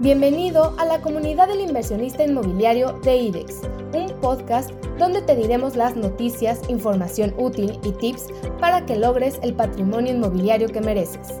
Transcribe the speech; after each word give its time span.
Bienvenido 0.00 0.74
a 0.78 0.86
la 0.86 1.00
comunidad 1.00 1.48
del 1.48 1.60
inversionista 1.60 2.24
inmobiliario 2.24 2.98
de 3.04 3.16
IDEX, 3.16 3.60
un 3.92 4.08
podcast 4.20 4.70
donde 4.98 5.20
te 5.22 5.36
diremos 5.36 5.76
las 5.76 5.94
noticias, 5.96 6.60
información 6.68 7.34
útil 7.36 7.78
y 7.84 7.92
tips 7.92 8.28
para 8.58 8.84
que 8.86 8.96
logres 8.96 9.38
el 9.42 9.54
patrimonio 9.54 10.12
inmobiliario 10.14 10.68
que 10.68 10.80
mereces. 10.80 11.38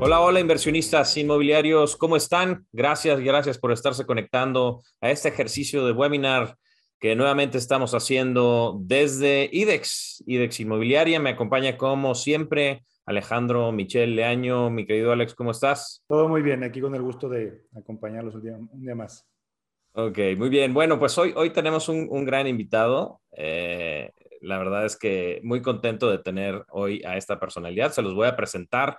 Hola, 0.00 0.20
hola 0.20 0.40
inversionistas 0.40 1.16
inmobiliarios, 1.16 1.96
¿cómo 1.96 2.16
están? 2.16 2.66
Gracias, 2.72 3.20
gracias 3.20 3.58
por 3.58 3.72
estarse 3.72 4.06
conectando 4.06 4.82
a 5.00 5.10
este 5.10 5.28
ejercicio 5.28 5.84
de 5.84 5.92
webinar 5.92 6.56
que 7.00 7.16
nuevamente 7.16 7.58
estamos 7.58 7.94
haciendo 7.94 8.78
desde 8.80 9.50
IDEX, 9.52 10.22
IDEX 10.26 10.60
Inmobiliaria. 10.60 11.20
Me 11.20 11.30
acompaña 11.30 11.76
como 11.76 12.14
siempre 12.14 12.84
Alejandro 13.06 13.72
Michel 13.72 14.16
Leaño. 14.16 14.70
Mi 14.70 14.86
querido 14.86 15.12
Alex, 15.12 15.34
¿cómo 15.34 15.50
estás? 15.50 16.02
Todo 16.06 16.28
muy 16.28 16.42
bien, 16.42 16.62
aquí 16.64 16.80
con 16.80 16.94
el 16.94 17.02
gusto 17.02 17.28
de 17.28 17.62
acompañarlos 17.76 18.34
un 18.34 18.42
día, 18.42 18.56
un 18.56 18.80
día 18.80 18.94
más. 18.94 19.26
Ok, 19.92 20.18
muy 20.36 20.48
bien. 20.48 20.74
Bueno, 20.74 20.98
pues 20.98 21.16
hoy, 21.18 21.32
hoy 21.36 21.50
tenemos 21.50 21.88
un, 21.88 22.24
gran 22.24 22.46
invitado. 22.46 23.20
Eh, 23.32 24.10
la 24.40 24.58
verdad 24.58 24.84
es 24.84 24.96
que 24.96 25.40
muy 25.44 25.62
contento 25.62 26.10
de 26.10 26.18
tener 26.18 26.64
hoy 26.70 27.02
a 27.04 27.16
esta 27.16 27.38
personalidad. 27.38 27.92
Se 27.92 28.02
los 28.02 28.14
voy 28.14 28.26
a 28.26 28.36
presentar 28.36 28.98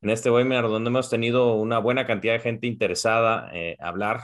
en 0.00 0.10
este 0.10 0.30
webinar 0.30 0.68
donde 0.68 0.90
hemos 0.90 1.10
tenido 1.10 1.54
una 1.54 1.78
buena 1.78 2.06
cantidad 2.06 2.34
de 2.34 2.40
gente 2.40 2.66
interesada 2.66 3.48
en 3.52 3.72
eh, 3.72 3.76
hablar 3.80 4.20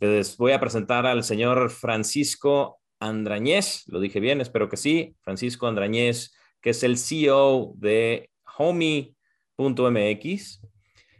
les 0.00 0.36
voy 0.36 0.52
a 0.52 0.60
presentar 0.60 1.06
al 1.06 1.24
señor 1.24 1.70
Francisco 1.70 2.80
Andrañez, 3.00 3.82
lo 3.86 4.00
dije 4.00 4.20
bien, 4.20 4.40
espero 4.40 4.68
que 4.68 4.76
sí, 4.76 5.16
Francisco 5.22 5.66
Andrañez, 5.66 6.34
que 6.60 6.70
es 6.70 6.82
el 6.82 6.98
CEO 6.98 7.72
de 7.76 8.30
Homey.mx, 8.58 10.60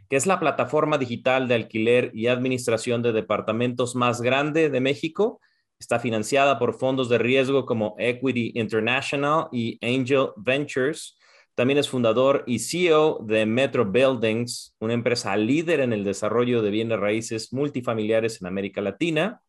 que 0.09 0.15
es 0.15 0.27
la 0.27 0.39
plataforma 0.39 0.99
digital 0.99 1.47
de 1.47 1.55
alquiler 1.55 2.11
y 2.13 2.27
administración 2.27 3.01
de 3.01 3.13
departamentos 3.13 3.95
más 3.95 4.21
grande 4.21 4.69
de 4.69 4.81
México. 4.81 5.41
Está 5.79 5.99
financiada 5.99 6.59
por 6.59 6.75
fondos 6.75 7.09
de 7.09 7.17
riesgo 7.17 7.65
como 7.65 7.95
Equity 7.97 8.51
International 8.55 9.47
y 9.51 9.79
Angel 9.81 10.27
Ventures 10.35 11.15
también 11.59 11.77
es 11.77 11.89
fundador 11.89 12.45
y 12.47 12.59
CEO 12.59 13.19
de 13.21 13.45
Metro 13.45 13.83
Buildings, 13.83 14.77
una 14.79 14.93
empresa 14.93 15.35
líder 15.35 15.81
en 15.81 15.91
el 15.91 16.05
desarrollo 16.05 16.61
de 16.61 16.69
bienes 16.69 16.97
raíces 16.97 17.51
multifamiliares 17.51 18.39
en 18.39 18.47
América 18.47 18.79
Latina. 18.79 19.41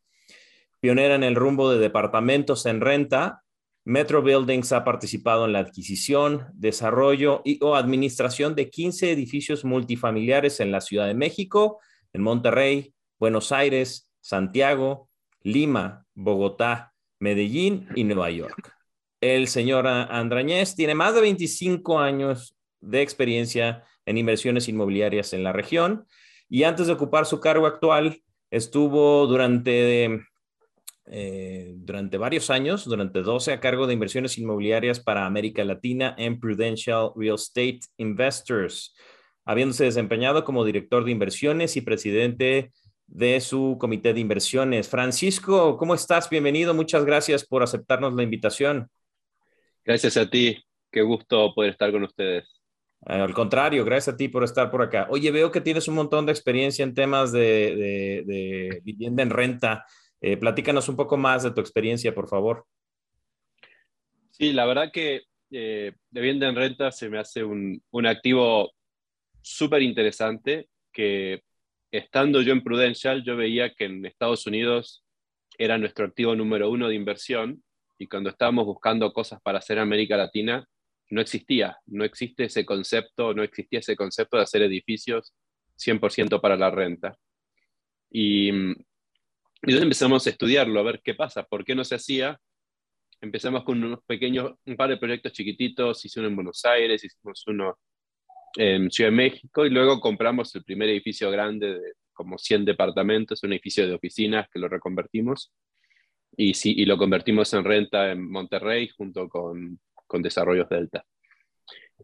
Pionera 0.80 1.14
en 1.14 1.22
el 1.22 1.36
rumbo 1.36 1.70
de 1.70 1.78
departamentos 1.78 2.66
en 2.66 2.80
renta, 2.80 3.44
Metro 3.90 4.22
Buildings 4.22 4.70
ha 4.70 4.84
participado 4.84 5.46
en 5.46 5.52
la 5.52 5.58
adquisición, 5.58 6.46
desarrollo 6.54 7.42
y 7.44 7.58
o 7.60 7.74
administración 7.74 8.54
de 8.54 8.70
15 8.70 9.10
edificios 9.10 9.64
multifamiliares 9.64 10.60
en 10.60 10.70
la 10.70 10.80
Ciudad 10.80 11.08
de 11.08 11.14
México, 11.14 11.80
en 12.12 12.22
Monterrey, 12.22 12.94
Buenos 13.18 13.50
Aires, 13.50 14.08
Santiago, 14.20 15.08
Lima, 15.42 16.06
Bogotá, 16.14 16.92
Medellín 17.18 17.88
y 17.96 18.04
Nueva 18.04 18.30
York. 18.30 18.72
El 19.20 19.48
señor 19.48 19.88
Andrañez 19.88 20.76
tiene 20.76 20.94
más 20.94 21.16
de 21.16 21.22
25 21.22 21.98
años 21.98 22.56
de 22.80 23.02
experiencia 23.02 23.82
en 24.06 24.18
inversiones 24.18 24.68
inmobiliarias 24.68 25.32
en 25.32 25.42
la 25.42 25.52
región 25.52 26.06
y 26.48 26.62
antes 26.62 26.86
de 26.86 26.92
ocupar 26.92 27.26
su 27.26 27.40
cargo 27.40 27.66
actual 27.66 28.22
estuvo 28.52 29.26
durante, 29.26 30.20
eh, 31.12 31.72
durante 31.74 32.18
varios 32.18 32.50
años, 32.50 32.84
durante 32.84 33.22
12 33.22 33.52
a 33.52 33.60
cargo 33.60 33.88
de 33.88 33.94
inversiones 33.94 34.38
inmobiliarias 34.38 35.00
para 35.00 35.26
América 35.26 35.64
Latina 35.64 36.14
en 36.16 36.38
Prudential 36.38 37.10
Real 37.16 37.34
Estate 37.34 37.80
Investors, 37.96 38.94
habiéndose 39.44 39.84
desempeñado 39.84 40.44
como 40.44 40.64
director 40.64 41.04
de 41.04 41.10
inversiones 41.10 41.76
y 41.76 41.80
presidente 41.80 42.70
de 43.08 43.40
su 43.40 43.76
comité 43.80 44.14
de 44.14 44.20
inversiones. 44.20 44.88
Francisco, 44.88 45.76
¿cómo 45.76 45.94
estás? 45.94 46.30
Bienvenido. 46.30 46.74
Muchas 46.74 47.04
gracias 47.04 47.44
por 47.44 47.64
aceptarnos 47.64 48.14
la 48.14 48.22
invitación. 48.22 48.88
Gracias 49.84 50.16
a 50.16 50.30
ti, 50.30 50.62
qué 50.92 51.02
gusto 51.02 51.52
poder 51.54 51.72
estar 51.72 51.90
con 51.90 52.04
ustedes. 52.04 52.44
Eh, 53.06 53.14
al 53.14 53.34
contrario, 53.34 53.84
gracias 53.84 54.14
a 54.14 54.16
ti 54.16 54.28
por 54.28 54.44
estar 54.44 54.70
por 54.70 54.82
acá. 54.82 55.08
Oye, 55.10 55.32
veo 55.32 55.50
que 55.50 55.60
tienes 55.60 55.88
un 55.88 55.96
montón 55.96 56.24
de 56.24 56.32
experiencia 56.32 56.84
en 56.84 56.94
temas 56.94 57.32
de, 57.32 58.80
vivienda 58.84 59.24
en 59.24 59.30
renta. 59.30 59.84
Eh, 60.20 60.36
platícanos 60.36 60.88
un 60.88 60.96
poco 60.96 61.16
más 61.16 61.42
de 61.42 61.52
tu 61.52 61.60
experiencia, 61.60 62.14
por 62.14 62.28
favor. 62.28 62.66
Sí, 64.30 64.52
la 64.52 64.66
verdad 64.66 64.90
que 64.92 65.22
eh, 65.50 65.92
de 66.10 66.20
vivienda 66.20 66.48
en 66.48 66.56
renta 66.56 66.92
se 66.92 67.08
me 67.08 67.18
hace 67.18 67.42
un, 67.42 67.82
un 67.90 68.06
activo 68.06 68.72
súper 69.42 69.82
interesante 69.82 70.68
que 70.92 71.42
estando 71.90 72.42
yo 72.42 72.52
en 72.52 72.62
Prudential, 72.62 73.24
yo 73.24 73.36
veía 73.36 73.74
que 73.74 73.84
en 73.86 74.06
Estados 74.06 74.46
Unidos 74.46 75.04
era 75.58 75.78
nuestro 75.78 76.06
activo 76.06 76.34
número 76.34 76.70
uno 76.70 76.88
de 76.88 76.94
inversión 76.94 77.62
y 77.98 78.06
cuando 78.06 78.30
estábamos 78.30 78.64
buscando 78.64 79.12
cosas 79.12 79.40
para 79.42 79.58
hacer 79.58 79.76
en 79.76 79.82
América 79.82 80.16
Latina, 80.16 80.66
no 81.10 81.20
existía, 81.20 81.76
no 81.86 82.04
existe 82.04 82.44
ese 82.44 82.64
concepto, 82.64 83.34
no 83.34 83.42
existía 83.42 83.80
ese 83.80 83.96
concepto 83.96 84.36
de 84.36 84.44
hacer 84.44 84.62
edificios 84.62 85.34
100% 85.76 86.40
para 86.40 86.56
la 86.56 86.70
renta. 86.70 87.16
Y, 88.10 88.50
y 88.50 88.74
entonces 89.62 89.82
empezamos 89.82 90.26
a 90.26 90.30
estudiarlo, 90.30 90.80
a 90.80 90.84
ver 90.84 91.00
qué 91.04 91.14
pasa, 91.14 91.42
por 91.42 91.64
qué 91.64 91.74
no 91.74 91.84
se 91.84 91.96
hacía. 91.96 92.38
Empezamos 93.20 93.64
con 93.64 93.82
unos 93.84 94.00
pequeños, 94.06 94.54
un 94.64 94.76
par 94.76 94.88
de 94.88 94.96
proyectos 94.96 95.32
chiquititos, 95.32 96.04
hicimos 96.04 96.22
uno 96.22 96.28
en 96.28 96.36
Buenos 96.36 96.64
Aires, 96.64 97.04
hicimos 97.04 97.44
uno 97.46 97.78
en 98.56 98.90
Ciudad 98.90 99.10
de 99.10 99.16
México 99.16 99.66
y 99.66 99.70
luego 99.70 100.00
compramos 100.00 100.54
el 100.54 100.64
primer 100.64 100.88
edificio 100.88 101.30
grande 101.30 101.74
de 101.74 101.92
como 102.12 102.38
100 102.38 102.64
departamentos, 102.64 103.42
un 103.42 103.52
edificio 103.52 103.86
de 103.86 103.94
oficinas 103.94 104.48
que 104.50 104.58
lo 104.58 104.68
reconvertimos 104.68 105.52
y, 106.36 106.54
sí, 106.54 106.74
y 106.76 106.84
lo 106.86 106.96
convertimos 106.96 107.52
en 107.54 107.64
renta 107.64 108.10
en 108.10 108.30
Monterrey 108.30 108.88
junto 108.88 109.28
con, 109.28 109.78
con 110.06 110.22
Desarrollos 110.22 110.68
Delta. 110.68 111.04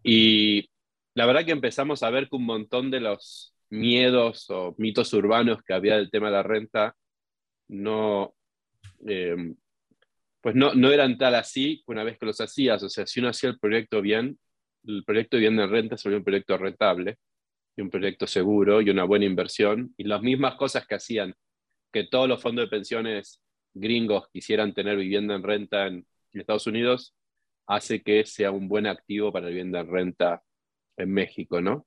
Y 0.03 0.69
la 1.15 1.27
verdad 1.27 1.45
que 1.45 1.53
empezamos 1.53 2.03
a 2.03 2.11
ver 2.11 2.29
que 2.29 2.37
un 2.37 2.45
montón 2.45 2.91
de 2.91 3.01
los 3.01 3.55
miedos 3.71 4.49
o 4.51 4.75
mitos 4.79 5.13
urbanos 5.15 5.63
que 5.63 5.75
había 5.75 5.97
del 5.97 6.11
tema 6.11 6.27
de 6.27 6.33
la 6.33 6.43
renta 6.43 6.95
no, 7.69 8.35
eh, 9.07 9.55
pues 10.41 10.55
no, 10.55 10.75
no 10.75 10.93
eran 10.93 11.19
tal 11.19 11.35
así 11.35 11.83
una 11.87 12.05
vez 12.05 12.19
que 12.19 12.27
los 12.27 12.41
hacías. 12.41 12.83
O 12.83 12.89
sea, 12.89 13.07
si 13.07 13.21
uno 13.21 13.31
hacía 13.31 13.51
el 13.51 13.59
proyecto 13.59 14.01
bien, 14.01 14.39
el 14.87 15.05
proyecto 15.05 15.37
de 15.37 15.41
vivienda 15.41 15.65
en 15.65 15.71
renta 15.71 15.97
sería 15.97 16.19
un 16.19 16.25
proyecto 16.25 16.57
rentable 16.57 17.19
y 17.77 17.83
un 17.83 17.91
proyecto 17.91 18.27
seguro 18.27 18.81
y 18.81 18.91
una 18.91 19.05
buena 19.05 19.25
inversión. 19.25 19.95
Y 19.97 20.05
las 20.05 20.23
mismas 20.23 20.55
cosas 20.57 20.87
que 20.87 20.95
hacían 20.95 21.35
que 21.93 22.05
todos 22.05 22.29
los 22.29 22.41
fondos 22.43 22.67
de 22.67 22.71
pensiones 22.71 23.41
gringos 23.75 24.29
quisieran 24.33 24.75
tener 24.75 24.97
vivienda 24.97 25.35
en 25.35 25.43
renta 25.43 25.87
en, 25.87 26.07
Estados 26.33 26.67
Unidos, 26.67 27.15
hace 27.67 28.03
que 28.03 28.27
sea 28.27 28.51
un 28.51 28.69
buen 28.69 28.87
activo 28.87 29.33
para 29.33 29.49
vivienda 29.49 29.81
en 29.81 29.91
renta 29.91 30.43
en 30.99 31.11
México, 31.11 31.63
¿no? 31.63 31.87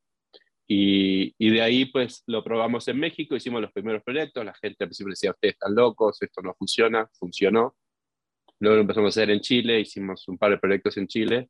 Y, 0.72 1.50
de 1.50 1.62
ahí, 1.63 1.85
pues, 1.85 2.24
lo 2.28 2.44
probamos 2.44 2.88
en 2.90 3.00
México, 3.00 3.35
hicimos 3.35 3.59
los 3.59 3.72
primeros 3.72 4.03
proyectos, 4.03 4.46
la 4.46 4.53
gente 4.53 4.84
al 4.84 4.90
principio 4.90 5.09
decía, 5.09 5.31
ustedes 5.31 5.56
están 5.56 5.74
locos, 5.74 6.22
esto 6.22 6.44
no 6.44 6.53
funciona, 6.53 7.09
funcionó. 7.13 7.75
Luego 8.59 8.75
lo 8.75 8.81
empezamos 8.81 9.07
a 9.07 9.22
hacer 9.22 9.31
en 9.31 9.40
Chile, 9.40 9.80
hicimos 9.80 10.28
un 10.28 10.38
par 10.38 10.52
de 10.52 10.59
proyectos 10.59 10.96
en 10.97 11.07
Chile, 11.07 11.50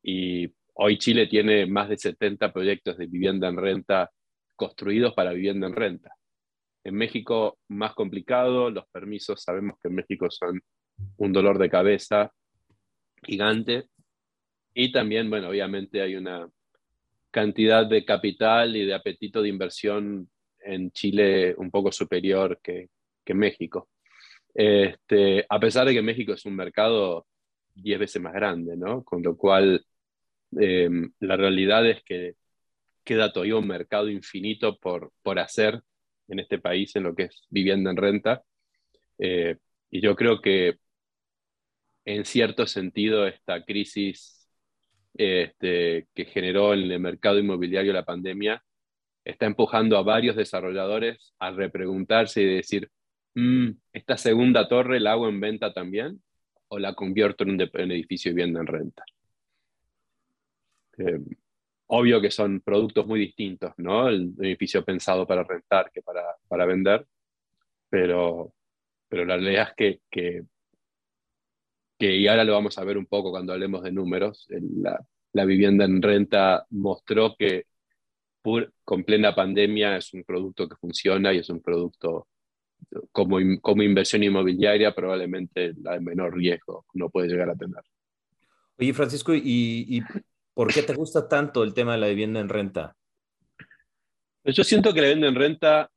y 0.00 0.48
hoy 0.74 0.96
Chile 0.96 1.26
tiene 1.26 1.66
más 1.66 1.88
de 1.88 1.98
70 1.98 2.52
proyectos 2.52 2.96
de 2.96 3.06
vivienda 3.06 3.48
en 3.48 3.56
renta 3.56 4.12
construidos 4.54 5.12
para 5.14 5.32
vivienda 5.32 5.66
en 5.66 5.74
renta. 5.74 6.14
En 6.84 6.94
México 6.94 7.58
más 7.66 7.94
complicado, 7.94 8.70
los 8.70 8.86
permisos 8.92 9.42
sabemos 9.42 9.76
que 9.82 9.88
en 9.88 9.96
México 9.96 10.30
son 10.30 10.62
un 11.16 11.32
dolor 11.32 11.58
de 11.58 11.68
cabeza 11.68 12.32
gigante. 13.24 13.88
Y 14.72 14.92
también, 14.92 15.28
bueno, 15.28 15.48
obviamente 15.48 16.00
hay 16.00 16.14
una 16.14 16.48
cantidad 17.36 17.84
de 17.84 18.02
capital 18.02 18.74
y 18.76 18.86
de 18.86 18.94
apetito 18.94 19.42
de 19.42 19.50
inversión 19.50 20.30
en 20.58 20.90
Chile 20.92 21.54
un 21.58 21.70
poco 21.70 21.92
superior 21.92 22.58
que, 22.62 22.88
México. 23.34 23.90
Este, 24.54 25.44
a 25.46 25.60
pesar 25.60 25.86
de 25.86 25.92
que 25.92 26.00
México 26.00 26.32
es 26.32 26.46
un 26.46 26.56
mercado 26.56 27.26
10 27.74 27.98
veces 27.98 28.22
más 28.22 28.32
grande, 28.32 28.74
¿no? 28.74 29.04
Con 29.04 29.22
lo 29.22 29.36
cual, 29.36 29.84
eh, 30.58 30.88
la 31.20 31.36
realidad 31.36 31.86
es 31.86 32.02
que 32.04 32.36
queda 33.04 33.30
todavía 33.30 33.56
un 33.56 33.68
mercado 33.68 34.08
infinito 34.08 34.78
por, 34.78 35.12
por 35.22 35.38
hacer 35.38 35.82
en 36.28 36.38
este 36.38 36.58
país 36.58 36.96
en 36.96 37.02
lo 37.02 37.14
que 37.14 37.24
es 37.24 37.44
vivienda 37.50 37.90
en 37.90 37.98
renta. 37.98 38.44
Eh, 39.18 39.56
y 39.90 40.00
yo 40.00 40.16
creo 40.16 40.40
que 40.40 40.78
en 42.06 42.24
cierto 42.24 42.66
sentido 42.66 43.26
esta 43.26 43.62
crisis 43.62 44.35
este, 45.18 46.06
que 46.14 46.24
generó 46.26 46.74
en 46.74 46.90
el 46.90 47.00
mercado 47.00 47.38
inmobiliario 47.38 47.92
la 47.92 48.04
pandemia 48.04 48.62
está 49.24 49.46
empujando 49.46 49.98
a 49.98 50.02
varios 50.02 50.36
desarrolladores 50.36 51.34
a 51.40 51.50
repreguntarse 51.50 52.42
y 52.42 52.56
decir, 52.56 52.90
mm, 53.34 53.70
¿esta 53.92 54.16
segunda 54.16 54.68
torre 54.68 55.00
la 55.00 55.12
hago 55.12 55.28
en 55.28 55.40
venta 55.40 55.72
también 55.72 56.22
o 56.68 56.78
la 56.78 56.94
convierto 56.94 57.44
en 57.44 57.50
un, 57.50 57.60
edificio 57.60 58.30
de 58.30 58.34
vivienda 58.34 58.60
en 58.60 58.66
renta? 58.66 59.04
Eh, 60.98 61.18
obvio 61.88 62.20
que 62.20 62.30
son 62.30 62.60
productos 62.60 63.06
muy 63.06 63.20
distintos, 63.20 63.72
¿no? 63.78 64.08
El 64.08 64.32
edificio 64.40 64.84
pensado 64.84 65.26
para 65.26 65.44
rentar 65.44 65.90
que 65.92 66.02
para, 66.02 66.22
para 66.48 66.66
vender, 66.66 67.06
pero, 67.88 68.52
pero 69.08 69.24
la 69.24 69.36
realidad 69.36 69.68
es 69.70 69.74
que, 69.76 70.00
que, 70.10 70.44
que, 71.98 72.14
y 72.16 72.26
ahora 72.28 72.44
lo 72.44 72.52
vamos 72.52 72.78
a 72.78 72.84
ver 72.84 72.98
un 72.98 73.06
poco 73.06 73.30
cuando 73.30 73.52
hablemos 73.52 73.82
de 73.82 73.92
números, 73.92 74.46
la, 74.48 75.00
la 75.32 75.44
vivienda 75.44 75.84
en 75.84 76.02
renta 76.02 76.66
mostró 76.70 77.34
que 77.38 77.64
con 78.84 79.04
plena 79.04 79.34
pandemia 79.34 79.96
es 79.96 80.14
un 80.14 80.22
producto 80.22 80.68
que 80.68 80.76
funciona 80.76 81.32
y 81.32 81.38
es 81.38 81.50
un 81.50 81.60
producto 81.60 82.28
como, 83.10 83.38
como 83.60 83.82
inversión 83.82 84.22
inmobiliaria 84.22 84.94
probablemente 84.94 85.74
la 85.82 85.94
de 85.94 86.00
menor 86.00 86.36
riesgo 86.36 86.86
no 86.94 87.10
puede 87.10 87.28
llegar 87.28 87.50
a 87.50 87.56
tener. 87.56 87.82
Oye, 88.78 88.94
Francisco, 88.94 89.34
¿y, 89.34 89.42
¿y, 89.44 90.02
por 90.54 90.72
qué 90.72 90.82
te 90.82 90.94
gusta 90.94 91.28
tanto 91.28 91.64
el 91.64 91.74
tema 91.74 91.92
de 91.92 91.98
la 91.98 92.08
vivienda 92.08 92.40
en 92.40 92.48
renta? 92.48 92.96
Yo 94.44 94.62
siento 94.62 94.94
que 94.94 95.00
la 95.00 95.08
vivienda 95.08 95.28
en 95.28 95.34
renta 95.34 95.90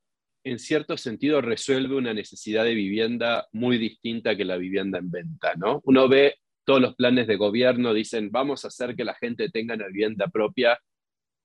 en 0.49 0.59
cierto 0.59 0.97
sentido 0.97 1.41
resuelve 1.41 1.95
una 1.95 2.13
necesidad 2.13 2.63
de 2.63 2.73
vivienda 2.73 3.47
muy 3.51 3.77
distinta 3.77 4.35
que 4.35 4.45
la 4.45 4.57
vivienda 4.57 4.97
en 4.97 5.11
venta, 5.11 5.53
¿no? 5.55 5.81
Uno 5.85 6.07
ve 6.07 6.35
todos 6.63 6.81
los 6.81 6.95
planes 6.95 7.27
de 7.27 7.35
gobierno, 7.35 7.93
dicen, 7.93 8.31
vamos 8.31 8.65
a 8.65 8.69
hacer 8.69 8.95
que 8.95 9.03
la 9.03 9.13
gente 9.15 9.49
tenga 9.49 9.75
una 9.75 9.87
vivienda 9.87 10.27
propia 10.27 10.79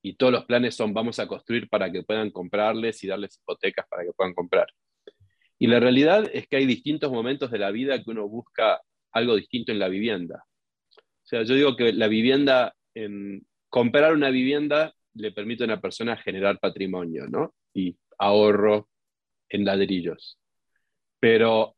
y 0.03 0.17
todos 0.17 0.33
los 0.33 0.45
planes 0.45 0.75
son, 0.75 0.93
vamos 0.93 1.19
a 1.19 1.27
construir 1.27 1.69
para 1.69 1.91
que 1.91 2.03
puedan 2.03 2.31
comprarles 2.31 3.03
y 3.05 3.07
darles 3.07 3.39
hipotecas 3.39 3.87
para 3.89 4.05
que 4.05 4.13
puedan 4.13 4.35
comprar. 4.35 4.67
Y 5.59 5.67
la 5.67 5.81
realidad 5.81 6.31
es 6.33 6.47
que 6.47 6.57
hay 6.57 6.67
distintos 6.67 7.11
momentos 7.11 7.51
de 7.51 7.59
la 7.59 7.71
vida 7.71 8.03
que 8.03 8.11
uno 8.11 8.29
busca 8.29 8.81
algo 9.13 9.37
distinto 9.37 9.73
en 9.73 9.79
la 9.79 9.89
vivienda. 9.89 10.45
O 10.97 11.27
sea, 11.27 11.43
yo 11.43 11.55
digo 11.55 11.77
que 11.77 11.93
la 11.93 12.09
vivienda, 12.09 12.75
en, 12.95 13.47
comprar 13.69 14.13
una 14.13 14.31
vivienda 14.31 14.95
le 15.15 15.33
permite 15.33 15.65
a 15.65 15.67
una 15.67 15.81
persona 15.81 16.17
generar 16.17 16.59
patrimonio, 16.59 17.27
¿no? 17.29 17.55
Y 17.73 17.97
ahorro 18.19 18.89
en 19.55 19.65
ladrillos. 19.65 20.39
Pero, 21.21 21.77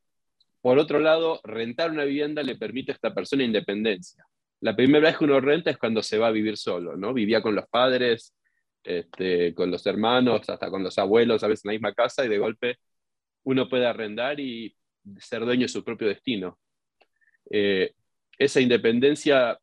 por 0.61 0.79
otro 0.79 0.99
lado, 0.99 1.39
rentar 1.43 1.91
una 1.91 2.05
vivienda 2.05 2.41
le 2.43 2.55
permite 2.55 2.91
a 2.91 2.95
esta 2.95 3.13
persona 3.13 3.43
independencia. 3.43 4.25
La 4.61 4.75
primera 4.75 5.09
vez 5.09 5.17
que 5.17 5.25
uno 5.25 5.39
renta 5.39 5.69
es 5.69 5.77
cuando 5.77 6.01
se 6.01 6.17
va 6.17 6.27
a 6.27 6.31
vivir 6.31 6.57
solo, 6.57 6.97
¿no? 6.97 7.13
Vivía 7.13 7.41
con 7.41 7.53
los 7.53 7.67
padres, 7.67 8.33
este, 8.83 9.53
con 9.53 9.69
los 9.69 9.85
hermanos, 9.85 10.49
hasta 10.49 10.69
con 10.71 10.83
los 10.83 10.97
abuelos, 10.97 11.43
a 11.43 11.47
veces 11.47 11.65
en 11.65 11.69
la 11.69 11.73
misma 11.73 11.93
casa, 11.93 12.25
y 12.25 12.29
de 12.29 12.39
golpe 12.39 12.77
uno 13.43 13.69
puede 13.69 13.85
arrendar 13.85 14.39
y 14.39 14.75
ser 15.19 15.45
dueño 15.45 15.63
de 15.63 15.67
su 15.69 15.83
propio 15.83 16.07
destino. 16.07 16.59
Eh, 17.51 17.93
esa 18.39 18.59
independencia 18.59 19.59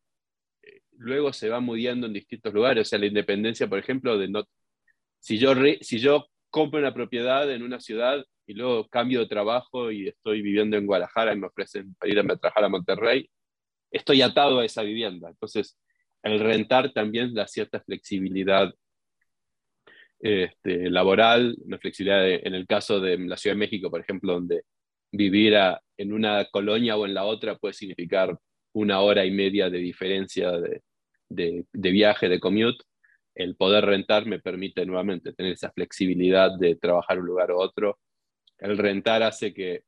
eh, 0.63 0.81
luego 0.93 1.33
se 1.33 1.49
va 1.49 1.61
mudando 1.61 2.07
en 2.07 2.13
distintos 2.13 2.55
lugares. 2.55 2.87
O 2.87 2.89
sea, 2.89 2.99
la 2.99 3.07
independencia, 3.07 3.69
por 3.69 3.79
ejemplo, 3.79 4.17
de 4.19 4.29
no... 4.29 4.45
Si 5.21 5.39
yo, 5.39 5.55
si 5.81 5.99
yo 5.99 6.29
compro 6.55 6.79
una 6.79 6.95
propiedad 6.95 7.51
en 7.51 7.65
una 7.65 7.81
ciudad 7.81 8.25
y 8.47 8.55
luego 8.55 8.87
cambio 8.89 9.19
de 9.19 9.27
trabajo 9.27 9.91
y 9.91 10.07
estoy 10.07 10.41
viviendo 10.41 10.77
en 10.77 10.87
Guadalajara 10.87 11.33
y 11.33 11.37
me 11.37 11.49
ofrecen 11.49 11.97
para 11.97 12.13
irme 12.13 12.33
a 12.33 12.37
trabajar 12.37 12.63
a 12.63 12.69
Monterrey, 12.69 13.29
estoy 13.91 14.23
atado 14.23 14.61
a 14.61 14.65
esa 14.65 14.83
vivienda. 14.83 15.31
Entonces, 15.31 15.77
el 16.23 16.39
rentar 16.39 16.93
también 16.93 17.35
da 17.35 17.49
cierta 17.49 17.81
flexibilidad 17.81 18.73
este, 20.21 20.91
laboral, 20.91 21.57
una 21.65 21.79
flexibilidad 21.79 22.25
en 22.25 22.55
el 22.55 22.69
caso 22.69 23.01
de 23.01 23.19
la 23.19 23.37
Ciudad 23.37 23.57
de 23.57 23.59
México, 23.59 23.91
por 23.91 24.01
ejemplo, 24.01 24.35
donde 24.35 24.63
vivir 25.11 25.55
en 25.97 26.13
una 26.13 26.45
colonia 26.53 26.97
o 26.97 27.05
en 27.05 27.15
la 27.15 27.25
otra 27.25 27.57
puede 27.57 27.75
significar 27.75 28.39
una 28.75 29.01
hora 29.01 29.25
y 29.25 29.33
media 29.33 29.71
de 29.71 29.79
diferencia 29.79 30.53
de, 30.53 30.83
de, 31.29 31.91
viaje, 31.91 32.29
de 32.29 32.39
commute, 32.39 32.85
el 33.35 33.57
poder 33.57 33.85
rentar 33.85 34.27
me 34.27 34.41
permite 34.41 34.87
nuevamente 34.87 35.33
tener 35.33 35.53
esa 35.53 35.73
flexibilidad 35.73 36.57
de 36.59 36.77
trabajar 36.77 37.19
un 37.19 37.27
lugar 37.27 37.51
u 37.53 37.59
otro. 37.61 37.99
El 38.59 38.79
rentar 38.79 39.23
hace 39.23 39.53
que 39.53 39.83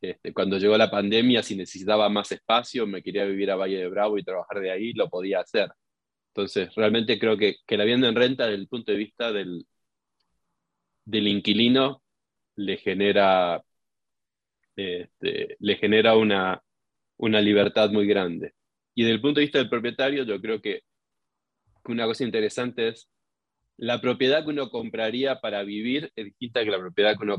este, 0.00 0.32
cuando 0.32 0.58
llegó 0.58 0.76
la 0.76 0.90
pandemia, 0.90 1.42
si 1.42 1.56
necesitaba 1.56 2.08
más 2.08 2.30
espacio, 2.32 2.86
me 2.86 3.02
quería 3.02 3.24
vivir 3.24 3.50
a 3.50 3.56
Valle 3.56 3.78
de 3.78 3.88
Bravo 3.88 4.18
y 4.18 4.24
trabajar 4.24 4.60
de 4.60 4.70
ahí, 4.70 4.92
lo 4.92 5.08
podía 5.08 5.40
hacer. 5.40 5.70
Entonces, 6.34 6.74
realmente 6.74 7.18
creo 7.18 7.36
que, 7.38 7.56
que 7.66 7.76
la 7.76 7.84
vivienda 7.84 8.08
en 8.08 8.16
renta, 8.16 8.44
desde 8.46 8.60
el 8.60 8.68
punto 8.68 8.92
de 8.92 8.98
vista 8.98 9.32
del, 9.32 9.66
del 11.04 11.28
inquilino, 11.28 12.02
le 12.56 12.76
genera, 12.78 13.62
este, 14.76 15.56
le 15.58 15.76
genera 15.76 16.16
una, 16.16 16.62
una 17.18 17.40
libertad 17.40 17.90
muy 17.90 18.06
grande. 18.06 18.54
Y 18.94 19.02
desde 19.02 19.14
el 19.14 19.20
punto 19.20 19.40
de 19.40 19.46
vista 19.46 19.58
del 19.58 19.70
propietario, 19.70 20.24
yo 20.24 20.40
creo 20.40 20.60
que 20.60 20.82
una 21.92 22.06
cosa 22.06 22.24
interesante 22.24 22.88
es 22.88 23.08
la 23.76 24.00
propiedad 24.00 24.44
que 24.44 24.50
uno 24.50 24.70
compraría 24.70 25.40
para 25.40 25.62
vivir 25.62 26.10
es 26.16 26.24
distinta 26.26 26.64
que 26.64 26.70
la 26.70 26.78
propiedad 26.78 27.16
que 27.16 27.24
uno 27.24 27.38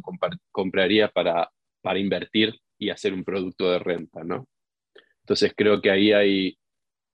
compraría 0.52 1.10
para, 1.10 1.50
para 1.82 2.00
invertir 2.00 2.56
y 2.78 2.90
hacer 2.90 3.14
un 3.14 3.24
producto 3.24 3.72
de 3.72 3.80
renta, 3.80 4.24
¿no? 4.24 4.48
Entonces 5.22 5.54
creo 5.56 5.82
que 5.82 5.92
ahí 5.92 6.12
hay, 6.12 6.58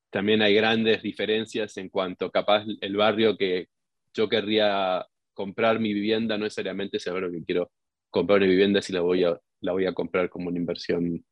también 0.09 0.41
hay 0.41 0.53
grandes 0.53 1.01
diferencias 1.01 1.77
en 1.77 1.89
cuanto 1.89 2.29
capaz 2.31 2.65
el 2.81 2.95
barrio 2.95 3.37
que 3.37 3.67
yo 4.13 4.29
querría 4.29 5.05
comprar 5.33 5.79
mi 5.79 5.93
vivienda 5.93 6.37
no 6.37 6.43
necesariamente 6.43 6.97
es 6.97 7.07
el 7.07 7.13
barrio 7.13 7.31
que 7.31 7.43
quiero 7.43 7.71
comprar 8.09 8.39
una 8.39 8.47
vivienda 8.47 8.81
si 8.81 8.93
la 8.93 9.01
voy 9.01 9.23
a, 9.23 9.39
la 9.61 9.71
voy 9.71 9.85
a 9.87 9.93
comprar 9.93 10.29
como 10.29 10.49
una 10.49 10.59
inversión, 10.59 11.25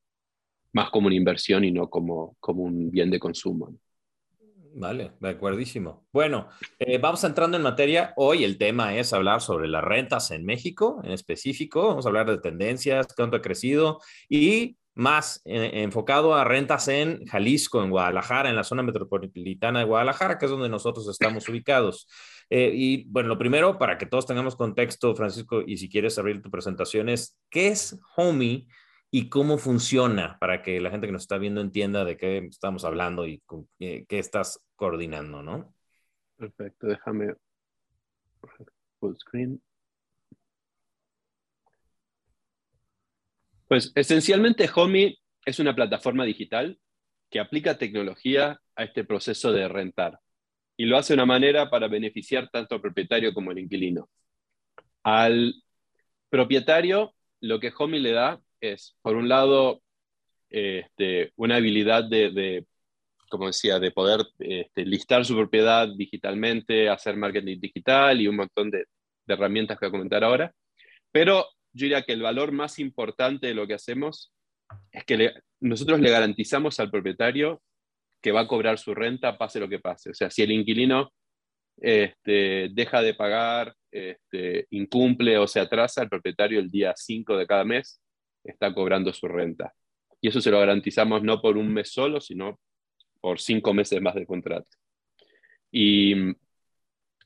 más 0.73 0.89
como 0.89 1.07
una 1.07 1.15
inversión 1.15 1.63
y 1.63 1.71
no 1.71 1.89
como, 1.89 2.35
como 2.39 2.63
un 2.63 2.89
bien 2.89 3.11
de 3.11 3.19
consumo. 3.19 3.75
Vale, 4.73 5.11
de 5.19 5.29
acuerdísimo. 5.29 6.07
Bueno, 6.13 6.47
eh, 6.79 6.97
vamos 6.97 7.23
entrando 7.23 7.57
en 7.57 7.63
materia. 7.63 8.13
Hoy 8.15 8.43
el 8.43 8.57
tema 8.57 8.95
es 8.95 9.11
hablar 9.11 9.41
sobre 9.41 9.67
las 9.67 9.83
rentas 9.83 10.31
en 10.31 10.45
México 10.45 11.01
en 11.03 11.11
específico. 11.11 11.87
Vamos 11.87 12.05
a 12.05 12.09
hablar 12.09 12.29
de 12.29 12.39
tendencias, 12.39 13.07
cuánto 13.15 13.37
ha 13.37 13.41
crecido 13.41 13.99
y 14.29 14.77
más 14.93 15.41
eh, 15.45 15.71
enfocado 15.83 16.35
a 16.35 16.43
rentas 16.43 16.87
en 16.87 17.25
Jalisco, 17.25 17.83
en 17.83 17.89
Guadalajara, 17.89 18.49
en 18.49 18.55
la 18.55 18.63
zona 18.63 18.83
metropolitana 18.83 19.79
de 19.79 19.85
Guadalajara, 19.85 20.37
que 20.37 20.45
es 20.45 20.51
donde 20.51 20.69
nosotros 20.69 21.07
estamos 21.09 21.47
ubicados. 21.49 22.07
Eh, 22.49 22.71
y 22.73 23.05
bueno, 23.09 23.29
lo 23.29 23.37
primero, 23.37 23.77
para 23.77 23.97
que 23.97 24.05
todos 24.05 24.25
tengamos 24.25 24.55
contexto, 24.55 25.15
Francisco, 25.15 25.61
y 25.65 25.77
si 25.77 25.89
quieres 25.89 26.17
abrir 26.17 26.41
tu 26.41 26.49
presentación, 26.49 27.09
es 27.09 27.37
¿qué 27.49 27.69
es 27.69 27.99
Homey 28.15 28.67
y 29.13 29.27
cómo 29.27 29.57
funciona 29.57 30.37
para 30.39 30.63
que 30.63 30.79
la 30.79 30.89
gente 30.89 31.05
que 31.05 31.13
nos 31.13 31.23
está 31.23 31.37
viendo 31.37 31.59
entienda 31.59 32.05
de 32.05 32.15
qué 32.15 32.37
estamos 32.37 32.85
hablando 32.85 33.27
y 33.27 33.43
qué 33.77 34.05
estás 34.09 34.63
coordinando, 34.75 35.43
¿no? 35.43 35.75
Perfecto, 36.37 36.87
déjame 36.87 37.35
full 38.99 39.15
screen. 39.17 39.61
Pues 43.67 43.91
esencialmente 43.95 44.69
Homey 44.73 45.19
es 45.45 45.59
una 45.59 45.75
plataforma 45.75 46.23
digital 46.23 46.79
que 47.29 47.39
aplica 47.39 47.77
tecnología 47.77 48.59
a 48.75 48.83
este 48.83 49.03
proceso 49.03 49.51
de 49.51 49.67
rentar 49.67 50.19
y 50.77 50.85
lo 50.85 50.97
hace 50.97 51.13
de 51.13 51.15
una 51.15 51.25
manera 51.25 51.69
para 51.69 51.87
beneficiar 51.87 52.49
tanto 52.49 52.75
al 52.75 52.81
propietario 52.81 53.33
como 53.33 53.51
al 53.51 53.59
inquilino. 53.59 54.09
Al 55.03 55.53
propietario 56.29 57.13
lo 57.39 57.59
que 57.59 57.73
Homey 57.77 57.99
le 57.99 58.11
da 58.11 58.41
es, 58.61 58.95
por 59.01 59.15
un 59.15 59.27
lado, 59.27 59.81
este, 60.49 61.33
una 61.35 61.55
habilidad 61.55 62.03
de, 62.03 62.65
como 63.29 63.47
decía, 63.47 63.79
de 63.79 63.91
poder 63.91 64.21
este, 64.39 64.85
listar 64.85 65.25
su 65.25 65.35
propiedad 65.35 65.87
digitalmente, 65.87 66.87
hacer 66.89 67.17
marketing 67.17 67.59
digital 67.59 68.21
y 68.21 68.27
un 68.27 68.37
montón 68.37 68.69
de, 68.69 68.85
herramientas 69.27 69.79
que 69.79 69.85
voy 69.85 69.89
a 69.89 69.91
comentar 69.91 70.23
ahora. 70.25 70.53
Pero 71.09 71.45
yo 71.71 71.85
diría 71.85 72.01
que 72.01 72.11
el 72.11 72.21
valor 72.21 72.51
más 72.51 72.79
importante 72.79 73.47
de 73.47 73.53
lo 73.53 73.65
que 73.65 73.75
hacemos 73.75 74.33
es 74.91 75.05
que 75.05 75.31
nosotros 75.61 76.01
le 76.01 76.09
garantizamos 76.09 76.77
al 76.81 76.91
propietario 76.91 77.61
que 78.21 78.33
va 78.33 78.41
a 78.41 78.47
cobrar 78.47 78.77
su 78.77 78.93
renta 78.93 79.37
pase 79.37 79.61
lo 79.61 79.69
que 79.69 79.79
pase. 79.79 80.09
O 80.09 80.13
sea, 80.13 80.29
si 80.29 80.41
el 80.41 80.51
inquilino 80.51 81.13
este, 81.77 82.69
deja 82.73 83.01
de 83.01 83.13
pagar, 83.13 83.73
incumple 84.69 85.37
o 85.37 85.47
se 85.47 85.61
atrasa, 85.61 86.03
el 86.03 86.09
propietario 86.09 86.59
el 86.59 86.69
día 86.69 86.93
5 86.93 87.37
de 87.37 87.47
cada 87.47 87.63
mes 87.63 88.01
está 88.43 88.73
cobrando 88.73 89.13
su 89.13 89.27
renta. 89.27 89.73
Y 90.19 90.27
eso 90.27 90.41
se 90.41 90.51
lo 90.51 90.59
garantizamos 90.59 91.23
no 91.23 91.41
por 91.41 91.57
un 91.57 91.73
mes 91.73 91.91
solo, 91.91 92.21
sino 92.21 92.59
por 93.19 93.39
cinco 93.39 93.73
meses 93.73 94.01
más 94.01 94.15
de 94.15 94.25
contrato. 94.25 94.69
Y 95.71 96.15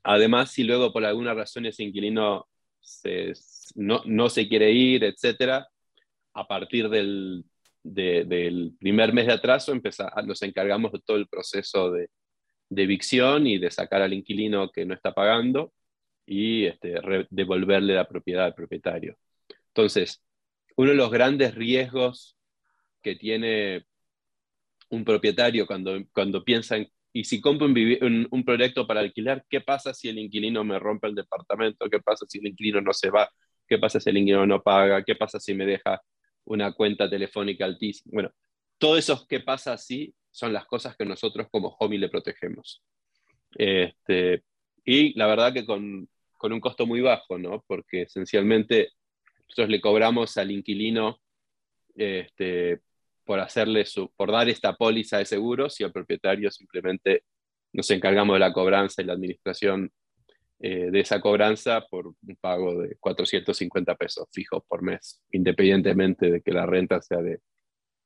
además, 0.04 0.52
si 0.52 0.64
luego 0.64 0.94
por 0.94 1.04
alguna 1.04 1.34
razón 1.34 1.66
ese 1.66 1.84
inquilino 1.84 2.48
se, 2.80 3.34
no, 3.76 4.30
se 4.30 4.48
quiere 4.48 4.72
ir, 4.72 5.04
etcétera, 5.04 5.68
a 6.34 6.48
partir 6.48 6.90
del, 6.90 7.44
primer 8.80 9.14
mes 9.14 9.28
de 9.28 9.34
atraso 9.34 9.74
nos 10.26 10.42
encargamos 10.42 10.92
de 10.92 11.00
todo 11.00 11.18
el 11.18 11.28
proceso 11.28 11.92
de, 11.92 12.10
evicción 12.76 13.48
y 13.48 13.58
de 13.58 13.72
sacar 13.72 14.02
al 14.02 14.14
inquilino 14.14 14.70
que 14.70 14.86
no 14.86 14.94
está 14.94 15.14
pagando 15.14 15.72
y 16.26 16.66
este, 16.66 16.96
devolverle 17.30 17.94
la 17.94 18.08
propiedad 18.08 18.46
al 18.46 18.56
propietario. 18.56 19.18
Entonces, 19.68 20.25
uno 20.75 20.91
de 20.91 20.96
los 20.96 21.12
grandes 21.12 21.55
riesgos 21.55 22.38
que 23.01 23.15
tiene 23.15 23.86
un 24.89 25.03
propietario 25.05 25.67
cuando, 25.67 25.98
cuando 26.13 26.44
piensa 26.44 26.77
en 26.77 26.89
y 27.15 27.24
si 27.24 27.39
compro 27.39 27.65
un, 27.65 28.27
un, 28.29 28.44
proyecto 28.44 28.86
para 28.86 29.00
alquilar, 29.00 29.46
¿qué 29.50 29.62
pasa 29.62 29.94
si 29.94 30.10
el 30.10 30.20
inquilino 30.20 30.65
me 30.65 30.77
rompe 30.77 31.08
el 31.08 31.15
departamento? 31.15 31.89
¿Qué 31.89 32.01
pasa 32.01 32.25
si 32.27 32.39
el 32.39 32.48
inquilino 32.48 32.82
no 32.82 32.91
se 32.91 33.10
va? 33.10 33.29
¿Qué 33.65 33.77
pasa 33.77 34.01
si 34.01 34.10
el 34.10 34.17
inquilino 34.17 34.46
no 34.46 34.62
paga? 34.62 35.01
¿Qué 35.01 35.15
pasa 35.15 35.39
si 35.39 35.53
me 35.53 35.65
deja 35.65 36.01
una 36.44 36.74
cuenta 36.74 37.10
telefónica 37.10 37.63
altísima? 37.63 38.12
Bueno, 38.13 38.32
todo 38.77 38.98
eso 38.98 39.25
que 39.29 39.39
pasa 39.39 39.72
así 39.72 40.13
son 40.29 40.51
las 40.51 40.65
cosas 40.65 40.98
que 40.98 41.05
nosotros 41.05 41.48
como 41.50 41.70
Homey 41.79 42.00
le 42.00 42.10
protegemos. 42.10 42.84
Este, 43.58 44.44
y 44.84 45.17
la 45.17 45.27
verdad 45.27 45.53
que 45.53 45.65
con, 45.65 46.10
con 46.34 46.51
un 46.51 46.60
costo 46.60 46.86
muy 46.86 47.00
bajo, 47.00 47.38
¿no? 47.38 47.63
Porque 47.65 48.01
esencialmente 48.01 48.89
nosotros 49.48 49.70
le 49.70 49.82
cobramos 49.82 50.38
al 50.38 50.52
inquilino 50.52 51.20
este, 51.96 52.82
por, 53.24 53.40
hacerle 53.40 53.86
por 54.16 54.32
dar 54.32 54.50
esta 54.50 54.75
póliza 54.75 55.18
de 55.20 55.25
seguros 55.25 55.80
y 55.80 55.84
al 55.84 55.92
propietario 55.92 56.52
simplemente 56.52 57.24
nos 57.74 57.90
encargamos 57.92 58.36
de 58.36 58.40
la 58.40 58.54
cobranza 58.54 59.02
y 59.02 59.06
la 59.06 59.14
administración 59.14 59.92
eh, 60.60 60.90
de 60.90 61.00
esa 61.02 61.20
cobranza 61.20 61.86
por 61.90 62.08
un 62.08 62.36
pago 62.40 62.82
de 62.82 62.96
450 62.98 63.96
pesos 63.96 64.28
fijos 64.32 64.64
por 64.68 64.82
mes, 64.82 65.22
independientemente 65.32 66.32
de 66.32 66.42
que 66.42 66.52
la 66.52 66.66
renta 66.66 67.02
sea 67.02 67.22
de 67.22 67.40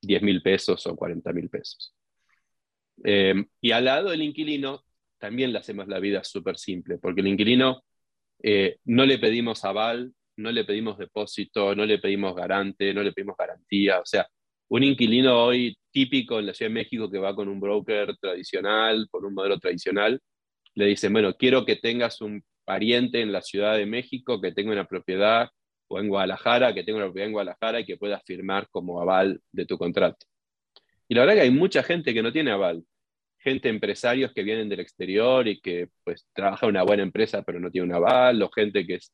10 0.02 0.22
mil 0.22 0.42
pesos 0.42 0.84
o 0.86 0.96
40 0.96 1.32
mil 1.32 1.48
pesos. 1.48 1.94
Eh, 3.04 3.34
y 3.60 3.70
al 3.70 3.84
lado 3.84 4.10
del 4.10 4.22
inquilino 4.22 4.84
también 5.18 5.52
le 5.52 5.58
hacemos 5.58 5.86
la 5.86 6.00
vida 6.00 6.24
súper 6.24 6.56
simple, 6.58 6.98
porque 6.98 7.20
el 7.20 7.28
inquilino 7.28 7.84
eh, 8.42 8.78
no 8.84 9.06
le 9.06 9.18
pedimos 9.18 9.64
aval, 9.64 10.12
no 10.40 10.52
le 10.52 10.64
pedimos 10.64 10.98
depósito, 10.98 11.74
no 11.74 11.84
le 11.86 11.98
pedimos 11.98 12.34
garante, 12.34 12.92
no 12.94 13.02
le 13.02 13.12
pedimos 13.12 13.36
garantía. 13.36 14.00
O 14.00 14.06
sea, 14.06 14.26
un 14.68 14.82
inquilino 14.82 15.44
hoy 15.44 15.76
típico 15.90 16.38
en 16.38 16.46
la 16.46 16.54
Ciudad 16.54 16.70
de 16.70 16.74
México 16.74 17.10
que 17.10 17.18
va 17.18 17.34
con 17.34 17.48
un 17.48 17.60
broker 17.60 18.16
tradicional, 18.18 19.08
con 19.10 19.24
un 19.24 19.34
modelo 19.34 19.58
tradicional, 19.58 20.20
le 20.74 20.86
dicen, 20.86 21.12
bueno, 21.12 21.34
quiero 21.34 21.64
que 21.64 21.76
tengas 21.76 22.20
un 22.20 22.42
pariente 22.64 23.20
en 23.20 23.32
la 23.32 23.42
Ciudad 23.42 23.76
de 23.76 23.86
México 23.86 24.40
que 24.40 24.52
tenga 24.52 24.72
una 24.72 24.86
propiedad 24.86 25.48
o 25.88 25.98
en 25.98 26.08
Guadalajara, 26.08 26.74
que 26.74 26.84
tenga 26.84 26.98
una 26.98 27.06
propiedad 27.06 27.26
en 27.26 27.32
Guadalajara 27.32 27.80
y 27.80 27.86
que 27.86 27.96
pueda 27.96 28.20
firmar 28.20 28.68
como 28.70 29.00
aval 29.00 29.40
de 29.52 29.66
tu 29.66 29.76
contrato. 29.78 30.26
Y 31.08 31.14
la 31.14 31.22
verdad 31.22 31.34
que 31.34 31.40
hay 31.42 31.50
mucha 31.50 31.82
gente 31.82 32.14
que 32.14 32.22
no 32.22 32.32
tiene 32.32 32.52
aval 32.52 32.84
gente, 33.40 33.68
empresarios 33.68 34.32
que 34.32 34.42
vienen 34.42 34.68
del 34.68 34.80
exterior 34.80 35.48
y 35.48 35.60
que 35.60 35.88
pues 36.04 36.26
trabaja 36.32 36.66
en 36.66 36.70
una 36.70 36.82
buena 36.82 37.02
empresa 37.02 37.42
pero 37.42 37.58
no 37.58 37.70
tiene 37.70 37.86
un 37.86 37.94
aval, 37.94 38.42
o 38.42 38.50
gente 38.50 38.86
que 38.86 38.96
es 38.96 39.12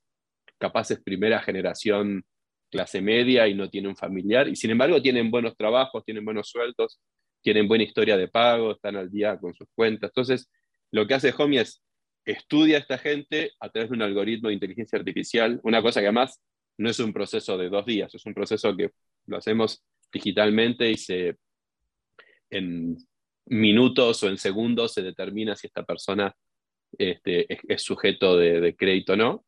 capaz 0.58 0.90
es 0.90 1.02
primera 1.02 1.40
generación 1.40 2.24
clase 2.70 3.00
media 3.00 3.46
y 3.48 3.54
no 3.54 3.70
tiene 3.70 3.88
un 3.88 3.96
familiar, 3.96 4.48
y 4.48 4.56
sin 4.56 4.70
embargo 4.70 5.00
tienen 5.00 5.30
buenos 5.30 5.56
trabajos, 5.56 6.04
tienen 6.04 6.24
buenos 6.24 6.48
sueldos, 6.48 7.00
tienen 7.42 7.68
buena 7.68 7.84
historia 7.84 8.16
de 8.16 8.28
pago, 8.28 8.72
están 8.72 8.96
al 8.96 9.10
día 9.10 9.38
con 9.38 9.54
sus 9.54 9.68
cuentas. 9.74 10.10
Entonces, 10.10 10.50
lo 10.90 11.06
que 11.06 11.14
hace 11.14 11.32
Homey 11.36 11.58
es 11.58 11.82
estudia 12.24 12.76
a 12.76 12.80
esta 12.80 12.98
gente 12.98 13.52
a 13.60 13.70
través 13.70 13.88
de 13.88 13.96
un 13.96 14.02
algoritmo 14.02 14.48
de 14.48 14.54
inteligencia 14.54 14.98
artificial, 14.98 15.60
una 15.62 15.80
cosa 15.80 16.00
que 16.00 16.06
además 16.06 16.42
no 16.76 16.90
es 16.90 16.98
un 16.98 17.12
proceso 17.12 17.56
de 17.56 17.70
dos 17.70 17.86
días, 17.86 18.14
es 18.14 18.26
un 18.26 18.34
proceso 18.34 18.76
que 18.76 18.90
lo 19.26 19.36
hacemos 19.36 19.84
digitalmente 20.12 20.90
y 20.90 20.96
se, 20.96 21.36
en 22.50 22.96
minutos 23.46 24.22
o 24.22 24.28
en 24.28 24.38
segundos 24.38 24.92
se 24.92 25.02
determina 25.02 25.54
si 25.54 25.68
esta 25.68 25.84
persona 25.84 26.34
este, 26.98 27.46
es, 27.72 27.82
sujeto 27.82 28.36
de, 28.36 28.74
crédito 28.76 29.14
o 29.14 29.16
no. 29.16 29.44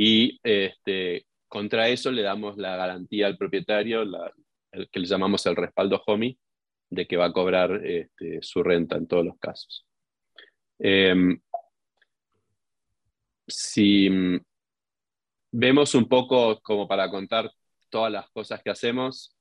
Y 0.00 0.38
este, 0.44 1.26
contra 1.48 1.88
eso 1.88 2.12
le 2.12 2.22
damos 2.22 2.56
la 2.56 2.76
garantía 2.76 3.26
al 3.26 3.36
propietario, 3.36 4.02
el 4.70 4.88
que 4.90 5.00
le 5.00 5.06
llamamos 5.06 5.44
el 5.46 5.56
respaldo 5.56 6.00
HOMI, 6.06 6.38
de 6.88 7.06
que 7.08 7.16
va 7.16 7.24
a 7.24 7.32
cobrar 7.32 7.84
este, 7.84 8.40
su 8.40 8.62
renta 8.62 8.96
en 8.96 9.08
todos 9.08 9.26
los 9.26 9.36
casos. 9.40 9.84
Em, 10.78 11.40
si 13.48 14.08
vemos 15.50 15.96
un 15.96 16.08
poco 16.08 16.60
como 16.60 16.86
para 16.86 17.10
contar 17.10 17.50
todas 17.88 18.12
las 18.12 18.30
cosas 18.30 18.62
que 18.62 18.70
hacemos, 18.70 19.34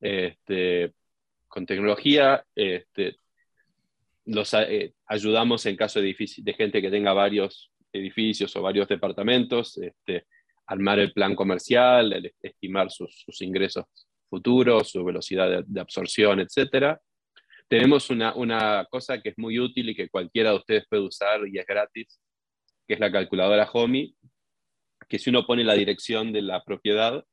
este, 0.00 0.94
con 1.46 1.66
tecnología, 1.66 2.42
los 4.24 4.54
eh, 4.54 4.94
ayudamos 5.04 5.66
en 5.66 5.76
caso 5.76 6.00
de, 6.00 6.14
gente 6.56 6.80
que 6.80 6.90
tenga 6.90 7.12
varios 7.12 7.70
edificios 7.94 8.54
o 8.56 8.62
varios 8.62 8.88
departamentos, 8.88 9.78
este, 9.78 10.26
armar 10.66 10.98
el 10.98 11.12
plan 11.12 11.34
comercial, 11.34 12.32
estimar 12.42 12.90
sus, 12.90 13.24
ingresos 13.40 13.84
futuros, 14.28 14.90
su 14.90 15.04
velocidad 15.04 15.64
de, 15.64 15.80
absorción, 15.80 16.40
etc. 16.40 16.98
Tenemos 17.68 18.10
una, 18.10 18.34
una, 18.34 18.86
cosa 18.90 19.20
que 19.20 19.30
es 19.30 19.38
muy 19.38 19.58
útil 19.58 19.90
y 19.90 19.94
que 19.94 20.08
cualquiera 20.08 20.50
de 20.50 20.56
ustedes 20.56 20.84
puede 20.88 21.02
usar 21.02 21.46
y 21.46 21.58
es 21.58 21.66
gratis, 21.66 22.20
que 22.86 22.94
es 22.94 23.00
la 23.00 23.10
calculadora 23.10 23.68
HOMI, 23.72 24.14
que 25.08 25.18
si 25.18 25.30
uno 25.30 25.46
pone 25.46 25.64
la 25.64 25.74
dirección 25.74 26.32
de 26.32 26.42
la 26.42 26.62
propiedad, 26.64 27.24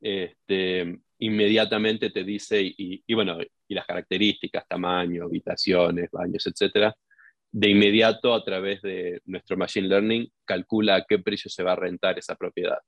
este, 0.00 0.98
inmediatamente 1.18 2.10
te 2.10 2.24
dice, 2.24 2.60
y, 2.60 3.14
bueno, 3.14 3.38
y 3.68 3.74
las 3.74 3.86
características, 3.86 4.66
tamaño, 4.68 5.24
habitaciones, 5.24 6.10
baños, 6.10 6.46
etcétera, 6.46 6.94
de 7.52 7.68
inmediato 7.68 8.34
a 8.34 8.42
través 8.42 8.80
de 8.82 9.20
nuestro 9.26 9.56
Machine 9.56 9.86
Learning 9.86 10.32
calcula 10.44 10.96
a 10.96 11.04
qué 11.06 11.18
precio 11.18 11.50
se 11.50 11.62
va 11.62 11.72
a 11.72 11.76
rentar 11.76 12.18
esa 12.18 12.34
propiedad. 12.34 12.78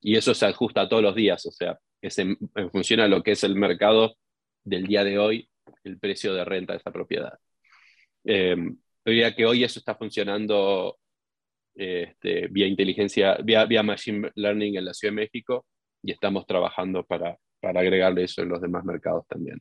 Y 0.00 0.16
eso 0.16 0.32
se 0.32 0.46
ajusta 0.46 0.88
todos 0.88 1.02
los 1.02 1.14
días, 1.14 1.44
o 1.46 1.50
sea, 1.50 1.78
es 2.00 2.18
en, 2.18 2.38
función 2.70 3.00
a 3.00 3.08
lo 3.08 3.22
que 3.22 3.32
es 3.32 3.42
el 3.42 3.56
mercado 3.56 4.16
del 4.62 4.86
día 4.86 5.02
de 5.02 5.18
hoy, 5.18 5.50
el 5.82 5.98
precio 5.98 6.32
de 6.34 6.44
renta 6.44 6.72
de 6.72 6.78
esa 6.78 6.92
propiedad. 6.92 7.36
Eh, 8.24 8.56
que 9.04 9.46
hoy 9.46 9.64
eso 9.64 9.78
está 9.78 9.94
funcionando 9.94 10.98
este, 11.74 12.48
vía 12.48 12.66
inteligencia, 12.66 13.36
vía, 13.42 13.82
Machine 13.82 14.30
Learning 14.34 14.76
en 14.76 14.84
la 14.84 14.94
Ciudad 14.94 15.12
de 15.12 15.22
México 15.22 15.66
y 16.02 16.12
estamos 16.12 16.46
trabajando 16.46 17.04
para, 17.04 17.36
para 17.60 17.80
agregarle 17.80 18.24
eso 18.24 18.42
en 18.42 18.48
los 18.48 18.60
demás 18.60 18.84
mercados 18.84 19.26
también. 19.28 19.60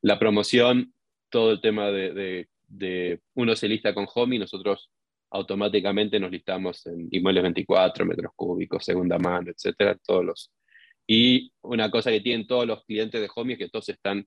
La 0.00 0.18
promoción, 0.18 0.94
todo 1.30 1.52
el 1.52 1.60
tema 1.60 1.90
de, 1.90 2.48
uno 3.34 3.56
se 3.56 3.68
lista 3.68 3.94
con 3.94 4.06
Homey, 4.12 4.38
nosotros 4.38 4.90
automáticamente 5.30 6.20
nos 6.20 6.30
listamos 6.30 6.86
en 6.86 7.08
inmuebles 7.10 7.42
24, 7.42 8.06
metros 8.06 8.32
cúbicos, 8.36 8.84
segunda 8.84 9.18
mano, 9.18 9.50
etcétera, 9.50 9.96
todos 10.04 10.24
los. 10.24 10.52
Y 11.06 11.52
una 11.62 11.90
cosa 11.90 12.10
que 12.10 12.20
tienen 12.20 12.46
todos 12.46 12.66
los 12.66 12.84
clientes 12.84 13.20
de 13.20 13.28
Homey 13.34 13.54
es 13.54 13.58
que 13.58 13.68
todos 13.68 13.88
están 13.88 14.24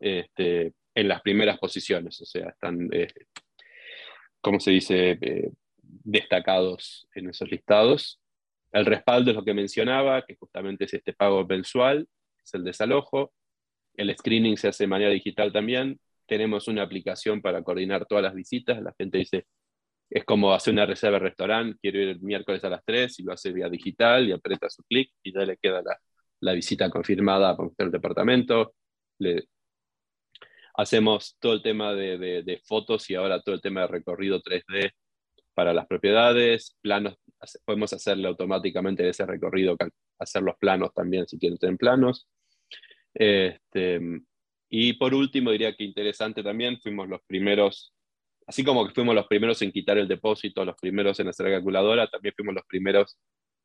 este, 0.00 0.74
en 0.94 1.08
las 1.08 1.22
primeras 1.22 1.58
posiciones, 1.58 2.20
o 2.20 2.26
sea, 2.26 2.50
están, 2.50 2.88
eh, 2.92 3.08
¿cómo 4.40 4.60
se 4.60 4.70
dice?, 4.70 5.18
eh, 5.20 5.50
destacados 5.82 7.08
en 7.14 7.30
esos 7.30 7.50
listados. 7.50 8.20
El 8.72 8.86
respaldo 8.86 9.30
es 9.30 9.36
lo 9.36 9.44
que 9.44 9.54
mencionaba, 9.54 10.24
que 10.26 10.36
justamente 10.36 10.84
es 10.84 10.94
este 10.94 11.12
pago 11.12 11.46
mensual, 11.46 12.08
es 12.44 12.54
el 12.54 12.64
desalojo. 12.64 13.32
El 13.94 14.14
screening 14.16 14.56
se 14.56 14.68
hace 14.68 14.84
de 14.84 14.88
manera 14.88 15.10
digital 15.10 15.52
también. 15.52 16.00
Tenemos 16.26 16.68
una 16.68 16.82
aplicación 16.82 17.42
para 17.42 17.62
coordinar 17.62 18.06
todas 18.06 18.24
las 18.24 18.34
visitas. 18.34 18.82
La 18.82 18.94
gente 18.98 19.18
dice, 19.18 19.46
es 20.10 20.24
como 20.24 20.54
hacer 20.54 20.72
una 20.74 20.86
reserva 20.86 21.18
de 21.18 21.24
restaurante, 21.24 21.78
quiero 21.80 21.98
ir 22.00 22.08
el 22.10 22.20
miércoles 22.20 22.64
a 22.64 22.70
las 22.70 22.84
3 22.84 23.18
y 23.20 23.22
lo 23.24 23.32
hace 23.32 23.52
vía 23.52 23.68
digital 23.68 24.28
y 24.28 24.32
aprieta 24.32 24.70
su 24.70 24.82
clic 24.84 25.10
y 25.22 25.32
ya 25.32 25.40
le 25.40 25.56
queda 25.56 25.82
la, 26.40 26.52
visita 26.52 26.90
confirmada 26.90 27.56
para 27.56 27.70
el 27.78 27.90
departamento. 27.90 28.74
Le, 29.18 29.44
hacemos 30.74 31.36
todo 31.40 31.54
el 31.54 31.62
tema 31.62 31.94
de, 31.94 32.18
de, 32.18 32.60
fotos 32.64 33.08
y 33.10 33.14
ahora 33.14 33.40
todo 33.40 33.54
el 33.54 33.60
tema 33.60 33.82
de 33.82 33.86
recorrido 33.88 34.40
3D 34.42 34.90
para 35.54 35.72
las 35.72 35.86
propiedades, 35.86 36.76
planos 36.80 37.16
podemos 37.64 37.92
hacerle 37.92 38.28
automáticamente 38.28 39.08
ese 39.08 39.26
recorrido, 39.26 39.76
hacer 40.18 40.42
los 40.42 40.56
planos 40.58 40.92
también 40.94 41.26
si 41.26 41.38
quieren 41.38 41.58
tener 41.58 41.76
planos. 41.76 42.28
Este, 43.12 44.00
y 44.76 44.94
por 44.94 45.14
último, 45.14 45.52
diría 45.52 45.72
que 45.76 45.84
interesante 45.84 46.42
también, 46.42 46.80
fuimos 46.80 47.08
los 47.08 47.20
primeros, 47.28 47.94
así 48.44 48.64
como 48.64 48.84
que 48.84 48.92
fuimos 48.92 49.14
los 49.14 49.28
primeros 49.28 49.62
en 49.62 49.70
quitar 49.70 49.98
el 49.98 50.08
depósito, 50.08 50.64
los 50.64 50.74
primeros 50.74 51.20
en 51.20 51.28
hacer 51.28 51.46
la 51.46 51.52
calculadora, 51.52 52.08
también 52.08 52.34
fuimos 52.36 52.56
los 52.56 52.64
primeros 52.66 53.16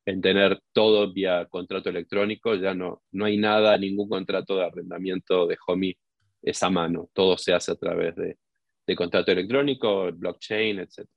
en 0.05 0.21
tener 0.21 0.61
todo 0.71 1.11
vía 1.11 1.47
contrato 1.49 1.89
electrónico, 1.89 2.53
ya 2.53 2.75
no, 2.75 3.01
no 3.11 3.25
hay 3.25 3.37
nada, 3.37 3.75
ningún 3.79 4.07
contrato 4.07 4.55
de 4.55 4.65
arrendamiento 4.65 5.47
de 5.47 5.57
HOMI 5.65 5.97
es 6.43 6.61
a 6.61 6.69
mano, 6.69 7.09
todo 7.11 7.39
se 7.39 7.53
hace 7.53 7.71
a 7.71 7.75
través 7.75 8.15
de, 8.15 8.37
de 8.85 8.95
contrato 8.95 9.31
electrónico, 9.31 10.11
blockchain, 10.13 10.79
etc. 10.79 11.09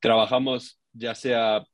Trabajamos 0.00 0.78
ya 0.92 1.14
sea 1.14 1.64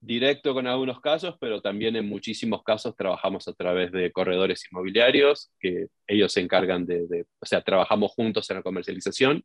directo 0.00 0.54
con 0.54 0.66
algunos 0.66 1.00
casos, 1.00 1.36
pero 1.40 1.60
también 1.60 1.96
en 1.96 2.08
muchísimos 2.08 2.62
casos 2.62 2.94
trabajamos 2.96 3.48
a 3.48 3.52
través 3.52 3.90
de 3.92 4.12
corredores 4.12 4.64
inmobiliarios, 4.70 5.50
que 5.58 5.86
ellos 6.06 6.32
se 6.32 6.40
encargan 6.40 6.86
de, 6.86 7.26
o 7.40 7.46
sea, 7.46 7.62
trabajamos 7.62 8.12
juntos 8.12 8.48
en 8.50 8.56
la 8.56 8.62
comercialización, 8.62 9.44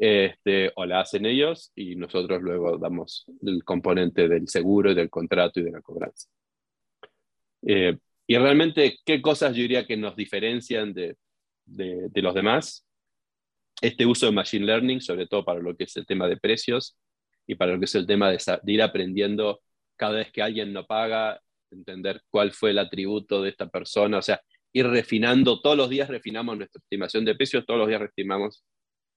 este, 0.00 0.72
o 0.76 0.86
la 0.86 1.00
hacen 1.00 1.26
ellos, 1.26 1.72
y 1.74 1.96
nosotros 1.96 2.40
luego 2.42 2.78
damos 2.78 3.26
el 3.42 3.62
componente 3.64 4.28
del 4.28 4.48
seguro 4.48 4.94
del 4.94 5.10
contrato 5.10 5.60
y 5.60 5.64
de 5.64 5.72
la 5.72 5.82
cobranza. 5.82 6.28
Eh, 7.66 7.96
y 8.26 8.36
realmente, 8.36 8.98
¿qué 9.04 9.20
cosas 9.20 9.54
yo 9.54 9.62
diría 9.62 9.86
que 9.86 9.96
nos 9.96 10.14
diferencian 10.16 10.94
de, 10.94 11.16
de, 11.64 12.22
los 12.22 12.34
demás? 12.34 12.86
Este 13.80 14.06
uso 14.06 14.26
de 14.26 14.32
Machine 14.32 14.66
Learning, 14.66 15.00
sobre 15.00 15.26
todo 15.26 15.44
para 15.44 15.60
lo 15.60 15.76
que 15.76 15.84
es 15.84 15.96
el 15.96 16.06
tema 16.06 16.28
de 16.28 16.36
precios 16.36 16.96
y 17.48 17.56
para 17.56 17.72
lo 17.72 17.78
que 17.80 17.86
es 17.86 17.94
el 17.96 18.06
tema 18.06 18.30
de, 18.30 18.38
de 18.62 18.72
ir 18.72 18.82
aprendiendo 18.82 19.60
cada 19.96 20.18
vez 20.18 20.30
que 20.30 20.42
alguien 20.42 20.72
no 20.72 20.86
paga, 20.86 21.40
entender 21.70 22.22
cuál 22.30 22.52
fue 22.52 22.70
el 22.70 22.78
atributo 22.78 23.42
de 23.42 23.50
esta 23.50 23.68
persona, 23.68 24.18
o 24.18 24.22
sea, 24.22 24.40
ir 24.72 24.86
refinando, 24.86 25.60
todos 25.60 25.76
los 25.76 25.88
días 25.88 26.08
refinamos 26.08 26.56
nuestra 26.56 26.80
estimación 26.80 27.24
de 27.24 27.34
precios, 27.34 27.66
todos 27.66 27.80
los 27.80 27.88
días 27.88 28.00
refinamos, 28.00 28.64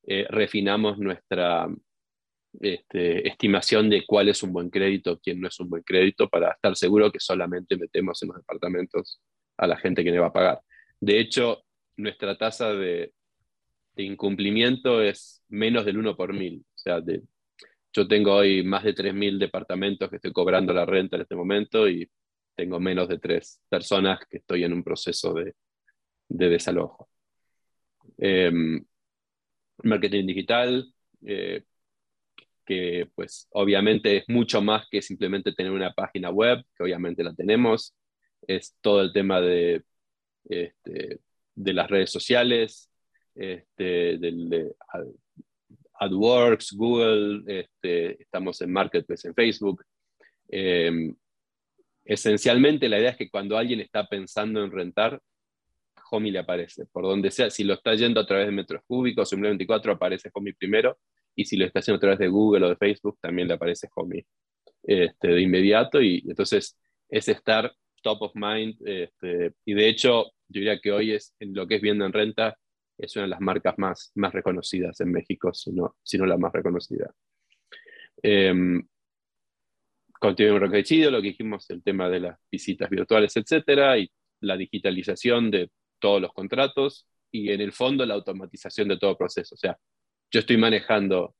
eh, 0.07 0.25
refinamos 0.29 0.97
nuestra 0.97 1.67
este, 2.59 3.27
estimación 3.27 3.89
de 3.89 4.05
cuál 4.05 4.29
es 4.29 4.43
un 4.43 4.53
buen 4.53 4.69
crédito, 4.69 5.19
quién 5.19 5.39
no 5.39 5.47
es 5.47 5.59
un 5.59 5.69
buen 5.69 5.83
crédito, 5.83 6.29
para 6.29 6.51
estar 6.51 6.75
seguro 6.75 7.11
que 7.11 7.19
solamente 7.19 7.77
metemos 7.77 8.21
en 8.23 8.29
los 8.29 8.38
departamentos 8.38 9.21
a 9.57 9.67
la 9.67 9.77
gente 9.77 10.03
que 10.03 10.11
le 10.11 10.19
va 10.19 10.27
a 10.27 10.33
pagar. 10.33 10.61
De 11.00 11.19
hecho, 11.19 11.63
nuestra 11.97 12.38
tasa 12.38 12.73
de, 12.73 13.13
incumplimiento 13.97 15.01
es 15.01 15.43
menos 15.50 15.85
del 15.85 15.97
1 15.97 16.15
por 16.15 16.33
mil. 16.33 16.65
O 16.75 16.77
sea, 16.77 17.01
de, 17.01 17.21
yo 17.93 18.07
tengo 18.07 18.36
hoy 18.36 18.63
más 18.63 18.83
de 18.83 18.95
3.000 18.95 19.38
departamentos 19.38 20.10
que 20.10 20.15
estoy 20.17 20.31
cobrando 20.31 20.74
la 20.74 20.86
renta 20.86 21.15
en 21.17 21.24
este 21.24 21.36
momento 21.36 21.89
y 21.89 22.10
tengo 22.55 22.79
menos 22.79 23.07
de 23.07 23.19
tres 23.19 23.62
personas 23.69 24.19
que 24.29 24.38
estoy 24.38 24.63
en 24.63 24.74
un 24.74 24.83
proceso 24.83 25.33
de, 25.33 25.53
desalojo. 26.27 27.10
Em, 28.17 28.83
marketing 29.83 30.25
digital, 30.27 30.93
eh, 31.25 31.63
que 32.65 33.10
pues 33.15 33.48
obviamente 33.51 34.17
es 34.17 34.24
mucho 34.29 34.62
más 34.62 34.88
que 34.89 35.01
simplemente 35.01 35.53
tener 35.53 35.71
una 35.71 35.91
página 35.93 36.29
web, 36.29 36.63
que 36.75 36.83
obviamente 36.83 37.24
la 37.24 37.33
tenemos, 37.33 37.95
es 38.48 38.75
todo 38.81 39.01
el 39.01 39.12
tema 39.12 39.41
de, 39.41 39.83
este, 40.45 41.19
de 41.55 41.74
las 41.74 41.89
redes 41.89 42.12
sociales, 42.12 42.89
este, 43.36 44.17
de 44.17 44.71
AdWords, 46.01 46.74
Google, 46.74 47.43
este, 47.46 48.22
estamos 48.22 48.60
en 48.62 48.74
Marketplace 48.74 49.27
en 49.27 49.36
Facebook. 49.36 49.84
Em, 50.50 51.15
esencialmente 52.03 52.89
la 52.89 53.00
idea 53.00 53.12
es 53.12 53.17
que 53.17 53.29
cuando 53.29 53.55
alguien 53.55 53.79
está 53.79 54.08
pensando 54.08 54.63
en 54.63 54.72
rentar, 54.72 55.22
Homey 56.10 56.31
le 56.31 56.39
aparece, 56.39 56.88
por 56.88 57.03
donde 57.03 57.29
sea, 57.29 57.51
si 57.51 57.63
lo 57.63 57.75
está 57.75 57.93
yendo 57.93 58.20
a 58.20 58.25
través 58.25 58.48
de 58.48 58.51
metros 58.51 58.81
cúbicos, 58.88 59.31
un 59.34 59.41
24 59.41 59.93
aparece 59.93 60.31
Homey 60.34 60.53
primero, 60.53 60.98
y 61.36 61.46
si 61.46 61.55
lo 61.55 61.65
está 61.65 61.79
haciendo 61.79 61.98
a 61.98 62.01
través 62.01 62.20
de 62.20 62.27
Google 62.27 62.65
o 62.65 62.70
de 62.70 62.75
Facebook, 62.77 63.20
también 63.22 63.48
le 63.48 63.53
aparece 63.53 63.88
Homey 63.96 64.25
este, 64.84 65.27
de 65.27 65.41
inmediato, 65.41 66.01
y 66.01 66.24
entonces 66.27 66.77
es 67.10 67.27
estar 67.27 67.72
top 68.01 68.24
of 68.24 68.31
mind, 68.34 68.75
este, 68.86 69.53
y 69.65 69.75
de 69.75 69.88
hecho, 69.88 70.31
yo 70.48 70.60
diría 70.60 70.79
que 70.79 70.91
hoy 70.91 71.12
es 71.12 71.36
en 71.39 71.53
lo 71.53 71.67
que 71.67 71.75
es 71.75 71.81
viendo 71.81 72.05
en 72.05 72.12
renta, 72.12 72.58
es 73.01 73.15
una 73.15 73.24
de 73.24 73.29
las 73.29 73.41
marcas 73.41 73.75
más, 73.77 74.12
más 74.15 74.34
reconocidas 74.34 75.00
en 75.01 75.12
México, 75.12 75.53
si 75.53 75.72
no, 75.72 75.96
si 76.03 76.17
no 76.17 76.25
la 76.25 76.38
más 76.38 76.53
reconocida. 76.53 77.13
Eh, 78.24 78.53
Continuo 80.22 80.58
enriquecido, 80.58 81.10
lo 81.10 81.20
que 81.20 81.29
dijimos, 81.29 81.67
el 81.72 81.81
tema 81.81 82.08
de 82.08 82.20
las 82.20 82.38
visitas 82.51 82.88
virtuales, 82.91 83.36
etcétera, 83.36 83.98
y 83.98 84.08
la 84.41 84.55
digitalización 84.55 85.50
de 85.50 85.72
todos 85.98 86.22
los 86.22 86.31
contratos 86.31 87.08
y 87.31 87.50
en 87.50 87.60
el 87.60 87.72
fondo 87.72 88.05
la 88.05 88.13
automatización 88.13 88.88
de 88.88 89.00
todo 89.00 89.17
proceso. 89.17 89.55
O 89.55 89.58
sea, 89.58 89.79
yo 90.29 90.41
estoy 90.41 90.58
manejando 90.58 91.36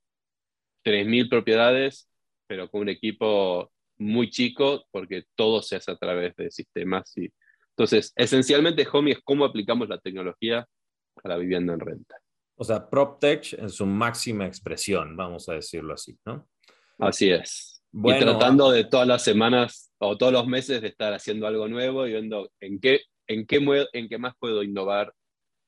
3.000 0.84 1.30
propiedades, 1.30 2.10
pero 2.48 2.72
con 2.72 2.82
un 2.82 2.90
equipo 2.90 3.72
muy 4.00 4.32
chico 4.32 4.88
porque 4.90 5.26
todo 5.36 5.62
se 5.62 5.76
hace 5.76 5.92
a 5.92 5.98
través 5.98 6.36
de 6.36 6.50
sistemas. 6.50 7.16
Y, 7.18 7.32
entonces, 7.78 8.12
esencialmente, 8.16 8.88
Homey 8.92 9.14
es 9.14 9.20
cómo 9.24 9.46
aplicamos 9.46 9.90
la 9.90 10.00
tecnología 10.00 10.68
a 11.24 11.28
la 11.28 11.38
vivienda 11.38 11.74
en 11.74 11.80
renta. 11.80 12.16
O 12.56 12.64
sea, 12.64 12.90
PropTech 12.90 13.54
en 13.54 13.70
su 13.70 13.86
máxima 13.86 14.46
expresión, 14.46 15.16
vamos 15.16 15.50
a 15.50 15.54
decirlo 15.54 15.94
así, 15.94 16.18
¿no? 16.26 16.48
Así 17.00 17.32
es 17.32 17.72
y 17.94 18.20
tratando 18.20 18.72
de 18.72 18.86
todas 18.86 19.08
las 19.08 19.24
semanas 19.24 19.92
o 19.98 20.18
todos 20.18 20.32
los 20.32 20.48
meses 20.48 20.82
de 20.82 20.88
estar 20.88 21.14
haciendo 21.14 21.46
algo 21.46 21.68
nuevo 21.68 22.08
y 22.08 22.12
viendo 22.12 22.50
en 22.60 22.80
qué, 22.80 23.02
en 23.28 23.46
qué, 23.46 23.60
en 23.94 24.10
qué 24.10 24.18
más 24.18 24.34
puedo 24.40 24.64
innovar 24.64 25.14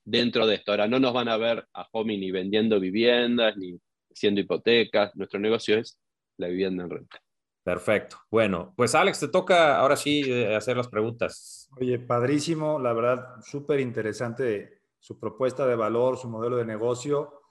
dentro 0.05 0.47
de 0.47 0.55
esto. 0.55 0.71
Ahora 0.71 0.87
no 0.87 0.99
nos 0.99 1.13
van 1.13 1.27
a 1.27 1.37
ver 1.37 1.67
a 1.73 1.87
Homey 1.91 2.17
ni 2.17 2.31
vendiendo 2.31 2.79
viviendas, 2.79 3.57
ni 3.57 3.77
haciendo 4.09 4.41
hipotecas. 4.41 5.15
Nuestro 5.15 5.39
negocio 5.39 5.77
es 5.77 5.99
la 6.37 6.47
vivienda 6.47 6.83
en 6.83 6.89
renta. 6.89 7.19
Perfecto. 7.63 8.17
Bueno, 8.29 8.73
pues 8.75 8.95
Alex, 8.95 9.19
te 9.21 9.27
toca 9.27 9.77
ahora 9.77 9.95
sí 9.95 10.23
eh, 10.25 10.55
hacer 10.55 10.75
las 10.77 10.87
preguntas. 10.87 11.69
Oye, 11.79 11.99
padrísimo, 11.99 12.79
la 12.79 12.93
verdad, 12.93 13.41
súper 13.41 13.79
interesante 13.79 14.82
su 15.03 15.19
propuesta 15.19 15.67
de 15.67 15.75
valor, 15.75 16.17
su 16.17 16.29
modelo 16.29 16.55
de 16.55 16.63
negocio. 16.63 17.41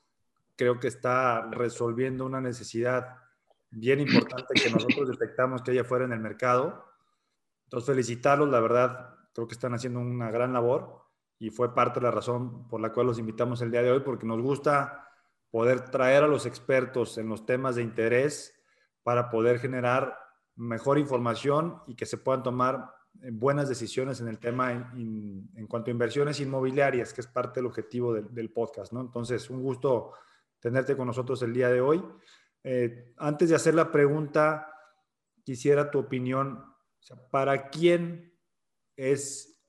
Creo 0.57 0.81
que 0.81 0.89
está 0.89 1.51
resolviendo 1.51 2.25
una 2.25 2.41
necesidad 2.41 3.19
bien 3.69 4.01
importante 4.01 4.55
que 4.55 4.71
nosotros 4.71 5.11
detectamos 5.11 5.61
que 5.61 5.73
haya 5.73 5.85
fuera 5.85 6.07
en 6.07 6.15
el 6.15 6.21
mercado. 6.21 6.83
Entonces, 7.65 7.91
felicitarlos, 7.91 8.49
la 8.49 8.59
verdad, 8.59 9.17
creo 9.35 9.47
que 9.47 9.53
están 9.53 9.75
haciendo 9.75 10.01
una 10.01 10.31
gran 10.31 10.55
labor 10.55 11.05
y 11.39 11.51
fue 11.51 11.75
parte 11.75 12.01
de 12.01 12.05
la 12.05 12.11
razón 12.11 12.69
por 12.69 12.81
la 12.81 12.91
cual 12.91 13.09
los 13.09 13.19
invitamos 13.19 13.61
el 13.61 13.71
día 13.71 13.83
de 13.83 13.93
hoy, 13.93 14.01
porque 14.01 14.25
nos 14.25 14.41
gusta 14.41 15.11
poder 15.51 15.91
traer 15.91 16.25
a 16.25 16.29
los 16.29 16.47
expertos 16.47 17.19
en 17.19 17.29
los 17.29 17.45
temas 17.45 17.75
de 17.77 17.83
interés 17.83 18.59
para 19.03 19.29
poder 19.29 19.59
generar 19.59 20.19
mejor 20.57 20.99
información 20.99 21.83
y 21.87 21.97
que 21.97 22.07
se 22.07 22.17
puedan 22.17 22.43
tomar 22.43 22.95
buenas 23.15 23.69
decisiones 23.69 24.21
en 24.21 24.29
el 24.29 24.39
tema 24.39 24.73
en, 24.73 25.67
cuanto 25.69 25.91
a 25.91 25.93
inversiones 25.93 26.41
inmobiliarias, 26.41 27.13
que 27.13 27.21
es 27.21 27.27
parte 27.27 27.61
del 27.61 27.67
objetivo 27.67 28.15
del, 28.15 28.51
podcast, 28.51 28.93
¿no? 28.93 29.01
Entonces, 29.01 29.49
un 29.51 29.63
gusto 29.63 30.13
tenerte 30.61 30.97
con 30.97 31.07
nosotros 31.07 31.43
el 31.43 31.53
día 31.53 31.69
de 31.69 31.81
hoy. 31.81 32.03
Eh, 32.65 33.13
antes 33.17 33.49
de 33.49 33.57
hacer 33.57 33.75
la 33.75 33.91
pregunta, 33.91 34.73
quisiera 35.45 35.91
tu 35.91 35.99
opinión. 35.99 36.65
¿Para 37.31 37.69
quién 37.69 38.33
es 38.97 39.61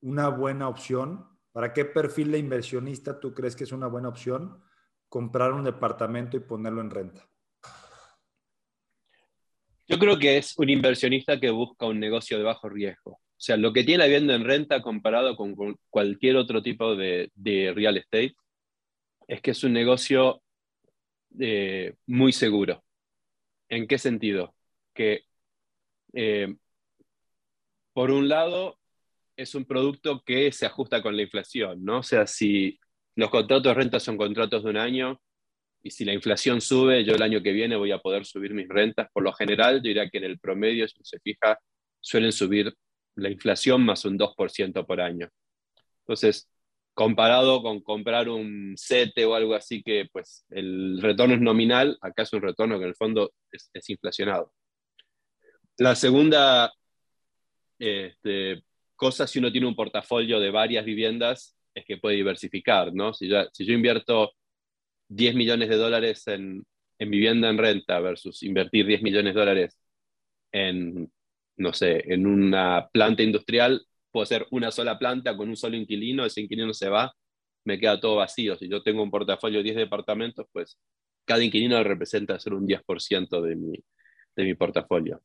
una 0.00 0.28
buena 0.28 0.68
opción? 0.68 1.28
¿Para 1.52 1.72
qué 1.72 1.84
perfil 1.84 2.32
de 2.32 2.38
inversionista 2.38 3.20
tú 3.20 3.34
crees 3.34 3.56
que 3.56 3.64
es 3.64 3.72
una 3.72 3.86
buena 3.86 4.08
opción 4.08 4.62
comprar 5.08 5.52
un 5.52 5.64
departamento 5.64 6.36
y 6.36 6.40
ponerlo 6.40 6.80
en 6.80 6.90
renta? 6.90 7.28
Yo 9.88 9.98
creo 9.98 10.18
que 10.18 10.36
es 10.36 10.56
un 10.58 10.68
inversionista 10.68 11.40
que 11.40 11.50
busca 11.50 11.86
un 11.86 11.98
negocio 11.98 12.36
de 12.38 12.44
bajo 12.44 12.68
riesgo. 12.68 13.12
O 13.12 13.40
sea, 13.40 13.56
lo 13.56 13.72
que 13.72 13.84
tiene 13.84 14.04
habiendo 14.04 14.34
en 14.34 14.44
renta 14.44 14.82
comparado 14.82 15.34
con 15.36 15.54
cualquier 15.88 16.36
otro 16.36 16.62
tipo 16.62 16.94
de, 16.94 17.30
de 17.34 17.72
real 17.74 17.96
estate 17.96 18.36
es 19.28 19.40
que 19.40 19.52
es 19.52 19.64
un 19.64 19.72
negocio 19.72 20.42
eh, 21.40 21.94
muy 22.06 22.32
seguro. 22.32 22.84
¿En 23.68 23.86
qué 23.86 23.98
sentido? 23.98 24.54
Que 24.94 25.22
eh, 26.14 26.54
por 27.92 28.10
un 28.10 28.28
lado 28.28 28.78
es 29.36 29.54
un 29.54 29.64
producto 29.64 30.22
que 30.24 30.52
se 30.52 30.66
ajusta 30.66 31.02
con 31.02 31.16
la 31.16 31.22
inflación, 31.22 31.84
¿no? 31.84 32.00
O 32.00 32.02
sea, 32.02 32.26
si 32.26 32.78
los 33.14 33.30
contratos 33.30 33.64
de 33.64 33.74
renta 33.74 34.00
son 34.00 34.16
contratos 34.16 34.64
de 34.64 34.70
un 34.70 34.76
año 34.76 35.20
y 35.82 35.90
si 35.90 36.04
la 36.04 36.12
inflación 36.12 36.60
sube, 36.60 37.04
yo 37.04 37.14
el 37.14 37.22
año 37.22 37.42
que 37.42 37.52
viene 37.52 37.76
voy 37.76 37.92
a 37.92 37.98
poder 37.98 38.24
subir 38.24 38.52
mis 38.52 38.68
rentas. 38.68 39.08
Por 39.12 39.22
lo 39.22 39.32
general, 39.32 39.76
yo 39.76 39.88
diría 39.88 40.08
que 40.10 40.18
en 40.18 40.24
el 40.24 40.38
promedio, 40.38 40.88
si 40.88 40.98
se 41.02 41.20
fija, 41.20 41.58
suelen 42.00 42.32
subir 42.32 42.74
la 43.14 43.30
inflación 43.30 43.84
más 43.84 44.04
un 44.04 44.18
2% 44.18 44.86
por 44.86 45.00
año. 45.00 45.28
Entonces, 46.00 46.48
comparado 46.94 47.62
con 47.62 47.80
comprar 47.80 48.28
un 48.28 48.74
CETE 48.76 49.24
o 49.24 49.34
algo 49.34 49.54
así 49.54 49.82
que 49.82 50.08
pues 50.12 50.44
el 50.50 51.00
retorno 51.00 51.34
es 51.34 51.40
nominal, 51.40 51.96
acá 52.00 52.22
es 52.22 52.32
un 52.32 52.42
retorno 52.42 52.76
que 52.76 52.84
en 52.84 52.88
el 52.88 52.96
fondo 52.96 53.32
es, 53.52 53.88
inflacionado. 53.88 54.52
La 55.76 55.94
segunda 55.94 56.72
este, 57.78 58.64
cosa, 58.96 59.28
si 59.28 59.38
uno 59.38 59.52
tiene 59.52 59.68
un 59.68 59.76
portafolio 59.76 60.40
de 60.40 60.50
varias 60.50 60.84
viviendas, 60.84 61.56
es 61.72 61.84
que 61.84 61.98
puede 61.98 62.16
diversificar, 62.16 62.92
¿no? 62.92 63.14
Si, 63.14 63.30
si 63.52 63.64
yo 63.64 63.74
invierto 63.74 64.32
10 65.08 65.34
millones 65.34 65.68
de 65.68 65.76
dólares 65.76 66.26
en, 66.28 66.64
en 66.98 67.10
vivienda 67.10 67.48
en 67.48 67.58
renta 67.58 68.00
versus 68.00 68.42
invertir 68.42 68.86
10 68.86 69.02
millones 69.02 69.34
de 69.34 69.40
dólares 69.40 69.78
en, 70.52 71.10
no 71.56 71.72
sé, 71.72 72.12
en 72.12 72.26
una 72.26 72.88
planta 72.92 73.22
industrial, 73.22 73.86
puedo 74.10 74.24
hacer 74.24 74.46
una 74.50 74.70
sola 74.70 74.98
planta 74.98 75.36
con 75.36 75.48
un 75.48 75.56
solo 75.56 75.76
inquilino, 75.76 76.24
ese 76.24 76.40
inquilino 76.40 76.72
se 76.74 76.88
va, 76.88 77.12
me 77.64 77.78
queda 77.78 78.00
todo 78.00 78.16
vacío. 78.16 78.56
Si 78.56 78.68
yo 78.68 78.82
tengo 78.82 79.02
un 79.02 79.10
portafolio 79.10 79.58
de 79.58 79.64
10 79.64 79.76
departamentos, 79.76 80.46
pues 80.52 80.78
cada 81.24 81.44
inquilino 81.44 81.82
representa 81.84 82.38
ser 82.40 82.54
un 82.54 82.66
10% 82.66 83.40
de 83.42 83.56
mi, 83.56 83.72
de 84.34 84.44
mi 84.44 84.54
portafolio. 84.54 85.22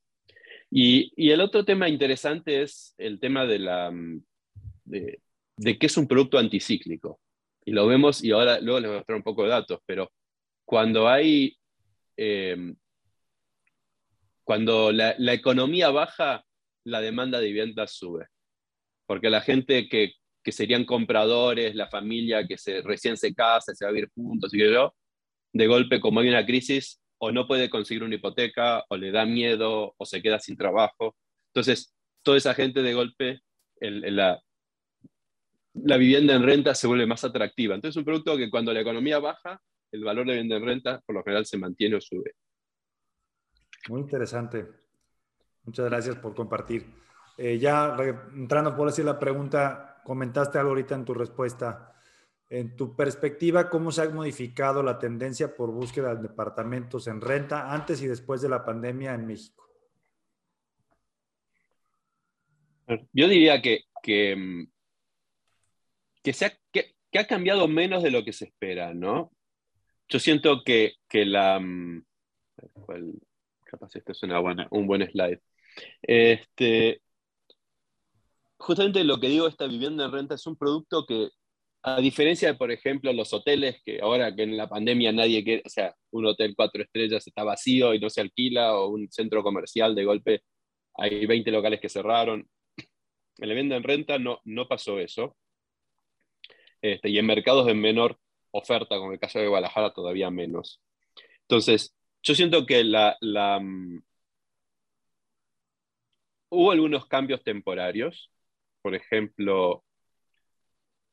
Y, 0.69 1.13
y, 1.15 1.31
el 1.31 1.39
otro 1.41 1.63
tema 1.63 1.87
interesante 1.87 2.63
es 2.63 2.95
el 2.97 3.19
tema 3.19 3.45
de, 3.45 3.59
la, 3.59 3.91
de, 4.85 5.21
de 5.55 5.77
que 5.77 5.85
es 5.85 5.97
un 5.97 6.07
producto 6.07 6.37
anticíclico. 6.39 7.19
Y 7.65 7.71
lo 7.71 7.87
vemos, 7.87 8.23
y 8.23 8.31
ahora 8.31 8.59
luego 8.59 8.79
les 8.79 8.89
voy 8.89 8.95
a 8.95 8.99
mostrar 8.99 9.15
un 9.17 9.23
poco 9.23 9.43
de 9.43 9.49
datos, 9.49 9.79
pero 9.85 10.11
cuando 10.65 11.07
hay, 11.07 11.57
eh, 12.17 12.73
cuando 14.43 14.91
la, 14.91 15.15
economía 15.33 15.89
baja, 15.89 16.43
la 16.85 17.01
demanda 17.01 17.39
de 17.39 17.47
viviendas 17.47 17.93
sube 17.93 18.27
porque 19.05 19.29
la 19.29 19.41
gente 19.41 19.87
que, 19.89 20.13
que 20.43 20.51
serían 20.51 20.85
compradores, 20.85 21.75
la 21.75 21.87
familia 21.87 22.45
que 22.47 22.57
se, 22.57 22.81
recién 22.81 23.17
se 23.17 23.33
casa, 23.33 23.73
se 23.73 23.85
va 23.85 23.89
a 23.89 23.93
vivir 23.93 24.09
juntos, 24.15 24.53
y 24.53 24.59
yo, 24.59 24.95
de 25.53 25.67
golpe, 25.67 25.99
como 25.99 26.19
hay 26.19 26.29
una 26.29 26.45
crisis, 26.45 26.99
o 27.19 27.31
no 27.31 27.47
puede 27.47 27.69
conseguir 27.69 28.03
una 28.03 28.15
hipoteca, 28.15 28.83
o 28.89 28.97
le 28.97 29.11
da 29.11 29.25
miedo, 29.25 29.93
o 29.97 30.05
se 30.05 30.21
queda 30.21 30.39
sin 30.39 30.57
trabajo. 30.57 31.15
Entonces, 31.53 31.93
toda 32.23 32.37
esa 32.37 32.53
gente 32.53 32.81
de 32.81 32.93
golpe, 32.93 33.41
la, 33.79 34.41
la 35.73 35.97
vivienda 35.97 36.35
en 36.35 36.43
renta 36.43 36.75
se 36.75 36.87
vuelve 36.87 37.05
más 37.05 37.23
atractiva. 37.23 37.75
Entonces, 37.75 37.95
es 37.95 37.99
un 37.99 38.05
producto 38.05 38.37
que 38.37 38.49
cuando 38.49 38.73
la 38.73 38.81
economía 38.81 39.19
baja, 39.19 39.61
el 39.91 40.03
valor 40.03 40.25
de 40.25 40.33
vivienda 40.33 40.57
en 40.57 40.65
renta 40.65 41.01
por 41.05 41.15
lo 41.15 41.23
general 41.23 41.45
se 41.45 41.57
mantiene 41.57 41.95
o 41.95 42.01
sube. 42.01 42.35
Muy 43.89 44.01
interesante. 44.01 44.67
Muchas 45.63 45.85
gracias 45.85 46.15
por 46.17 46.35
compartir. 46.35 46.85
Eh, 47.37 47.57
ya 47.57 47.95
entrando 48.35 48.75
por 48.75 48.87
decir 48.89 49.05
la 49.05 49.19
pregunta, 49.19 50.01
comentaste 50.03 50.57
algo 50.57 50.71
ahorita 50.71 50.95
en 50.95 51.05
tu 51.05 51.13
respuesta. 51.13 51.89
En 52.49 52.75
tu 52.75 52.95
perspectiva, 52.95 53.69
¿cómo 53.69 53.91
se 53.91 54.03
ha 54.03 54.09
modificado 54.09 54.83
la 54.83 54.99
tendencia 54.99 55.55
por 55.55 55.71
búsqueda 55.71 56.13
de 56.13 56.21
departamentos 56.21 57.07
en 57.07 57.19
renta 57.19 57.73
antes 57.73 58.01
y 58.01 58.07
después 58.07 58.41
de 58.41 58.49
la 58.49 58.63
pandemia 58.63 59.13
en 59.15 59.25
México? 59.25 59.63
Yo 63.11 63.27
diría 63.27 63.61
que, 63.61 63.85
que, 64.03 64.67
mm, 66.23 66.33
se 66.33 66.45
ha, 66.45 66.57
que, 66.71 66.95
ha 67.17 67.25
cambiado 67.25 67.67
menos 67.67 68.03
de 68.03 68.11
lo 68.11 68.23
que 68.23 68.33
se 68.33 68.45
espera, 68.45 68.93
¿no? 68.93 69.31
Yo 70.09 70.19
siento 70.19 70.63
que, 70.63 70.93
que 71.07 71.25
la... 71.25 71.59
Mm, 71.59 72.05
capaz 73.63 73.95
este 73.95 74.11
es 74.11 74.23
una 74.23 74.39
buena, 74.39 74.67
un 74.71 74.87
buen 74.87 75.09
slide. 75.09 75.41
Este, 76.01 77.01
justamente 78.57 79.03
lo 79.03 79.19
que 79.19 79.29
digo, 79.29 79.47
esta 79.47 79.67
vivienda 79.67 80.05
en 80.05 80.11
renta 80.11 80.35
es 80.35 80.45
un 80.47 80.55
producto 80.55 81.05
que, 81.05 81.29
a 81.83 81.99
diferencia 81.99 82.49
de, 82.49 82.57
por 82.57 82.71
ejemplo, 82.71 83.11
los 83.13 83.33
hoteles, 83.33 83.81
que 83.83 83.99
ahora 84.01 84.35
que 84.35 84.43
en 84.43 84.55
la 84.57 84.69
pandemia 84.69 85.11
nadie 85.11 85.43
quiere, 85.43 85.63
o 85.65 85.69
sea, 85.69 85.95
un 86.11 86.25
hotel 86.27 86.53
cuatro 86.55 86.83
estrellas 86.83 87.25
está 87.27 87.43
vacío 87.43 87.93
y 87.93 87.99
no 87.99 88.09
se 88.09 88.21
alquila, 88.21 88.75
o 88.77 88.89
un 88.89 89.11
centro 89.11 89.43
comercial 89.43 89.95
de 89.95 90.05
golpe 90.05 90.43
hay 90.95 91.25
20 91.25 91.51
locales 91.51 91.79
que 91.81 91.89
cerraron. 91.89 92.47
En 92.77 93.49
la 93.49 93.53
vivienda 93.53 93.75
en 93.77 93.83
renta 93.83 94.19
no, 94.19 94.39
no 94.45 94.67
pasó 94.67 94.99
eso. 94.99 95.35
Este, 96.83 97.09
y 97.09 97.17
en 97.17 97.25
mercados 97.25 97.65
de 97.65 97.73
menor 97.73 98.19
oferta, 98.51 98.97
como 98.97 99.13
el 99.13 99.19
caso 99.19 99.39
de 99.39 99.47
Guadalajara, 99.47 99.93
todavía 99.93 100.29
menos. 100.29 100.81
Entonces, 101.41 101.95
yo 102.21 102.35
siento 102.35 102.65
que 102.67 102.83
la, 102.83 103.17
mm, 103.59 104.03
hubo 106.49 106.71
algunos 106.71 107.07
cambios 107.07 107.43
temporarios 107.43 108.31
por 108.83 108.95
ejemplo, 108.95 109.83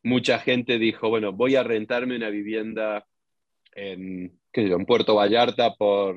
mucha 0.02 0.40
gente 0.40 0.78
dijo, 0.78 1.08
bueno, 1.08 1.32
voy 1.32 1.54
a 1.54 1.62
rentarme 1.62 2.16
una 2.16 2.28
vivienda 2.28 3.06
en, 3.72 4.40
en 4.52 4.86
Puerto 4.86 5.14
Vallarta 5.14 5.74
por 5.76 6.16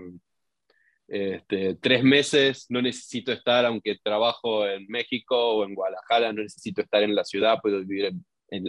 este, 1.07 1.75
tres 1.75 2.03
meses, 2.03 2.65
no 2.69 2.81
necesito 2.81 3.31
estar, 3.31 3.65
aunque 3.65 3.99
trabajo 4.03 4.67
en 4.67 4.87
México 4.87 5.37
o 5.37 5.63
en 5.63 5.75
Guadalajara, 5.75 6.33
no 6.33 6.41
necesito 6.41 6.81
estar 6.81 7.03
en 7.03 7.13
la 7.13 7.23
ciudad, 7.23 7.59
puedo 7.61 7.79
vivir 7.85 8.13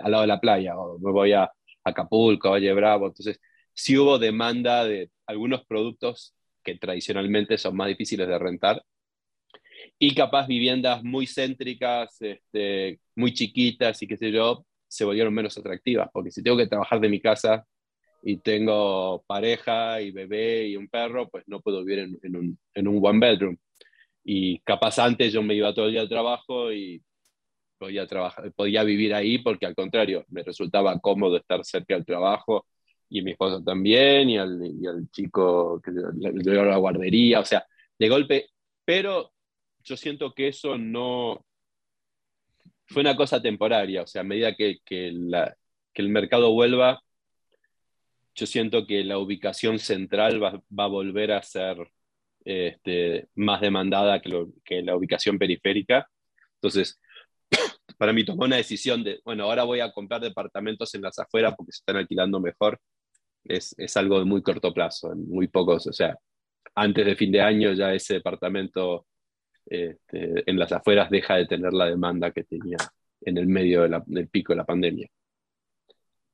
al 0.03 0.11
lado 0.11 0.23
de 0.23 0.29
la 0.29 0.40
playa, 0.40 0.77
o 0.79 0.99
me 0.99 1.12
voy 1.12 1.33
a 1.33 1.51
Acapulco, 1.85 2.51
Valle 2.51 2.73
Bravo. 2.73 3.07
Entonces, 3.07 3.40
sí 3.73 3.99
hubo 3.99 4.18
demanda 4.18 4.85
de 4.85 5.11
algunos 5.27 5.64
productos 5.66 6.35
que 6.62 6.77
tradicionalmente 6.77 7.59
son 7.59 7.77
más 7.77 7.88
difíciles 7.88 8.27
de 8.29 8.38
rentar, 8.38 8.83
y 9.99 10.14
capaz 10.14 10.47
viviendas 10.47 11.03
muy 11.03 11.27
céntricas, 11.27 12.20
este, 12.20 13.01
muy 13.16 13.33
chiquitas 13.33 14.01
y 14.03 14.07
qué 14.07 14.16
sé 14.16 14.33
yo, 14.33 14.66
se 14.88 15.05
volvieron 15.05 15.35
menos 15.35 15.57
atractivas, 15.59 16.09
porque 16.12 16.31
si 16.31 16.42
tengo 16.42 16.57
que 16.57 16.66
trabajar 16.66 17.01
de 17.01 17.09
mi 17.09 17.20
casa 17.20 17.64
y 18.23 18.38
tengo 18.38 19.23
pareja 19.27 20.01
y 20.01 20.11
bebé 20.11 20.68
y 20.68 20.77
un 20.77 20.88
perro, 20.88 21.29
pues 21.29 21.44
no 21.47 21.61
puedo 21.61 21.85
vivir 21.85 22.18
en, 22.23 22.37
un, 22.37 22.59
en 22.75 22.88
un 22.88 23.01
one 23.05 23.18
bedroom. 23.20 23.57
Y 24.25 24.61
capaz 24.61 24.99
antes 24.99 25.33
yo 25.33 25.42
me 25.42 25.55
iba 25.55 25.75
todo 25.75 25.87
el 25.87 25.92
día 25.92 26.01
al 26.01 26.09
trabajo 26.09 26.73
y 26.73 27.03
podía, 27.78 28.06
trabajar, 28.06 28.52
podía 28.52 28.82
vivir 28.84 29.14
ahí 29.14 29.38
porque 29.38 29.66
al 29.66 29.74
contrario, 29.74 30.24
me 30.28 30.42
resultaba 30.42 30.98
cómodo 31.00 31.37
estar 31.37 31.64
cerca 31.64 31.94
del 31.94 32.04
trabajo 32.04 32.66
y 33.08 33.22
mi 33.22 33.32
esposo 33.32 33.62
también 33.62 34.30
y 34.30 34.38
al, 34.38 34.60
y 34.64 34.87
al 34.87 35.08
chico 35.10 35.80
que 35.82 35.90
le 35.90 36.42
dio 36.42 36.64
la 36.64 36.76
guardería, 36.76 37.40
o 37.40 37.44
sea, 37.44 37.64
de 37.98 38.08
golpe, 38.08 38.46
pero 38.84 39.32
yo 39.82 39.96
siento 39.96 40.32
que 40.34 40.48
eso 40.48 40.78
no 40.78 41.44
fue 42.87 43.02
una 43.02 43.16
cosa 43.16 43.40
temporaria, 43.40 44.02
o 44.02 44.06
sea, 44.06 44.22
a 44.22 44.24
medida 44.24 44.54
que, 44.54 44.80
el 44.87 46.08
mercado 46.08 46.52
vuelva, 46.52 47.00
yo 48.34 48.46
siento 48.46 48.87
que 48.87 49.04
la 49.04 49.18
ubicación 49.18 49.78
central 49.78 50.42
va, 50.42 50.60
a 50.84 50.87
volver 50.87 51.32
a 51.32 51.42
ser 51.42 51.76
este, 52.44 53.28
más 53.37 53.60
demandada 53.60 54.20
que, 54.20 54.46
que, 54.64 54.82
la 54.82 54.96
ubicación 54.96 55.38
periférica. 55.38 56.08
Entonces, 56.56 57.00
para 57.98 58.12
mí 58.12 58.24
tomó 58.24 58.44
una 58.44 58.57
decisión 58.57 59.04
de, 59.04 59.20
bueno, 59.24 59.44
ahora 59.44 59.64
voy 59.64 59.80
a 59.80 59.92
comprar 59.92 60.20
departamentos 60.20 60.94
en 60.94 61.02
las 61.02 61.18
afueras 61.18 61.54
porque 61.57 61.72
se 61.72 61.78
están 61.78 61.96
alquilando 61.96 62.40
mejor. 62.40 62.80
Es, 63.44 63.74
es 63.78 63.96
algo 63.96 64.18
de 64.18 64.24
muy 64.24 64.42
corto 64.42 64.72
plazo, 64.72 65.12
en 65.12 65.28
muy 65.28 65.48
pocos, 65.48 65.87
o 65.87 65.92
sea, 65.92 66.16
antes 66.74 67.07
de 67.07 67.16
fin 67.16 67.30
de 67.30 67.40
año 67.40 67.72
ya 67.72 67.92
ese 67.94 68.14
departamento 68.14 69.07
este, 69.66 70.48
en 70.50 70.59
las 70.59 70.72
afueras 70.72 71.11
deja 71.11 71.37
de 71.37 71.46
tener 71.46 71.72
la 71.72 71.87
demanda 71.87 72.30
que 72.33 72.44
tenía 72.44 72.78
en 73.22 73.38
el 73.38 73.46
medio 73.46 73.88
del 74.07 74.28
pico 74.28 74.52
de 74.52 74.57
la 74.57 74.64
pandemia. 74.64 75.09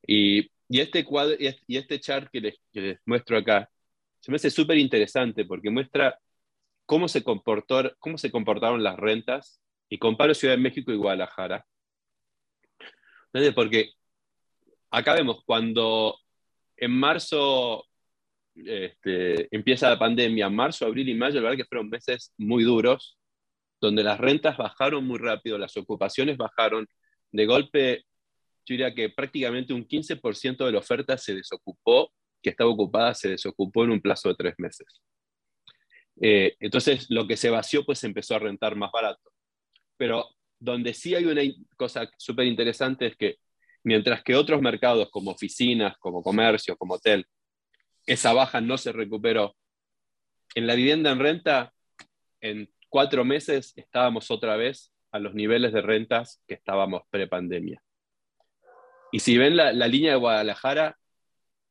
Y, 0.07 0.51
este 0.68 1.05
cuadro 1.05 1.37
y 1.38 1.77
este 1.77 1.99
chart 1.99 2.29
que 2.33 2.40
les, 2.40 2.99
muestro 3.05 3.37
acá 3.38 3.68
se 4.20 4.31
me 4.31 4.37
hace 4.37 4.51
súper 4.51 4.79
interesante 4.79 5.44
porque 5.44 5.68
muestra 5.70 6.18
cómo 6.87 7.09
se, 7.09 7.25
comportó, 7.25 7.92
cómo 7.99 8.18
se 8.18 8.31
comportaron 8.31 8.83
las 8.83 8.96
rentas 8.96 9.61
y 9.90 9.98
comparo 9.98 10.33
Ciudad 10.33 10.55
de 10.55 10.62
México 10.62 10.92
y 10.92 10.96
Guadalajara. 10.96 11.66
Porque 13.55 13.90
acá 14.90 15.14
vemos 15.14 15.42
cuando 15.44 16.16
en 16.76 16.92
marzo 16.92 17.85
este, 18.55 19.55
empieza 19.55 19.90
la 19.90 19.98
pandemia, 19.98 20.48
marzo, 20.48 20.87
abril 20.87 21.09
y 21.09 21.14
mayo, 21.14 21.37
la 21.37 21.50
verdad 21.50 21.57
que 21.57 21.68
fueron 21.68 21.88
meses 21.88 22.33
muy 22.38 22.64
duros, 22.64 23.18
donde 23.81 24.03
las 24.03 24.18
rentas 24.18 24.57
bajaron 24.57 25.07
muy 25.07 25.18
rápido, 25.18 25.59
las 25.59 25.76
ocupaciones 25.76 26.37
bajaron. 26.37 26.87
De 27.33 27.46
golpe, 27.46 28.05
yo 28.66 28.74
diría 28.74 28.94
que 28.94 29.09
prácticamente 29.11 29.72
un 29.72 29.87
15% 29.87 30.64
de 30.64 30.72
la 30.72 30.79
oferta 30.79 31.16
se 31.16 31.35
desocupó, 31.35 32.12
que 32.42 32.50
estaba 32.50 32.70
ocupada, 32.70 33.14
se 33.14 33.31
desocupó 33.31 33.85
en 33.85 33.90
un 33.90 34.00
plazo 34.00 34.29
de 34.29 34.35
tres 34.35 34.55
meses. 34.59 35.00
Eh, 36.20 36.55
entonces, 36.61 37.07
lo 37.09 37.26
que 37.26 37.37
se 37.37 37.50
vació, 37.50 37.85
pues 37.85 38.05
empezó 38.05 38.35
a 38.35 38.40
rentar 38.40 38.76
más 38.76 38.90
barato. 38.92 39.31
Pero 40.01 40.31
donde 40.59 40.95
sí 40.95 41.15
hay 41.15 41.27
una 41.27 41.43
cosa 41.77 42.11
súper 42.17 42.47
interesante 42.47 43.09
es 43.09 43.17
que 43.17 43.37
mientras 43.85 44.23
que 44.23 44.35
otros 44.35 44.63
mercados 44.63 45.11
como 45.11 45.31
oficinas, 45.31 45.99
como 45.99 46.23
comercio, 46.23 46.75
como 46.79 46.95
hotel, 46.95 47.27
esa 48.07 48.33
baja 48.33 48.63
no 48.63 48.79
se 48.79 48.93
recuperó, 48.93 49.55
en 50.55 50.67
la 50.67 50.75
vivienda 50.75 51.11
en 51.11 51.19
renta, 51.19 51.75
en 52.41 52.73
cuatro 52.89 53.27
meses 53.27 53.75
estábamos 53.77 54.31
otra 54.31 54.57
vez 54.57 54.91
a 55.13 55.19
los 55.19 55.35
niveles 55.35 55.75
de 55.75 55.83
rentas 55.83 56.43
que 56.49 56.55
estábamos 56.55 57.03
pre-pandemia. 57.11 57.83
Y 59.13 59.19
si 59.19 59.37
ven 59.37 59.55
la, 59.55 59.71
línea 59.87 60.13
de 60.13 60.19
Guadalajara, 60.19 60.97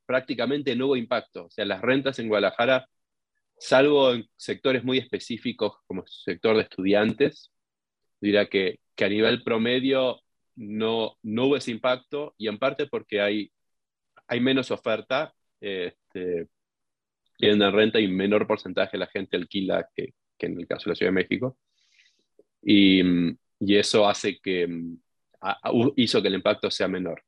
prácticamente 0.06 0.76
no 0.76 0.86
hubo 0.86 0.96
impacto. 0.96 1.46
O 1.46 1.50
sea, 1.50 1.64
las 1.64 1.82
rentas 1.82 2.20
en 2.20 2.28
Guadalajara, 2.28 2.88
salvo 3.58 4.12
en 4.12 4.28
sectores 4.36 4.84
muy 4.84 4.98
específicos 4.98 5.78
como 5.88 6.02
el 6.02 6.08
sector 6.08 6.54
de 6.54 6.62
estudiantes, 6.62 7.50
diría 8.20 8.48
que, 8.48 8.78
a 8.98 9.08
nivel 9.08 9.42
promedio 9.42 10.20
no, 10.56 11.16
no 11.22 11.46
hubo 11.46 11.56
ese 11.56 11.70
impacto 11.70 12.34
y 12.36 12.48
en 12.48 12.58
parte 12.58 12.86
porque 12.86 13.22
hay, 13.22 13.50
hay 14.26 14.40
menos 14.40 14.70
oferta 14.70 15.32
este, 15.58 16.48
en 17.38 17.72
renta 17.72 17.98
y 17.98 18.08
menor 18.08 18.46
porcentaje 18.46 18.98
la 18.98 19.06
gente 19.06 19.38
alquila 19.38 19.88
que, 19.94 20.12
que 20.36 20.46
en 20.46 20.60
el 20.60 20.66
caso 20.66 20.84
de 20.84 20.90
la 20.90 20.94
Ciudad 20.96 21.12
de 21.12 21.14
México. 21.14 21.56
Y, 22.62 23.00
y 23.58 23.76
eso 23.76 24.06
hace 24.06 24.38
que, 24.38 24.68
hizo 25.96 26.22
que 26.22 26.28
el 26.28 26.34
impacto 26.34 26.70
sea 26.70 26.88
menor. 26.88 27.22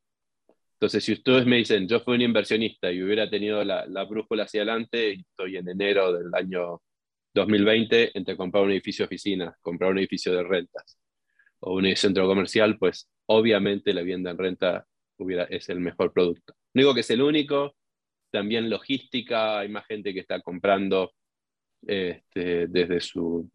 Entonces, 0.74 1.04
si 1.04 1.12
ustedes 1.12 1.46
me 1.46 1.56
dicen, 1.56 1.86
yo 1.86 2.00
fui 2.00 2.16
un 2.16 2.22
inversionista 2.22 2.90
y 2.90 3.02
hubiera 3.02 3.30
tenido 3.30 3.64
la, 3.64 3.86
la 3.86 4.04
brújula 4.04 4.44
hacia 4.44 4.62
adelante, 4.62 5.12
estoy 5.12 5.56
en 5.56 5.68
enero 5.68 6.12
del 6.12 6.34
año 6.34 6.82
2020 7.34 8.16
entre 8.16 8.36
comprar 8.36 8.64
un 8.64 8.70
edificio 8.72 9.04
de 9.04 9.06
oficinas, 9.06 9.54
comprar 9.60 9.90
un 9.90 9.98
edificio 9.98 10.32
de 10.32 10.42
rentas 10.42 10.98
o 11.60 11.74
un 11.74 11.96
centro 11.96 12.26
comercial, 12.26 12.78
pues 12.78 13.08
obviamente 13.26 13.94
la 13.94 14.02
vivienda 14.02 14.30
en 14.30 14.38
renta 14.38 14.86
hubiera, 15.16 15.44
es 15.44 15.68
el 15.68 15.80
mejor 15.80 16.12
producto. 16.12 16.54
No 16.74 16.80
digo 16.80 16.94
que 16.94 17.00
es 17.00 17.10
el 17.10 17.22
único, 17.22 17.76
también 18.30 18.68
logística, 18.68 19.60
hay 19.60 19.68
más 19.68 19.86
gente 19.86 20.12
que 20.12 20.20
está 20.20 20.40
comprando 20.40 21.12
este, 21.86 22.66
desde 22.66 23.00
su, 23.00 23.48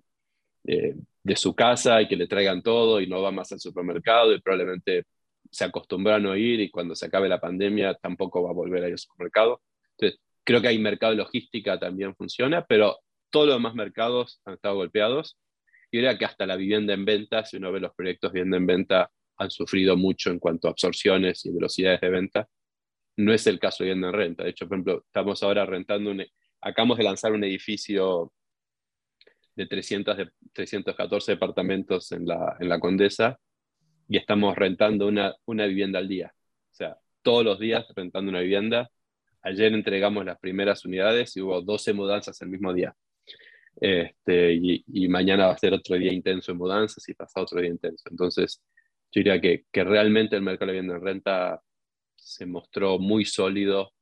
eh, 0.66 0.96
su 1.36 1.56
casa 1.56 2.02
y 2.02 2.08
que 2.08 2.16
le 2.16 2.28
traigan 2.28 2.62
todo 2.62 3.02
y 3.02 3.08
no 3.08 3.22
va 3.22 3.32
más 3.32 3.52
al 3.52 3.60
supermercado 3.60 4.34
y 4.34 4.42
probablemente 4.42 5.04
se 5.50 5.66
acostumbró 5.66 6.16
a 6.16 6.20
no 6.20 6.36
ir 6.36 6.60
y 6.60 6.70
cuando 6.70 6.96
se 6.96 7.06
acabe 7.06 7.30
la 7.30 7.40
pandemia 7.40 7.96
tampoco 7.96 8.44
va 8.44 8.52
a 8.52 8.54
volver 8.54 8.84
a 8.84 8.88
ir 8.88 8.94
al 8.94 9.00
supermercado. 9.00 9.62
Entonces, 9.98 10.20
creo 10.44 10.62
que 10.62 10.68
hay 10.70 10.80
mercado 10.80 11.12
de 11.12 11.18
logística 11.18 11.80
también 11.80 12.16
funciona, 12.16 12.66
pero 12.66 13.00
todos 13.30 13.48
los 13.48 13.56
demás 13.56 13.76
mercados 13.76 14.42
han 14.46 14.56
estado 14.56 14.76
golpeados. 14.76 15.38
Y 15.92 16.00
era 16.00 16.18
que 16.18 16.26
hasta 16.26 16.46
la 16.46 16.56
vivienda 16.56 16.94
en 16.94 17.06
venta, 17.06 17.46
si 17.46 17.58
uno 17.58 17.72
ve 17.72 17.80
los 17.80 17.94
proyectos 17.96 18.34
de 18.34 18.40
vivienda 18.40 18.58
en 18.58 18.66
venta, 18.66 19.12
han 19.38 19.52
sufrido 19.52 19.96
mucho 19.96 20.32
en 20.32 20.40
cuanto 20.40 20.68
a 20.68 20.72
absorciones 20.72 21.46
y 21.46 21.52
velocidades 21.52 22.02
de 22.02 22.10
venta. 22.10 22.50
No 23.18 23.34
es 23.34 23.48
el 23.48 23.60
caso 23.60 23.84
de 23.84 23.90
vivienda 23.90 24.10
en 24.10 24.13
renta. 24.13 24.44
De 24.44 24.50
hecho, 24.50 24.68
por 24.68 24.78
ejemplo, 24.78 25.04
estamos 25.06 25.42
ahora 25.44 25.66
rentando, 25.66 26.12
un, 26.12 26.26
acabamos 26.62 26.98
de 26.98 27.04
lanzar 27.04 27.32
un 27.32 27.44
edificio 27.44 28.34
de, 29.56 29.66
300, 29.66 30.18
de 30.18 30.30
314 30.54 31.34
departamentos 31.34 32.12
en 32.12 32.28
la, 32.28 32.58
en 32.60 32.70
la 32.70 32.80
Condesa 32.80 33.40
y 34.08 34.18
estamos 34.18 34.56
rentando 34.56 35.08
una, 35.08 35.36
una 35.46 35.66
vivienda 35.66 36.00
al 36.00 36.08
día. 36.08 36.34
O 36.72 36.76
sea, 36.76 36.98
todos 37.22 37.44
los 37.44 37.60
días 37.60 37.86
rentando 37.96 38.30
una 38.30 38.42
vivienda. 38.42 38.90
Ayer 39.42 39.74
entregamos 39.74 40.26
las 40.26 40.40
primeras 40.40 40.86
unidades 40.86 41.36
y 41.38 41.42
hubo 41.42 41.62
12 41.62 41.94
mudanzas 41.94 42.42
el 42.42 42.50
mismo 42.50 42.74
día. 42.74 42.96
Este, 43.80 44.54
y, 44.54 45.08
mañana 45.08 45.48
va 45.48 45.54
a 45.54 45.58
ser 45.58 45.74
otro 45.74 45.96
día 45.98 46.12
intenso 46.12 46.52
en 46.52 46.58
mudanzas 46.58 47.08
y 47.10 47.13
pasado 47.13 47.46
otro 47.46 47.62
día 47.62 47.70
intenso. 47.70 48.04
Entonces, 48.10 48.62
yo 49.12 49.20
diría 49.20 49.40
que, 49.40 49.66
que 49.72 49.84
realmente 49.84 50.36
el 50.36 50.42
mercado 50.42 50.72
de 50.72 50.80
vivienda 50.80 50.96
en 50.96 51.04
renta 51.04 51.62
se 52.16 52.46
mostró 52.46 53.00
muy 53.00 53.26
sólido 53.26 53.94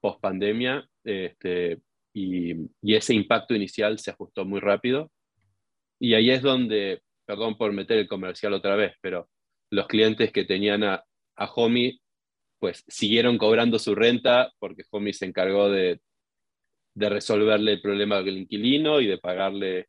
post 0.00 0.20
pandemia 0.20 0.88
este, 1.04 1.80
y, 2.12 2.52
y, 2.82 2.94
ese 2.94 3.14
impacto 3.14 3.54
inicial 3.54 3.98
se 3.98 4.10
ajustó 4.10 4.44
muy 4.44 4.60
rápido. 4.60 5.10
Y 5.98 6.14
ahí 6.14 6.30
es 6.30 6.42
donde 6.42 7.02
perdón 7.30 7.56
por 7.56 7.72
meter 7.72 7.96
el 7.98 8.08
comercial 8.08 8.54
otra 8.54 8.74
vez, 8.74 8.94
pero 9.00 9.28
los 9.70 9.86
clientes 9.86 10.32
que 10.32 10.44
tenían 10.44 10.82
a, 10.82 11.04
a 11.36 11.44
Homey, 11.44 12.00
pues 12.58 12.84
siguieron 12.88 13.38
cobrando 13.38 13.78
su 13.78 13.94
renta 13.94 14.52
porque 14.58 14.82
Homey 14.90 15.12
se 15.12 15.26
encargó 15.26 15.70
de, 15.70 16.00
de 16.94 17.08
resolverle 17.08 17.72
el 17.72 17.80
problema 17.80 18.22
del 18.22 18.38
inquilino 18.38 19.00
y 19.00 19.06
de 19.06 19.18
pagarle, 19.18 19.88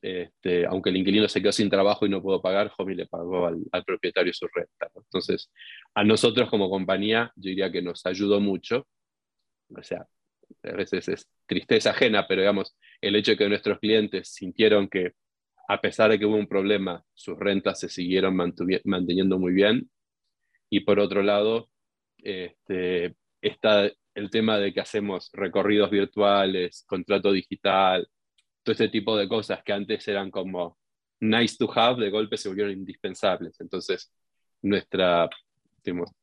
este, 0.00 0.66
aunque 0.66 0.90
el 0.90 0.96
inquilino 0.96 1.28
se 1.28 1.40
quedó 1.40 1.52
sin 1.52 1.70
trabajo 1.70 2.06
y 2.06 2.08
no 2.08 2.22
pudo 2.22 2.42
pagar, 2.42 2.72
Homey 2.76 2.96
le 2.96 3.06
pagó 3.06 3.46
al, 3.46 3.84
propietario 3.84 4.32
su 4.32 4.46
renta. 4.52 4.90
Entonces, 4.94 5.50
a 5.94 6.04
nosotros 6.04 6.50
como 6.50 6.70
compañía, 6.70 7.32
yo 7.36 7.50
diría 7.50 7.70
que 7.70 7.82
nos 7.82 8.04
ayudó 8.06 8.40
mucho. 8.40 8.86
O 9.74 9.82
sea, 9.82 10.06
a 10.64 10.72
veces 10.72 11.08
es 11.08 11.28
tristeza 11.46 11.90
ajena, 11.90 12.26
pero 12.26 12.42
digamos, 12.42 12.76
el 13.00 13.16
hecho 13.16 13.32
de 13.32 13.38
que 13.38 13.48
nuestros 13.48 13.78
clientes 13.78 14.28
sintieron 14.28 14.88
que 14.88 15.12
a 15.68 15.80
pesar 15.80 16.10
de 16.10 16.18
que 16.18 16.26
hubo 16.26 16.36
un 16.36 16.48
problema, 16.48 17.04
sus 17.14 17.38
rentas 17.38 17.80
se 17.80 17.88
siguieron 17.88 18.36
manteniendo 18.36 19.38
muy 19.38 19.52
bien. 19.52 19.90
Y 20.68 20.80
por 20.80 20.98
otro 20.98 21.22
lado, 21.22 21.70
este, 22.18 23.14
está 23.40 23.90
el 24.14 24.30
tema 24.30 24.58
de 24.58 24.72
que 24.72 24.80
hacemos 24.80 25.30
recorridos 25.32 25.90
virtuales, 25.90 26.84
contrato 26.86 27.32
digital, 27.32 28.08
todo 28.62 28.72
este 28.72 28.88
tipo 28.88 29.16
de 29.16 29.28
cosas 29.28 29.62
que 29.62 29.72
antes 29.72 30.06
eran 30.08 30.30
como 30.30 30.78
nice 31.20 31.56
to 31.58 31.70
have, 31.74 32.02
de 32.02 32.10
golpe 32.10 32.36
se 32.36 32.48
volvieron 32.48 32.72
indispensables. 32.72 33.60
Entonces, 33.60 34.12
nuestra, 34.62 35.28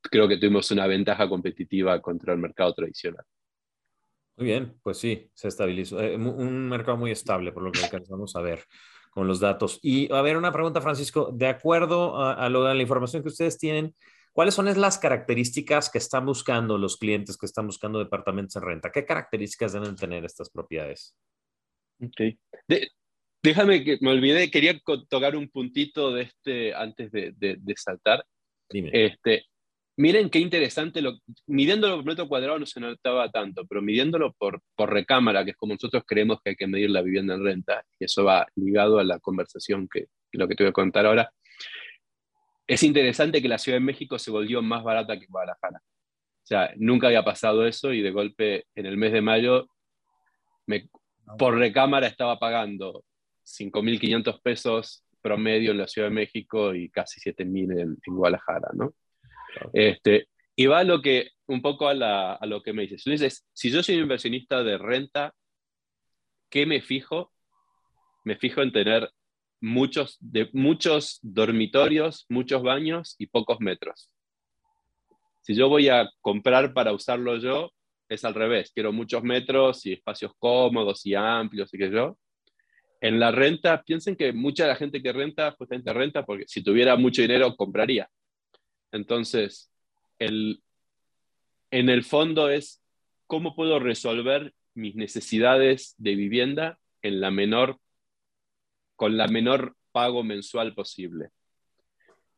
creo 0.01 0.27
que 0.27 0.37
tuvimos 0.37 0.71
una 0.71 0.87
ventaja 0.87 1.27
competitiva 1.27 2.01
contra 2.01 2.33
el 2.33 2.39
mercado 2.39 2.73
tradicional. 2.73 3.25
Muy 4.37 4.47
bien, 4.47 4.79
pues 4.81 4.97
sí, 4.97 5.29
se 5.33 5.49
estabilizó. 5.49 6.01
Eh, 6.01 6.15
un 6.15 6.69
mercado 6.69 6.97
muy 6.97 7.11
estable, 7.11 7.51
por 7.51 7.63
lo 7.63 7.71
que 7.71 7.83
alcanzamos 7.83 8.35
a 8.35 8.41
ver 8.41 8.63
con 9.11 9.27
los 9.27 9.39
datos. 9.39 9.79
Y 9.81 10.11
a 10.13 10.21
ver, 10.21 10.37
una 10.37 10.53
pregunta, 10.53 10.79
Francisco, 10.79 11.31
de 11.33 11.47
acuerdo 11.47 12.15
a, 12.15 12.33
a, 12.33 12.49
lo, 12.49 12.65
a 12.65 12.73
la 12.73 12.81
información 12.81 13.21
que 13.21 13.29
ustedes 13.29 13.57
tienen, 13.57 13.93
¿cuáles 14.33 14.53
son 14.53 14.65
las 14.65 14.97
características 14.97 15.89
que 15.89 15.97
están 15.97 16.25
buscando 16.25 16.77
los 16.77 16.97
clientes 16.97 17.37
que 17.37 17.45
están 17.45 17.67
buscando 17.67 17.99
departamentos 17.99 18.55
en 18.55 18.63
renta? 18.63 18.91
¿Qué 18.91 19.05
características 19.05 19.73
deben 19.73 19.95
tener 19.95 20.25
estas 20.25 20.49
propiedades? 20.49 21.15
Ok. 22.01 22.37
De, 22.67 22.89
déjame 23.43 23.83
que 23.83 23.97
me 24.01 24.11
olvidé, 24.11 24.49
quería 24.49 24.79
tocar 25.09 25.35
un 25.35 25.49
puntito 25.49 26.13
de 26.13 26.23
este 26.23 26.73
antes 26.73 27.11
de, 27.11 27.33
de, 27.37 27.57
de 27.59 27.73
saltar. 27.75 28.25
Dime. 28.69 28.91
Este, 28.93 29.45
Miren 29.99 30.29
qué 30.29 30.39
interesante, 30.39 31.01
lo, 31.01 31.19
midiéndolo 31.45 31.97
por 31.97 32.05
metro 32.05 32.29
cuadrado 32.29 32.57
no 32.57 32.65
se 32.65 32.79
notaba 32.79 33.29
tanto, 33.31 33.65
pero 33.67 33.81
midiéndolo 33.81 34.31
por, 34.31 34.61
por 34.73 34.93
recámara, 34.93 35.43
que 35.43 35.51
es 35.51 35.57
como 35.57 35.73
nosotros 35.73 36.03
creemos 36.07 36.39
que 36.41 36.51
hay 36.51 36.55
que 36.55 36.67
medir 36.67 36.89
la 36.89 37.01
vivienda 37.01 37.33
en 37.33 37.43
renta, 37.43 37.83
y 37.99 38.05
eso 38.05 38.23
va 38.23 38.47
ligado 38.55 38.99
a 38.99 39.03
la 39.03 39.19
conversación 39.19 39.89
que, 39.91 40.05
lo 40.31 40.47
que 40.47 40.55
te 40.55 40.63
voy 40.63 40.69
a 40.69 40.71
contar 40.71 41.05
ahora, 41.05 41.29
es 42.69 42.83
interesante 42.83 43.41
que 43.41 43.47
la 43.47 43.57
Ciudad 43.57 43.77
de 43.77 43.83
México 43.83 44.19
se 44.19 44.29
volvió 44.29 44.61
más 44.61 44.83
barata 44.83 45.19
que 45.19 45.25
Guadalajara. 45.25 45.79
O 45.79 46.45
sea, 46.49 46.71
nunca 46.77 47.07
había 47.07 47.23
pasado 47.23 47.65
eso 47.65 47.91
y 47.93 48.03
de 48.03 48.11
golpe 48.11 48.67
en 48.75 48.85
el 48.85 48.95
mes 48.95 49.11
de 49.11 49.21
mayo 49.21 49.67
me, 50.67 50.87
por 51.39 51.57
recámara 51.57 52.05
estaba 52.05 52.37
pagando 52.37 53.03
5.500 53.43 54.39
pesos 54.43 55.03
promedio 55.19 55.71
en 55.71 55.79
la 55.79 55.87
Ciudad 55.87 56.09
de 56.09 56.13
México 56.13 56.75
y 56.75 56.89
casi 56.89 57.19
7.000 57.19 57.71
en, 57.71 57.97
en 58.05 58.15
Guadalajara, 58.15 58.69
¿no? 58.73 58.93
Este, 59.73 60.27
y 60.55 60.67
va 60.67 60.79
a 60.79 60.83
lo 60.83 61.01
que, 61.01 61.31
un 61.47 61.63
poco 61.63 61.87
a, 61.87 61.95
la, 61.95 62.33
a 62.33 62.45
lo 62.45 62.61
que 62.61 62.71
me 62.71 62.83
dices. 62.83 63.03
dices, 63.03 63.47
si 63.51 63.71
yo 63.71 63.81
soy 63.81 63.95
un 63.95 64.03
inversionista 64.03 64.63
de 64.63 64.77
renta, 64.77 65.33
¿qué 66.51 66.67
me 66.67 66.81
fijo? 66.81 67.33
Me 68.23 68.35
fijo 68.35 68.61
en 68.61 68.71
tener 68.71 69.11
muchos, 69.61 70.17
de, 70.19 70.49
muchos 70.53 71.19
dormitorios, 71.21 72.25
muchos 72.29 72.63
baños 72.63 73.15
y 73.17 73.27
pocos 73.27 73.59
metros. 73.59 74.09
Si 75.41 75.55
yo 75.55 75.69
voy 75.69 75.89
a 75.89 76.09
comprar 76.21 76.73
para 76.73 76.93
usarlo 76.93 77.37
yo, 77.37 77.71
es 78.09 78.25
al 78.25 78.33
revés. 78.33 78.71
Quiero 78.73 78.91
muchos 78.91 79.23
metros 79.23 79.85
y 79.85 79.93
espacios 79.93 80.31
cómodos 80.37 81.05
y 81.05 81.15
amplios 81.15 81.73
y 81.73 81.77
que 81.77 81.91
yo. 81.91 82.17
En 83.01 83.19
la 83.19 83.31
renta, 83.31 83.81
piensen 83.83 84.15
que 84.15 84.33
mucha 84.33 84.63
de 84.63 84.69
la 84.69 84.75
gente 84.75 85.01
que 85.01 85.13
renta, 85.13 85.51
justamente 85.51 85.93
renta, 85.93 86.25
porque 86.25 86.45
si 86.47 86.61
tuviera 86.61 86.95
mucho 86.97 87.21
dinero, 87.21 87.55
compraría. 87.55 88.09
Entonces, 88.91 89.71
el, 90.17 90.61
en 91.71 91.89
el 91.89 92.03
fondo 92.03 92.49
es 92.49 92.81
cómo 93.27 93.55
puedo 93.55 93.79
resolver 93.79 94.53
mis 94.73 94.95
necesidades 94.95 95.95
de 95.97 96.15
vivienda 96.15 96.79
en 97.01 97.21
la 97.21 97.31
menor, 97.31 97.77
con 98.99 99.15
la 99.15 99.29
menor 99.29 99.77
pago 99.93 100.23
mensual 100.25 100.75
posible. 100.75 101.29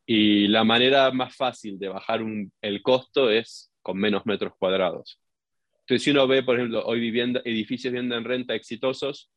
Y 0.06 0.48
la 0.48 0.64
manera 0.64 1.10
más 1.10 1.36
fácil 1.36 1.80
de 1.80 1.88
bajar 1.88 2.22
el 2.62 2.84
costo 2.84 3.32
es 3.32 3.72
con 3.82 3.98
menos 3.98 4.28
metros 4.28 4.54
cuadrados. 4.60 5.20
Entonces, 5.80 6.04
si 6.04 6.12
uno 6.12 6.28
ve, 6.28 6.44
por 6.44 6.58
ejemplo, 6.58 6.86
hoy 6.86 7.00
vivienda, 7.00 7.42
edificios 7.46 7.92
vivienda 7.92 8.16
en 8.16 8.26
renta 8.26 8.54
exitosos, 8.54 9.32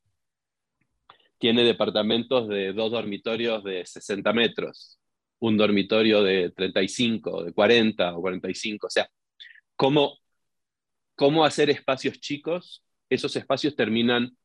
tiene 1.39 1.65
departamentos 1.65 2.47
de 2.47 2.75
dos 2.75 2.93
dormitorios 2.93 3.65
de 3.65 3.87
60 3.87 4.31
metros, 4.35 4.99
un 5.39 5.57
dormitorio 5.57 6.23
de 6.23 6.51
35, 6.51 7.45
de 7.45 7.53
40 7.55 8.19
o 8.19 8.21
45. 8.21 8.87
O 8.87 8.91
sea, 8.91 9.09
cómo, 9.77 10.19
cómo 11.15 11.43
hacer 11.43 11.71
espacios 11.71 12.21
chicos, 12.21 12.85
esos 13.09 13.35
espacios 13.35 13.75
terminan 13.75 14.37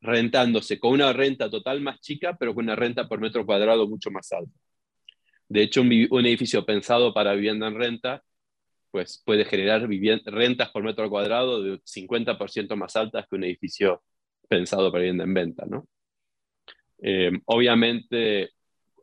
rentándose 0.00 0.78
con 0.78 0.92
una 0.92 1.12
renta 1.12 1.50
total 1.50 1.80
más 1.80 2.00
chica, 2.00 2.36
pero 2.38 2.54
con 2.54 2.64
una 2.64 2.76
renta 2.76 3.08
por 3.08 3.20
metro 3.20 3.44
cuadrado 3.44 3.88
mucho 3.88 4.10
más 4.10 4.30
alta. 4.32 4.52
De 5.48 5.62
hecho, 5.62 5.80
un, 5.80 6.26
edificio 6.26 6.64
pensado 6.64 7.14
para 7.14 7.34
vivienda 7.34 7.68
en 7.68 7.76
renta, 7.76 8.22
pues 8.90 9.22
puede 9.24 9.44
generar 9.44 9.88
rentas 10.26 10.70
por 10.70 10.82
metro 10.82 11.08
cuadrado 11.10 11.62
de 11.62 11.80
50% 11.84 12.76
más 12.76 12.96
altas 12.96 13.26
que 13.28 13.36
un 13.36 13.44
edificio 13.44 14.02
pensado 14.48 14.90
para 14.92 15.02
vivienda 15.02 15.24
en 15.24 15.34
venta, 15.34 15.66
¿no? 15.66 15.86
Eh, 17.00 17.30
obviamente, 17.46 18.50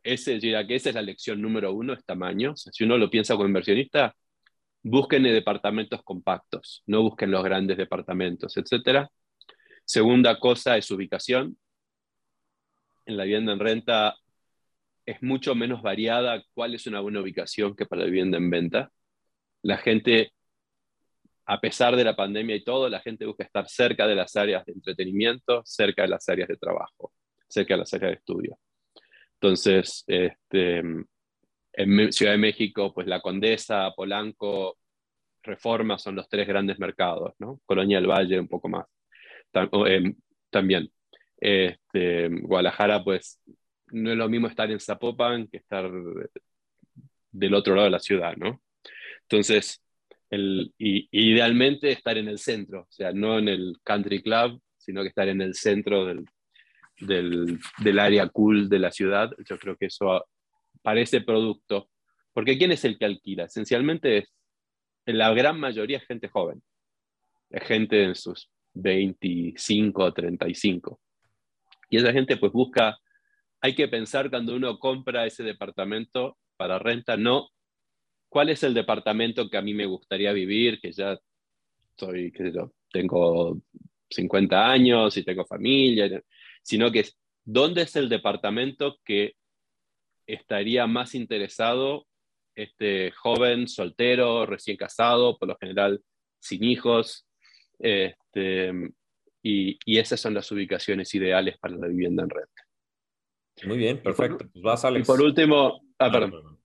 esa 0.03 0.31
es 0.33 0.93
la 0.95 1.01
lección 1.01 1.41
número 1.41 1.73
uno, 1.73 1.93
es 1.93 2.05
tamaño. 2.05 2.55
si 2.55 2.83
uno 2.83 2.97
lo 2.97 3.09
piensa 3.09 3.35
como 3.35 3.47
inversionista, 3.47 4.15
busquen 4.83 5.23
departamentos 5.23 6.03
compactos, 6.03 6.83
no 6.85 7.01
busquen 7.01 7.31
los 7.31 7.43
grandes 7.43 7.77
departamentos, 7.77 8.55
etc. 8.57 9.07
Segunda 9.85 10.39
cosa 10.39 10.77
es 10.77 10.89
ubicación. 10.91 11.57
En 13.05 13.17
la 13.17 13.23
vivienda 13.23 13.53
en 13.53 13.59
renta 13.59 14.15
es 15.05 15.21
mucho 15.21 15.53
menos 15.53 15.81
variada 15.83 16.43
cuál 16.53 16.73
es 16.73 16.87
una 16.87 16.99
buena 16.99 17.21
ubicación 17.21 17.75
que 17.75 17.85
para 17.85 18.01
la 18.01 18.07
vivienda 18.07 18.37
en 18.37 18.49
venta. 18.49 18.91
La 19.61 19.77
gente, 19.77 20.33
a 21.45 21.61
pesar 21.61 21.95
de 21.95 22.03
la 22.03 22.15
pandemia 22.15 22.55
y 22.55 22.63
todo, 22.63 22.89
la 22.89 22.99
gente 22.99 23.25
busca 23.25 23.43
estar 23.43 23.69
cerca 23.69 24.07
de 24.07 24.15
las 24.15 24.35
áreas 24.35 24.65
de 24.65 24.73
entretenimiento, 24.73 25.61
cerca 25.65 26.01
de 26.01 26.07
las 26.09 26.27
áreas 26.27 26.47
de 26.49 26.57
trabajo, 26.57 27.13
cerca 27.47 27.75
de 27.75 27.79
las 27.79 27.93
áreas 27.93 28.11
de 28.11 28.17
estudio. 28.17 28.59
Entonces, 29.35 30.03
este, 30.07 30.79
en 31.73 32.11
Ciudad 32.11 32.31
de 32.31 32.37
México, 32.39 32.91
pues 32.93 33.05
la 33.05 33.21
Condesa, 33.21 33.91
Polanco, 33.95 34.77
Reforma 35.43 35.99
son 35.99 36.15
los 36.15 36.27
tres 36.27 36.47
grandes 36.47 36.79
mercados, 36.79 37.35
¿no? 37.37 37.61
Colonia 37.65 37.97
del 37.97 38.09
Valle 38.09 38.39
un 38.39 38.47
poco 38.47 38.67
más. 38.67 38.85
Em, 39.55 40.15
también. 40.49 40.91
Este, 41.37 42.29
Guadalajara, 42.29 43.03
pues 43.03 43.39
no 43.87 44.11
es 44.11 44.17
lo 44.17 44.29
mismo 44.29 44.47
estar 44.47 44.69
en 44.71 44.79
Zapopan 44.79 45.47
que 45.47 45.57
estar 45.57 45.89
del 47.31 47.53
otro 47.53 47.75
lado 47.75 47.85
de 47.85 47.91
la 47.91 47.99
ciudad, 47.99 48.35
¿no? 48.37 48.61
Entonces, 49.23 49.81
el, 50.29 50.73
idealmente 50.77 51.91
estar 51.91 52.17
en 52.17 52.27
el 52.27 52.39
centro, 52.39 52.81
o 52.81 52.91
sea, 52.91 53.11
no 53.11 53.39
en 53.39 53.47
el 53.47 53.77
country 53.83 54.21
club, 54.21 54.61
sino 54.77 55.01
que 55.01 55.09
estar 55.09 55.27
en 55.27 55.41
el 55.41 55.55
centro 55.55 56.05
del, 56.05 56.25
del, 56.99 57.99
área 57.99 58.27
cool 58.29 58.69
de 58.69 58.79
la 58.79 58.91
ciudad. 58.91 59.31
Yo 59.47 59.57
creo 59.57 59.75
que 59.77 59.87
eso 59.87 60.25
parece 60.81 61.21
producto, 61.21 61.89
porque 62.33 62.57
¿quién 62.57 62.71
es 62.71 62.85
el 62.85 62.97
que 62.97 63.05
alquila? 63.05 63.45
Esencialmente 63.45 64.17
es, 64.19 64.33
la 65.05 65.33
gran 65.33 65.59
mayoría 65.59 65.99
gente 65.99 66.27
joven, 66.27 66.63
gente 67.51 68.03
en 68.03 68.15
sus 68.15 68.49
25 68.75 70.03
o 70.03 70.13
35. 70.13 70.99
Y 71.89 71.97
esa 71.97 72.11
gente 72.11 72.37
pues 72.37 72.51
busca, 72.51 72.97
hay 73.61 73.73
que 73.73 73.87
pensar 73.87 74.29
cuando 74.29 74.55
uno 74.55 74.77
compra 74.79 75.25
ese 75.25 75.43
departamento 75.43 76.37
para 76.57 76.79
renta, 76.79 77.17
no 77.17 77.49
cuál 78.29 78.49
es 78.49 78.63
el 78.63 78.73
departamento 78.73 79.49
que 79.49 79.57
a 79.57 79.61
mí 79.61 79.73
me 79.73 79.85
gustaría 79.85 80.33
vivir, 80.33 80.79
que 80.81 80.91
ya 80.91 81.17
soy, 81.97 82.31
qué 82.31 82.51
yo, 82.51 82.73
tengo 82.91 83.61
50 84.09 84.71
años 84.71 85.15
y 85.17 85.23
tengo 85.23 85.45
familia, 85.45 86.21
sino 86.61 86.91
que 86.91 86.99
es 86.99 87.17
dónde 87.45 87.83
es 87.83 87.95
el 87.95 88.09
departamento 88.09 88.97
que 89.05 89.35
estaría 90.27 90.87
más 90.87 91.15
interesado 91.15 92.07
este 92.55 93.11
joven, 93.11 93.67
soltero, 93.67 94.45
recién 94.45 94.77
casado, 94.77 95.37
por 95.37 95.49
lo 95.49 95.57
general 95.57 96.01
sin 96.39 96.63
hijos, 96.63 97.24
este, 97.79 98.71
y, 99.41 99.77
y, 99.85 99.97
esas 99.99 100.19
son 100.19 100.33
las 100.33 100.51
ubicaciones 100.51 101.13
ideales 101.13 101.57
para 101.57 101.75
la 101.75 101.87
vivienda 101.87 102.23
en 102.23 102.29
renta. 102.29 102.65
Muy 103.63 103.77
bien, 103.77 104.01
perfecto. 104.01 104.49
pues 104.51 104.63
vas, 104.63 104.85
Y 104.97 105.03
por 105.03 105.21
último, 105.21 105.81
ah, 105.99 106.11
perdón. 106.11 106.59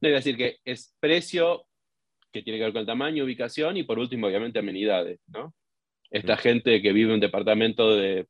No, 0.00 0.08
decir 0.08 0.36
que 0.36 0.58
es 0.64 0.94
precio, 1.00 1.66
que 2.32 2.42
tiene 2.42 2.58
que 2.58 2.64
ver 2.64 2.72
con 2.72 2.80
el 2.80 2.86
tamaño, 2.86 3.24
ubicación, 3.24 3.76
y 3.76 3.82
por 3.82 3.98
último, 3.98 4.28
obviamente, 4.28 4.60
amenidades, 4.60 5.20
¿no? 5.26 5.54
Esta 6.10 6.36
gente 6.36 6.80
que 6.80 6.92
vive 6.92 7.10
en 7.10 7.14
un 7.14 7.20
departamento 7.20 7.96
de 7.96 8.28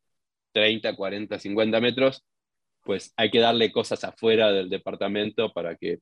30, 0.53 0.97
40, 0.97 1.39
50 1.39 1.81
metros, 1.81 2.25
pues 2.83 3.13
hay 3.17 3.31
que 3.31 3.39
darle 3.39 3.71
cosas 3.71 4.03
afuera 4.05 4.51
del 4.51 4.71
departamento 4.71 5.53
para 5.53 5.77
que, 5.77 5.99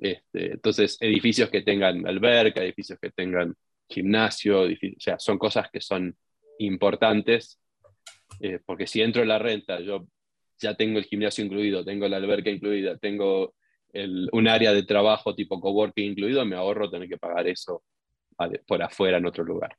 este, 0.00 0.54
entonces, 0.54 0.98
edificios 1.00 1.48
que 1.48 1.62
tengan 1.62 2.06
alberca, 2.06 2.62
edificios 2.62 2.98
que 3.00 3.10
tengan 3.10 3.54
gimnasio, 3.88 4.62
o 4.62 4.68
sea, 4.98 5.18
son 5.18 5.38
cosas 5.38 5.70
que 5.70 5.80
son 5.80 6.16
importantes, 6.58 7.60
eh, 8.40 8.60
porque 8.64 8.86
si 8.86 9.02
entro 9.02 9.22
en 9.22 9.28
la 9.28 9.38
renta, 9.38 9.80
yo 9.80 10.06
ya 10.58 10.74
tengo 10.74 10.98
el 10.98 11.04
gimnasio 11.04 11.44
incluido, 11.44 11.84
tengo 11.84 12.08
la 12.08 12.16
alberca 12.16 12.50
incluida, 12.50 12.96
tengo 12.98 13.54
un 14.32 14.48
área 14.48 14.72
de 14.72 14.84
trabajo 14.84 15.34
tipo 15.34 15.60
coworking 15.60 16.12
incluido, 16.12 16.44
me 16.46 16.56
ahorro 16.56 16.90
tener 16.90 17.08
que 17.08 17.18
pagar 17.18 17.46
eso 17.46 17.82
por 18.66 18.82
afuera 18.82 19.18
en 19.18 19.26
otro 19.26 19.44
lugar. 19.44 19.76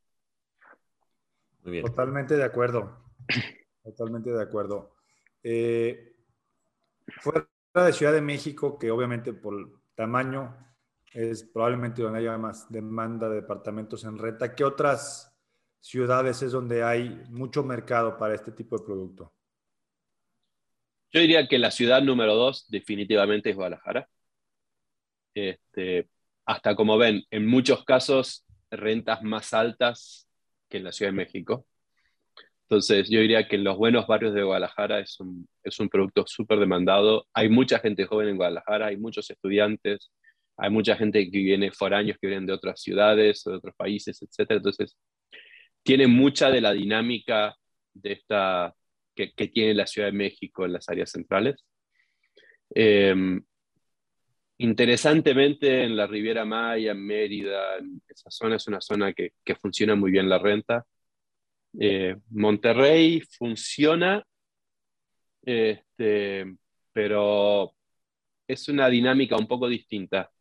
Totalmente 1.63 2.35
de 2.35 2.43
acuerdo. 2.43 2.99
Totalmente 3.83 4.31
de 4.31 4.41
acuerdo. 4.41 4.95
Eh, 5.41 6.15
fuera 7.19 7.47
de 7.73 7.93
Ciudad 7.93 8.13
de 8.13 8.21
México, 8.21 8.77
que 8.77 8.91
obviamente 8.91 9.33
por 9.33 9.81
tamaño 9.95 10.55
es 11.13 11.43
probablemente 11.43 12.01
donde 12.01 12.19
haya 12.19 12.37
más 12.37 12.71
demanda 12.71 13.29
de 13.29 13.35
departamentos 13.35 14.03
en 14.03 14.17
renta, 14.17 14.55
¿qué 14.55 14.63
otras 14.63 15.31
ciudades 15.79 16.41
es 16.41 16.51
donde 16.51 16.83
hay 16.83 17.09
mucho 17.29 17.63
mercado 17.63 18.17
para 18.17 18.33
este 18.33 18.51
tipo 18.51 18.77
de 18.77 18.85
producto? 18.85 19.33
Yo 21.11 21.21
diría 21.21 21.47
que 21.47 21.59
la 21.59 21.69
ciudad 21.69 22.01
número 22.01 22.33
dos 22.35 22.65
definitivamente 22.69 23.51
es 23.51 23.55
Guadalajara. 23.55 24.09
Este, 25.35 26.09
hasta 26.45 26.75
como 26.75 26.97
ven, 26.97 27.23
en 27.29 27.47
muchos 27.47 27.83
casos 27.85 28.45
rentas 28.71 29.21
más 29.21 29.53
altas 29.53 30.27
que 30.67 30.77
en 30.77 30.85
la 30.85 30.91
Ciudad 30.91 31.11
de 31.11 31.17
México. 31.17 31.67
Entonces 32.63 33.07
yo 33.09 33.19
diría 33.19 33.47
que 33.47 33.57
en 33.57 33.63
los 33.63 33.77
buenos 33.77 34.07
barrios 34.07 34.33
de 34.33 34.41
Guadalajara 34.41 34.99
es 34.99 35.19
un, 35.19 35.47
es 35.63 35.79
un 35.79 35.89
producto 35.89 36.25
súper 36.25 36.59
demandado. 36.59 37.27
Hay 37.33 37.49
mucha 37.49 37.77
gente 37.77 38.05
joven 38.05 38.29
en 38.29 38.37
Guadalajara, 38.37 38.87
hay 38.87 38.97
muchos 38.97 39.29
estudiantes, 39.29 40.11
hay 40.57 40.69
mucha 40.69 40.95
gente 40.95 41.29
que 41.29 41.37
viene 41.39 41.71
foráneos 41.71 42.17
que 42.19 42.27
vienen 42.27 42.45
de 42.45 42.53
otras 42.53 42.81
ciudades 42.81 43.45
o 43.47 43.51
de 43.51 43.57
otros 43.57 43.75
países, 43.75 44.21
etc. 44.21 44.51
Entonces 44.51 44.97
tiene 45.83 46.07
mucha 46.07 46.49
de 46.49 46.61
la 46.61 46.73
dinámica 46.73 47.55
de 47.93 48.13
esta, 48.13 48.73
que, 49.15 49.27
tiene 49.49 49.73
la 49.73 49.87
Ciudad 49.87 50.07
de 50.07 50.13
México 50.17 50.65
en 50.65 50.73
las 50.73 50.87
áreas 50.89 51.11
centrales. 51.11 51.63
Em, 52.69 53.41
interesantemente, 54.57 55.83
en 55.83 55.95
la 55.97 56.07
Riviera 56.07 56.45
Maya, 56.45 56.91
en 56.91 57.05
Mérida, 57.05 57.77
esa 58.07 58.31
zona 58.31 58.55
es 58.57 58.67
una 58.67 58.81
zona 58.81 59.13
que, 59.13 59.33
funciona 59.61 59.95
muy 59.95 60.11
bien 60.11 60.29
la 60.29 60.39
renta. 60.39 60.85
Eh, 61.79 62.15
Monterrey 62.29 63.21
funciona, 63.37 64.23
este, 65.41 66.55
pero 66.93 67.73
es 68.47 68.69
una 68.69 68.89
dinámica 68.89 69.37
un 69.37 69.47
poco 69.47 69.67
distinta. 69.67 70.32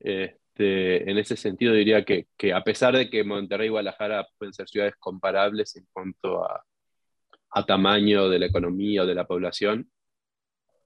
Este, 0.00 1.10
en 1.10 1.18
ese 1.18 1.36
sentido 1.36 1.74
diría 1.74 2.04
que, 2.04 2.26
que, 2.36 2.52
a 2.52 2.62
pesar 2.62 2.96
de 2.96 3.10
que 3.10 3.24
Monterrey 3.24 3.66
y 3.66 3.70
Guadalajara 3.70 4.26
pueden 4.38 4.52
ser 4.52 4.68
ciudades 4.68 4.94
comparables 4.98 5.76
en 5.76 5.86
cuanto 5.92 6.44
a, 6.44 6.64
a 7.50 7.66
tamaño 7.66 8.28
de 8.28 8.38
la 8.38 8.46
economía 8.46 9.02
o 9.02 9.06
de 9.06 9.14
la 9.14 9.26
población, 9.26 9.90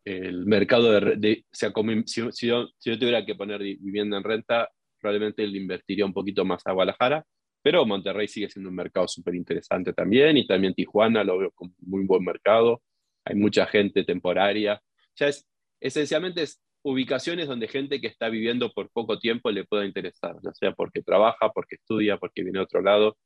el 0.04 0.46
mercado 0.46 0.92
de, 0.92 1.44
sea, 1.50 1.72
si, 2.06 2.46
yo, 2.46 2.68
tuviera 2.80 3.24
que 3.24 3.34
poner 3.34 3.60
vivienda 3.60 4.16
en 4.16 4.24
renta, 4.24 4.68
probablemente 5.00 5.46
le 5.46 5.58
invertiría 5.58 6.04
un 6.04 6.12
poquito 6.12 6.44
más 6.44 6.62
a 6.66 6.72
Guadalajara, 6.72 7.24
pero 7.62 7.86
Monterrey 7.86 8.26
sigue 8.26 8.48
siendo 8.48 8.70
un 8.70 8.76
mercado 8.76 9.06
súper 9.06 9.34
interesante 9.34 9.92
también, 9.92 10.36
y 10.36 10.46
también 10.46 10.74
Tijuana 10.74 11.22
lo 11.22 11.38
veo 11.38 11.50
como 11.52 11.72
muy 11.80 12.04
buen 12.04 12.24
mercado, 12.24 12.82
hay 13.24 13.36
mucha 13.36 13.66
gente 13.66 14.04
temporaria, 14.04 14.74
o 14.74 15.16
sea, 15.16 15.28
es, 15.28 15.46
esencialmente 15.80 16.42
es 16.42 16.60
ubicaciones 16.82 17.48
donde 17.48 17.68
gente 17.68 18.00
que 18.00 18.08
está 18.08 18.28
viviendo 18.28 18.72
por 18.72 18.90
poco 18.90 19.18
tiempo 19.18 19.50
le 19.50 19.64
pueda 19.64 19.86
interesar, 19.86 20.36
ya 20.42 20.52
sea 20.52 20.72
porque 20.72 21.02
trabaja, 21.02 21.50
porque 21.52 21.76
estudia, 21.76 22.18
porque 22.18 22.42
viene 22.42 22.58
a 22.58 22.62
otro 22.62 22.82
lado. 22.82 23.16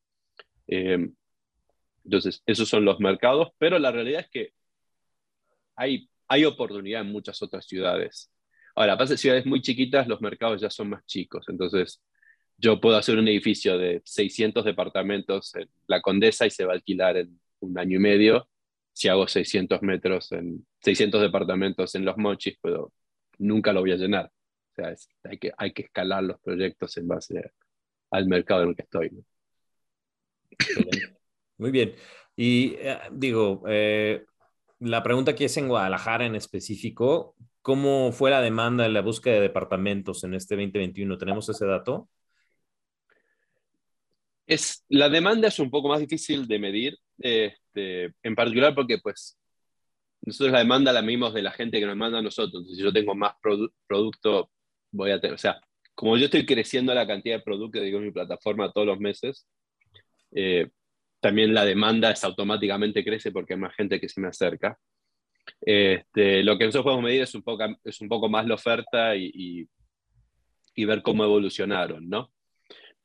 Eh, 0.69 1.09
entonces, 2.05 2.43
esos 2.47 2.69
son 2.69 2.85
los 2.85 3.01
mercados, 3.01 3.51
pero 3.59 3.79
la 3.79 3.91
realidad 3.93 4.21
es 4.23 4.31
que 4.31 4.53
hay, 5.75 6.09
hay 6.29 6.45
oportunidad 6.45 7.03
en 7.03 7.13
muchas 7.13 7.43
otras 7.43 7.67
ciudades. 7.67 8.31
Ahora, 8.75 8.97
pasa 8.97 9.17
ciudades 9.17 9.47
muy 9.47 9.61
chiquitas, 9.63 10.07
los 10.07 10.21
mercados 10.21 10.61
ya 10.61 10.71
son 10.71 10.91
más 10.91 11.05
chicos. 11.07 11.47
Entonces, 11.49 12.03
yo 12.59 12.81
puedo 12.81 12.97
hacer 12.97 13.19
un 13.19 13.29
edificio 13.29 13.79
de 13.79 14.03
600 14.05 14.65
departamentos 14.65 15.55
en 15.57 15.69
La 15.87 16.01
Condesa 16.01 16.47
y 16.47 16.51
se 16.51 16.65
va 16.65 16.73
a 16.73 16.77
alquilar 16.77 17.17
en 17.17 17.41
un 17.61 17.79
año 17.79 17.97
y 17.97 18.01
medio. 18.01 18.49
Si 18.93 19.09
hago 19.09 19.29
600 19.29 19.83
metros 19.83 20.33
en 20.33 20.67
600 20.81 21.21
departamentos 21.21 21.95
en 21.95 22.05
Los 22.05 22.17
Mochis, 22.17 22.57
puedo, 22.61 22.93
nunca 23.39 23.73
lo 23.73 23.81
voy 23.81 23.93
a 23.93 23.97
llenar. 23.97 24.27
O 24.27 24.75
sea, 24.75 24.95
hay, 25.25 25.39
que, 25.39 25.53
hay 25.57 25.73
que 25.73 25.83
escalar 25.83 26.23
los 26.25 26.41
proyectos 26.41 26.97
en 26.97 27.09
base 27.09 27.53
al 28.11 28.27
mercado 28.27 28.63
en 28.63 28.69
el 28.71 28.77
que 28.77 28.83
estoy. 28.83 29.25
Muy 31.59 31.71
bien. 31.71 31.95
Y 32.37 32.75
eh, 32.79 32.99
digo, 33.13 33.63
eh, 33.67 34.25
la 34.81 35.03
pregunta 35.03 35.33
aquí 35.33 35.45
es 35.45 35.57
en 35.57 35.69
Guadalajara 35.69 36.27
en 36.27 36.35
específico. 36.35 37.35
¿Cómo 37.63 38.13
fue 38.13 38.31
la 38.31 38.43
demanda 38.43 38.87
en 38.87 38.93
la 38.93 39.01
búsqueda 39.01 39.35
de 39.35 39.41
departamentos 39.41 40.23
en 40.25 40.35
este 40.35 40.55
2021? 40.55 41.19
¿Tenemos 41.19 41.49
ese 41.49 41.67
dato? 41.67 42.09
Es, 44.47 44.85
la 44.89 45.09
demanda 45.09 45.49
es 45.49 45.59
un 45.59 45.71
poco 45.71 45.89
más 45.89 45.99
difícil 45.99 46.47
de 46.47 46.59
medir, 46.61 46.97
este, 47.19 48.13
en 48.23 48.35
particular 48.37 48.75
porque 48.75 48.99
pues 49.03 49.37
nosotros 50.27 50.53
la 50.53 50.59
demanda 50.59 50.93
la 50.93 51.03
medimos 51.03 51.33
de 51.33 51.43
la 51.43 51.53
gente 51.53 51.79
que 51.79 51.87
nos 51.87 51.97
manda 51.97 52.19
a 52.19 52.23
nosotros. 52.23 52.63
Entonces, 52.63 52.77
si 52.77 52.83
yo 52.83 52.93
tengo 52.93 53.15
más 53.15 53.35
producto, 53.89 54.51
voy 54.91 55.13
a 55.13 55.21
tener, 55.21 55.35
o 55.35 55.39
sea, 55.39 55.61
como 55.95 56.17
yo 56.17 56.27
estoy 56.27 56.45
creciendo 56.45 56.93
la 56.93 57.07
cantidad 57.07 57.37
de 57.37 57.43
producto 57.43 57.79
que 57.79 57.85
digo 57.85 57.99
en 57.99 58.07
mi 58.07 58.11
plataforma 58.11 58.73
todos 58.73 58.89
los 58.89 58.99
meses, 58.99 59.47
eh, 60.33 60.69
también 61.21 61.55
la 61.55 61.65
demanda 61.65 62.11
es 62.11 62.25
automáticamente 62.25 63.05
crece 63.05 63.31
porque 63.31 63.55
hay 63.55 63.61
más 63.61 63.75
gente 63.77 64.01
que 64.01 64.09
se 64.09 64.21
me 64.21 64.29
acerca. 64.29 64.77
Este, 65.61 66.43
lo 66.43 66.59
que 66.59 66.65
nosotros 66.67 66.85
podemos 66.85 67.05
medir 67.05 67.23
es 67.23 67.35
un 67.35 67.43
poco, 67.43 67.65
es 67.85 68.01
un 68.01 68.09
poco 68.09 68.29
más 68.29 68.47
la 68.47 68.55
oferta 68.57 69.15
y, 69.15 69.69
y, 70.75 70.85
ver 70.85 71.03
cómo 71.03 71.25
evolucionaron, 71.25 72.09
¿no? 72.09 72.33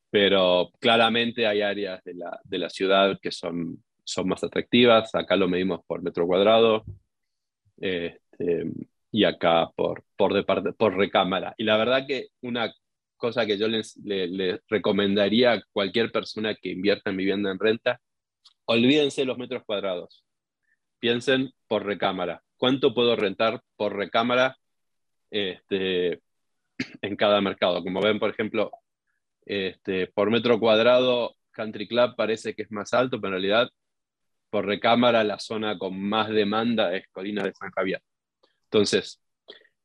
Pero 0.10 0.72
claramente 0.80 1.46
hay 1.46 1.62
áreas 1.62 2.04
de 2.04 2.16
la, 2.16 2.40
de 2.44 2.58
la, 2.58 2.70
ciudad 2.70 3.20
que 3.22 3.32
son, 3.32 3.82
son 4.04 4.28
más 4.28 4.44
atractivas. 4.44 5.14
Acá 5.16 5.36
lo 5.36 5.48
medimos 5.48 5.82
por 5.86 6.02
metro 6.02 6.26
cuadrado 6.26 6.84
este, 7.82 8.72
y 9.12 9.24
acá 9.26 9.70
por, 9.76 10.04
por, 10.16 10.46
por 10.78 10.98
recámara. 10.98 11.54
Y 11.58 11.66
la 11.66 11.78
verdad 11.78 12.06
que 12.08 12.28
una 12.42 12.74
cosa 13.18 13.46
que 13.46 13.58
yo 13.58 13.68
les, 13.68 13.98
les, 13.98 14.60
recomendaría 14.68 15.54
a 15.54 15.64
cualquier 15.72 16.12
persona 16.12 16.56
que 16.56 16.70
invierta 16.70 17.10
en 17.10 17.18
vivienda 17.18 17.52
en 17.52 17.60
renta 17.60 18.02
olvídense 18.66 19.26
los 19.26 19.38
metros 19.38 19.64
cuadrados. 19.66 20.24
Piensen 21.00 21.52
por 21.68 21.86
recámara. 21.86 22.44
cuánto 22.58 22.94
puedo 22.94 23.16
rentar 23.16 23.62
por 23.76 23.96
recámara 23.96 24.56
este, 25.32 26.22
en 27.02 27.16
cada 27.16 27.42
mercado. 27.42 27.84
Como 27.84 28.02
ven, 28.02 28.20
por 28.20 28.30
ejemplo, 28.30 28.72
este, 29.46 30.08
por 30.08 30.30
metro 30.30 30.60
cuadrado, 30.60 31.36
Country 31.52 31.88
Club 31.88 32.16
parece 32.16 32.54
que 32.54 32.62
es 32.64 32.72
más 32.72 32.94
alto, 32.94 33.20
pero 33.20 33.36
en 33.36 33.42
realidad 33.42 33.70
por 34.52 34.68
recámara 34.68 35.24
la 35.24 35.40
zona 35.40 35.80
con 35.80 36.00
más 36.00 36.30
demanda 36.30 36.96
es 36.96 37.08
Colina 37.08 37.44
de 37.44 37.54
San 37.54 37.72
Javier. 37.72 38.04
Entonces, 38.66 39.20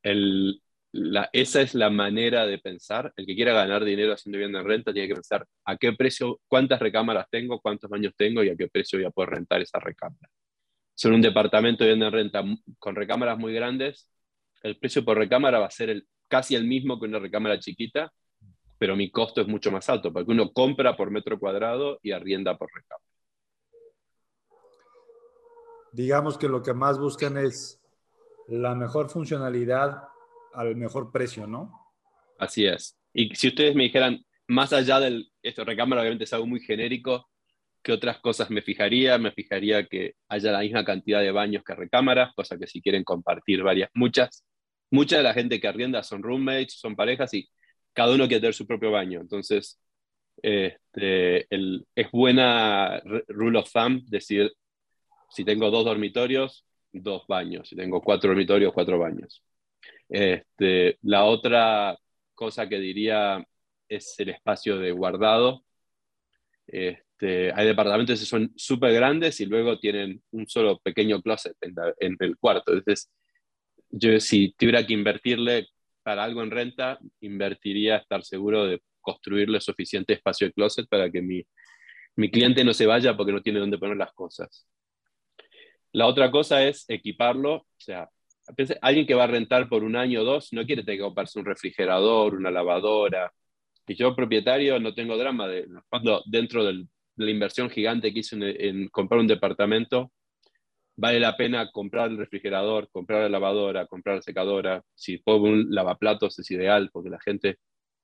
esa 0.03 1.61
es 1.61 1.73
la 1.73 1.89
manera 1.89 2.45
de 2.45 2.59
pensar. 2.59 3.13
El 3.15 3.25
que 3.25 3.35
quiera 3.35 3.53
ganar 3.53 3.83
dinero 3.83 4.13
haciendo 4.13 4.37
vivienda 4.37 4.59
en 4.59 4.65
renta 4.65 4.93
tiene 4.93 5.07
que 5.07 5.15
pensar 5.15 5.47
a 5.65 5.77
qué 5.77 5.93
precio, 5.93 6.39
cuántas 6.47 6.79
recámaras 6.79 7.27
tengo, 7.31 7.59
cuántos 7.61 7.89
baños 7.89 8.13
tengo 8.15 8.43
y 8.43 8.49
a 8.49 8.55
qué 8.55 8.67
precio 8.67 8.99
voy 8.99 9.05
a 9.07 9.11
poder 9.11 9.31
rentar 9.31 9.61
esa 9.61 9.79
recámara. 9.79 10.29
Son 10.93 11.13
un 11.13 11.21
departamento 11.21 11.83
de 11.83 11.91
vivienda 11.91 12.07
en 12.07 12.13
renta 12.13 12.43
con 12.77 12.95
recámaras 12.95 13.37
muy 13.37 13.53
grandes, 13.53 14.09
el 14.63 14.77
precio 14.77 15.05
por 15.05 15.17
recámara 15.17 15.59
va 15.59 15.67
a 15.67 15.71
ser 15.71 16.03
casi 16.27 16.55
el 16.55 16.65
mismo 16.65 16.99
que 16.99 17.05
una 17.05 17.19
recámara 17.19 17.59
chiquita, 17.59 18.11
pero 18.77 18.95
mi 18.95 19.09
costo 19.11 19.41
es 19.41 19.47
mucho 19.47 19.71
más 19.71 19.89
alto, 19.89 20.11
porque 20.11 20.31
uno 20.31 20.51
compra 20.51 20.97
por 20.97 21.09
metro 21.09 21.39
cuadrado 21.39 21.99
y 22.03 22.11
arrienda 22.11 22.57
por 22.57 22.69
recámara. 22.73 23.06
Digamos 25.91 26.37
que 26.37 26.47
lo 26.47 26.61
que 26.61 26.73
más 26.73 26.99
buscan 26.99 27.37
es 27.37 27.81
la 28.47 28.75
mejor 28.75 29.09
funcionalidad 29.09 30.03
al 30.53 30.75
mejor 30.75 31.11
precio, 31.11 31.47
¿no? 31.47 31.71
Así 32.39 32.65
es. 32.65 32.97
Y 33.13 33.33
si 33.35 33.49
ustedes 33.49 33.75
me 33.75 33.83
dijeran, 33.83 34.23
más 34.47 34.73
allá 34.73 34.99
del, 34.99 35.31
esto 35.41 35.63
recámara 35.63 36.01
obviamente 36.01 36.23
es 36.23 36.33
algo 36.33 36.47
muy 36.47 36.59
genérico, 36.59 37.29
¿qué 37.81 37.91
otras 37.91 38.19
cosas 38.19 38.49
me 38.49 38.61
fijaría? 38.61 39.17
Me 39.17 39.31
fijaría 39.31 39.85
que 39.87 40.15
haya 40.27 40.51
la 40.51 40.59
misma 40.59 40.85
cantidad 40.85 41.21
de 41.21 41.31
baños 41.31 41.63
que 41.63 41.75
recámaras, 41.75 42.33
cosa 42.35 42.57
que 42.57 42.67
si 42.67 42.81
quieren 42.81 43.03
compartir 43.03 43.63
varias, 43.63 43.89
muchas, 43.93 44.45
mucha 44.91 45.17
de 45.17 45.23
la 45.23 45.33
gente 45.33 45.59
que 45.59 45.67
arrienda 45.67 46.03
son 46.03 46.23
roommates, 46.23 46.79
son 46.79 46.95
parejas 46.95 47.33
y 47.33 47.49
cada 47.93 48.13
uno 48.13 48.27
quiere 48.27 48.41
tener 48.41 48.53
su 48.53 48.67
propio 48.67 48.91
baño. 48.91 49.21
Entonces, 49.21 49.79
este, 50.41 51.47
es 51.49 52.11
buena 52.11 53.01
rule 53.27 53.59
of 53.59 53.71
thumb 53.71 54.03
decir, 54.05 54.51
si 55.29 55.43
tengo 55.43 55.69
dos 55.69 55.85
dormitorios, 55.85 56.65
dos 56.91 57.25
baños. 57.27 57.69
Si 57.69 57.75
tengo 57.75 58.01
cuatro 58.01 58.29
dormitorios, 58.29 58.73
cuatro 58.73 58.99
baños. 58.99 59.43
Este, 60.09 60.97
la 61.01 61.25
otra 61.25 61.97
cosa 62.33 62.67
que 62.69 62.79
diría 62.79 63.45
es 63.89 64.15
el 64.19 64.29
espacio 64.29 64.77
de 64.77 64.91
guardado. 64.91 65.63
Este, 66.65 67.51
hay 67.53 67.67
departamentos 67.67 68.19
que 68.19 68.25
son 68.25 68.51
súper 68.55 68.93
grandes 68.93 69.39
y 69.39 69.45
luego 69.45 69.79
tienen 69.79 70.21
un 70.31 70.47
solo 70.47 70.79
pequeño 70.79 71.21
closet 71.21 71.55
en, 71.61 71.75
en, 71.99 72.17
el 72.19 72.37
cuarto. 72.37 72.73
Entonces, 72.73 73.09
yo 73.89 74.19
si 74.19 74.53
tuviera 74.57 74.85
que 74.85 74.93
invertirle 74.93 75.67
para 76.03 76.23
algo 76.23 76.43
en 76.43 76.51
renta, 76.51 76.99
invertiría 77.21 77.97
estar 77.97 78.23
seguro 78.23 78.65
de 78.65 78.81
construirle 79.01 79.61
suficiente 79.61 80.13
espacio 80.13 80.47
de 80.47 80.53
closet 80.53 80.87
para 80.89 81.09
que 81.09 81.21
mi, 81.21 81.45
mi 82.15 82.29
cliente 82.29 82.63
no 82.63 82.73
se 82.73 82.85
vaya 82.85 83.15
porque 83.15 83.31
no 83.31 83.41
tiene 83.41 83.59
dónde 83.59 83.77
poner 83.77 83.97
las 83.97 84.13
cosas. 84.13 84.67
La 85.93 86.07
otra 86.07 86.31
cosa 86.31 86.63
es 86.63 86.85
equiparlo, 86.89 87.53
o 87.55 87.67
sea, 87.77 88.09
alguien 88.81 89.05
que 89.05 89.15
va 89.15 89.25
a 89.25 89.27
rentar 89.27 89.67
por 89.67 89.83
un 89.83 89.95
año 89.95 90.21
o 90.21 90.23
dos 90.23 90.53
no 90.53 90.65
quiere 90.65 90.83
tener 90.83 90.99
que 90.99 91.03
comprarse 91.03 91.39
un 91.39 91.45
refrigerador, 91.45 92.35
una 92.35 92.51
lavadora. 92.51 93.31
Y 93.87 93.95
yo, 93.95 94.15
propietario, 94.15 94.79
no 94.79 94.93
tengo 94.93 95.17
drama 95.17 95.47
de 95.47 95.67
cuando 95.89 96.21
dentro 96.25 96.63
de 96.63 96.85
la 97.15 97.31
inversión 97.31 97.69
gigante 97.69 98.13
que 98.13 98.19
hice 98.19 98.37
en 98.39 98.89
comprar 98.89 99.19
un 99.19 99.27
departamento, 99.27 100.11
vale 100.97 101.19
la 101.19 101.37
pena 101.37 101.71
comprar 101.71 102.09
el 102.11 102.17
refrigerador, 102.17 102.89
comprar 102.91 103.21
la 103.23 103.29
lavadora, 103.29 103.87
comprar 103.87 104.17
la 104.17 104.21
secadora. 104.21 104.83
Si 104.95 105.17
pongo 105.17 105.47
un 105.47 105.67
lavaplatos 105.69 106.37
es 106.39 106.51
ideal 106.51 106.89
porque 106.91 107.09
la 107.09 107.19
gente 107.19 107.59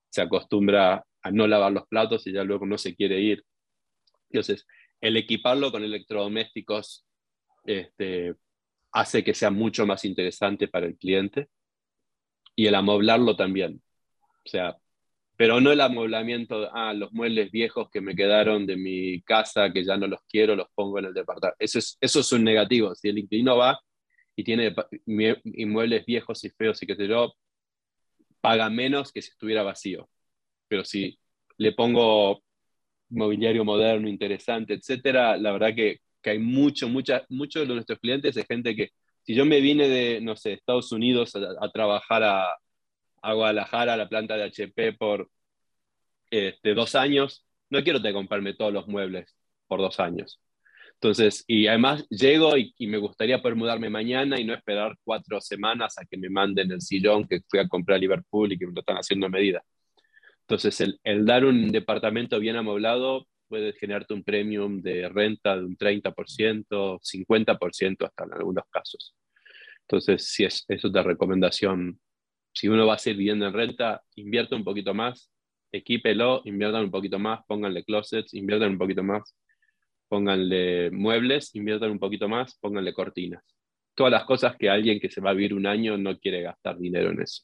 se 0.09 0.21
acostumbra 0.21 1.05
a 1.21 1.31
no 1.31 1.47
lavar 1.47 1.71
los 1.71 1.87
platos 1.87 2.27
y 2.27 2.33
ya 2.33 2.43
luego 2.43 2.65
no 2.65 2.77
se 2.77 2.95
quiere 2.95 3.19
ir. 3.19 3.43
Entonces, 4.29 4.65
el 5.01 5.17
equiparlo 5.17 5.71
con 5.71 5.83
electrodomésticos 5.83 7.05
este, 7.65 8.35
hace 8.91 9.23
que 9.23 9.33
sea 9.33 9.51
mucho 9.51 9.85
más 9.85 10.05
interesante 10.05 10.67
para 10.67 10.85
el 10.87 10.97
cliente 10.97 11.49
y 12.55 12.67
el 12.67 12.75
amoblarlo 12.75 13.35
también. 13.35 13.81
O 14.45 14.49
sea, 14.49 14.77
pero 15.35 15.59
no 15.61 15.71
el 15.71 15.81
amoblamiento, 15.81 16.69
ah, 16.73 16.93
los 16.93 17.11
muebles 17.13 17.51
viejos 17.51 17.89
que 17.89 18.01
me 18.01 18.15
quedaron 18.15 18.65
de 18.67 18.77
mi 18.77 19.21
casa, 19.23 19.71
que 19.73 19.83
ya 19.83 19.97
no 19.97 20.07
los 20.07 20.21
quiero, 20.29 20.55
los 20.55 20.67
pongo 20.75 20.99
en 20.99 21.05
el 21.05 21.13
departamento. 21.13 21.57
Eso 21.59 21.79
es, 21.79 21.97
eso 21.99 22.19
es 22.19 22.31
un 22.31 22.43
negativo. 22.43 22.93
Si 22.95 23.09
el 23.09 23.17
inquilino 23.17 23.57
va 23.57 23.79
y 24.35 24.43
tiene 24.43 24.75
inmuebles 25.05 26.05
viejos 26.05 26.43
y 26.43 26.49
feos 26.51 26.81
y 26.83 26.87
que 26.87 26.95
sé 26.95 27.07
yo, 27.07 27.33
paga 28.41 28.69
menos 28.69 29.11
que 29.11 29.21
si 29.21 29.29
estuviera 29.31 29.63
vacío. 29.63 30.09
Pero 30.67 30.85
si 30.85 31.19
le 31.57 31.71
pongo 31.73 32.43
mobiliario 33.09 33.65
moderno, 33.65 34.07
interesante, 34.09 34.73
etcétera, 34.75 35.37
la 35.37 35.51
verdad 35.53 35.75
que, 35.75 35.99
que 36.23 36.31
hay 36.31 36.39
mucho, 36.39 36.89
mucha, 36.89 37.25
muchos 37.29 37.67
de 37.67 37.73
nuestros 37.75 37.99
clientes 37.99 38.35
es 38.35 38.47
gente 38.47 38.75
que, 38.75 38.89
si 39.23 39.35
yo 39.35 39.45
me 39.45 39.61
vine 39.61 39.87
de, 39.87 40.21
no 40.21 40.35
sé, 40.35 40.53
Estados 40.53 40.91
Unidos 40.91 41.33
a 41.35 41.69
trabajar 41.69 42.23
a, 42.23 42.47
a 43.23 43.33
Guadalajara, 43.33 43.93
a 43.93 43.97
la 43.97 44.09
planta 44.09 44.35
de 44.35 44.43
HP 44.43 44.93
por 44.93 45.29
este, 46.29 46.73
dos 46.73 46.95
años, 46.95 47.45
no 47.69 47.83
quiero 47.83 48.01
te 48.01 48.13
comprarme 48.13 48.53
todos 48.53 48.73
los 48.73 48.87
muebles 48.87 49.35
por 49.67 49.79
dos 49.79 49.99
años. 49.99 50.39
Entonces, 50.95 51.43
y 51.47 51.67
además 51.67 52.07
llego 52.09 52.57
y, 52.57 52.73
me 52.87 52.97
gustaría 52.97 53.41
poder 53.41 53.57
mudarme 53.57 53.89
mañana 53.89 54.39
y 54.39 54.45
no 54.45 54.53
esperar 54.53 54.95
cuatro 55.03 55.41
semanas 55.41 55.97
a 55.97 56.05
que 56.05 56.17
me 56.17 56.29
manden 56.29 56.71
el 56.71 56.81
sillón 56.81 57.27
que 57.27 57.41
fui 57.49 57.59
a 57.59 57.67
comprar 57.67 57.97
a 57.97 57.99
Liverpool 57.99 58.51
y 58.51 58.57
que 58.57 58.67
me 58.67 58.73
lo 58.73 58.81
están 58.81 58.97
haciendo 58.97 59.25
a 59.25 59.29
medida. 59.29 59.63
Entonces, 60.41 60.79
el, 60.81 60.99
el 61.03 61.25
dar 61.25 61.45
un 61.45 61.71
departamento 61.71 62.39
bien 62.39 62.55
amoblado 62.57 63.27
puede 63.53 63.73
generarte 63.73 64.15
un 64.15 64.23
premium 64.23 64.81
de 64.81 65.07
renta 65.09 65.55
de 65.55 65.63
un 65.63 65.77
30%, 65.77 66.99
50% 66.99 68.03
hasta 68.03 68.23
en 68.23 68.33
algunos 68.33 68.63
casos. 68.67 69.15
Entonces, 69.81 70.25
si 70.25 70.43
es, 70.43 70.65
es 70.67 70.83
otra 70.83 71.03
recomendación 71.03 71.99
si 72.51 72.67
uno 72.67 72.87
va 72.87 72.95
a 72.95 72.97
ser 72.97 73.15
viviendo 73.15 73.45
en 73.45 73.53
renta, 73.53 74.01
invierta 74.15 74.55
un 74.55 74.63
poquito 74.63 74.95
más, 74.95 75.31
equípelo, 75.71 76.41
inviertan 76.45 76.85
un 76.85 76.89
poquito 76.89 77.19
más, 77.19 77.41
pónganle 77.47 77.83
closets, 77.83 78.33
inviertan 78.33 78.71
un 78.71 78.77
poquito 78.79 79.03
más, 79.03 79.35
pónganle 80.07 80.89
muebles, 80.89 81.53
inviertan 81.53 81.91
un 81.91 81.99
poquito 81.99 82.27
más, 82.27 82.57
pónganle 82.59 82.91
cortinas. 82.91 83.43
Todas 83.93 84.13
las 84.13 84.25
cosas 84.25 84.55
que 84.57 84.67
alguien 84.67 84.99
que 84.99 85.11
se 85.11 85.21
va 85.21 85.29
a 85.29 85.33
vivir 85.33 85.53
un 85.53 85.67
año 85.67 85.95
no 85.95 86.17
quiere 86.17 86.41
gastar 86.41 86.79
dinero 86.79 87.11
en 87.11 87.21
eso. 87.21 87.43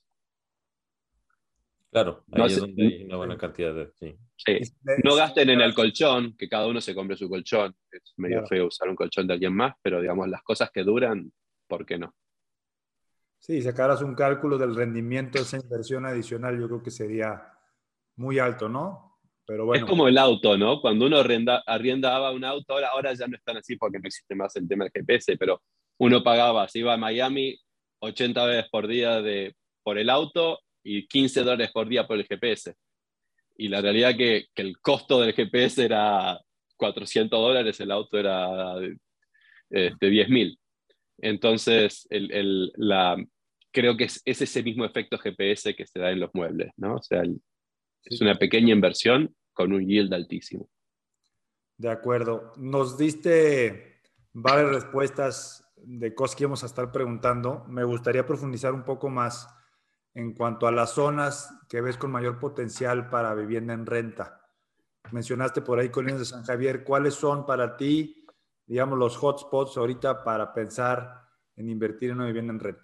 Claro, 1.92 2.24
ahí 2.32 2.46
es 2.46 2.60
donde 2.60 2.84
hay 2.84 3.04
una 3.04 3.18
buena 3.18 3.38
cantidad 3.38 3.74
de... 3.74 3.92
Sí. 3.96 4.60
No 5.04 5.16
gasten 5.16 5.50
en 5.50 5.62
el 5.62 5.74
colchón, 5.74 6.36
que 6.38 6.48
cada 6.48 6.68
uno 6.68 6.80
se 6.80 6.94
compre 6.94 7.18
su 7.18 7.28
colchón. 7.28 7.76
Es 7.92 8.14
medio 8.18 8.46
feo 8.46 8.68
usar 8.68 8.90
un 8.90 8.96
colchón 8.96 9.26
de 9.26 9.34
alguien 9.34 9.54
más, 9.54 9.74
pero 9.82 10.00
digamos, 10.00 10.30
las 10.30 10.44
cosas 10.44 10.70
que 10.72 10.84
duran, 10.84 11.32
¿por 11.68 11.86
qué 11.86 11.98
no? 11.98 12.14
Sí, 13.40 13.62
sacaras 13.62 14.02
un 14.02 14.14
cálculo 14.14 14.58
del 14.58 14.76
rendimiento 14.76 15.40
de 15.40 15.44
esa 15.44 15.58
inversión 15.58 16.06
adicional, 16.06 16.60
yo 16.60 16.68
creo 16.68 16.84
que 16.84 16.92
sería 16.92 17.54
muy 18.18 18.38
alto, 18.38 18.70
¿no? 18.70 19.20
Pero 19.46 19.66
bueno. 19.66 19.84
Es 19.84 19.90
como 19.90 20.08
el 20.08 20.18
auto, 20.18 20.58
¿no? 20.58 20.82
Cuando 20.82 21.08
uno 21.08 21.18
arrienda, 21.18 21.64
arriendaba 21.66 22.32
un 22.32 22.44
auto, 22.44 22.74
ahora, 22.74 22.90
ahora 22.90 23.14
ya 23.14 23.28
no 23.28 23.36
están 23.36 23.58
así 23.58 23.78
porque 23.78 23.98
no 23.98 24.08
existe 24.08 24.36
más 24.36 24.56
el 24.58 24.68
tema 24.68 24.84
del 24.84 24.92
GPS, 24.94 25.38
pero 25.38 25.64
uno 25.98 26.22
pagaba, 26.22 26.68
se 26.68 26.80
iba 26.80 26.94
a 26.94 26.98
Miami 26.98 27.60
80 28.00 28.40
dólares 28.40 28.66
por 28.72 28.88
día 28.88 29.22
de, 29.22 29.56
por 29.82 29.98
el 29.98 30.10
auto 30.10 30.60
y 30.84 31.08
15 31.08 31.42
dólares 31.42 31.72
por 31.74 31.88
día 31.88 32.08
por 32.08 32.18
el 32.18 32.28
GPS. 32.28 32.74
Y 33.58 33.68
la 33.68 33.82
realidad 33.82 34.16
que, 34.16 34.46
que 34.54 34.62
el 34.62 34.80
costo 34.80 35.20
del 35.22 35.34
GPS 35.34 35.84
era 35.84 36.40
400 36.78 37.40
dólares, 37.40 37.80
el 37.80 37.92
auto 37.92 38.18
era 38.18 38.76
este, 39.70 40.10
10 40.10 40.30
mil. 40.30 40.60
Entonces, 41.18 42.08
el, 42.10 42.72
la, 42.76 43.18
creo 43.72 43.98
que 43.98 44.06
es, 44.06 44.22
ese 44.26 44.64
mismo 44.64 44.86
efecto 44.86 45.18
GPS 45.18 45.76
que 45.76 45.86
se 45.86 46.00
da 46.00 46.12
en 46.12 46.22
los 46.22 46.32
muebles, 46.34 46.72
¿no? 46.78 46.96
O 46.96 47.02
sea, 47.02 47.24
es 48.06 48.22
una 48.22 48.36
pequeña 48.36 48.74
inversión 48.74 49.36
con 49.54 49.74
un 49.74 49.86
yield 49.86 50.14
altísimo. 50.14 50.70
De 51.78 51.90
acuerdo. 51.90 52.54
Nos 52.58 52.98
diste 52.98 54.02
varias 54.34 54.70
respuestas 54.70 55.66
de 55.76 56.14
cosas 56.14 56.36
que 56.36 56.44
íbamos 56.44 56.64
a 56.64 56.68
estar 56.68 56.92
preguntando. 56.92 57.66
Me 57.68 57.84
gustaría 57.84 58.26
profundizar 58.26 58.74
un 58.74 58.84
poco 58.84 59.10
más 59.10 59.48
en 60.14 60.34
cuanto 60.34 60.68
a 60.68 60.72
las 60.72 60.91
zonas 60.91 61.53
que 61.70 61.82
ves 61.82 61.97
con 61.97 62.12
mayor 62.12 62.39
potencial 62.39 63.10
para 63.10 63.36
vivienda 63.36 63.74
en 63.74 63.86
renta. 63.86 64.41
Mencionaste 65.12 65.62
por 65.62 65.80
ahí 65.80 65.89
Colinas 65.89 66.20
de 66.20 66.26
San 66.26 66.43
Javier. 66.43 66.84
¿Cuáles 66.84 67.14
son 67.14 67.45
para 67.45 67.78
ti 67.78 68.20
digamos, 68.70 68.99
los 68.99 69.18
hotspots 69.18 69.78
ahorita 69.78 70.24
para 70.24 70.53
pensar 70.53 71.24
en 71.55 71.70
invertir 71.70 72.12
en 72.12 72.18
una 72.18 72.28
vivienda 72.28 72.53
en 72.53 72.60
renta? 72.60 72.84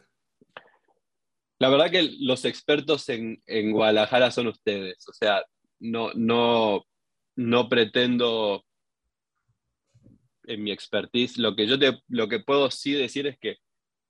La 1.59 1.69
verdad 1.69 1.91
que 1.91 2.09
los 2.19 2.43
expertos 2.43 3.07
en, 3.07 3.41
en 3.45 3.71
Guadalajara 3.71 4.32
son 4.32 4.47
ustedes. 4.47 5.07
O 5.07 5.13
sea, 5.13 5.45
no, 5.80 6.09
no, 6.15 6.86
no 7.36 7.69
pretendo 7.69 8.65
en 10.45 10.63
mi 10.63 10.71
expertise. 10.71 11.38
Lo 11.38 11.55
que 11.55 11.67
yo 11.67 11.78
te, 11.78 12.01
lo 12.07 12.28
que 12.28 12.39
puedo 12.39 12.71
sí 12.71 12.93
decir 12.93 13.28
es 13.28 13.38
que 13.38 13.57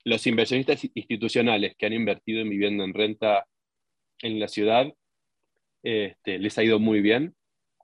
los 0.06 0.26
inversionistas 0.28 0.88
institucionales 0.94 1.76
que 1.76 1.88
han 1.88 1.94
invertido 1.94 2.42
en 2.42 2.50
vivienda 2.50 2.84
en 2.86 2.94
renta 2.94 3.46
en 4.22 4.40
la 4.40 4.48
ciudad, 4.48 4.94
este, 5.84 6.40
les 6.40 6.58
ha 6.58 6.64
ido 6.64 6.80
muy 6.80 7.02
bien. 7.02 7.36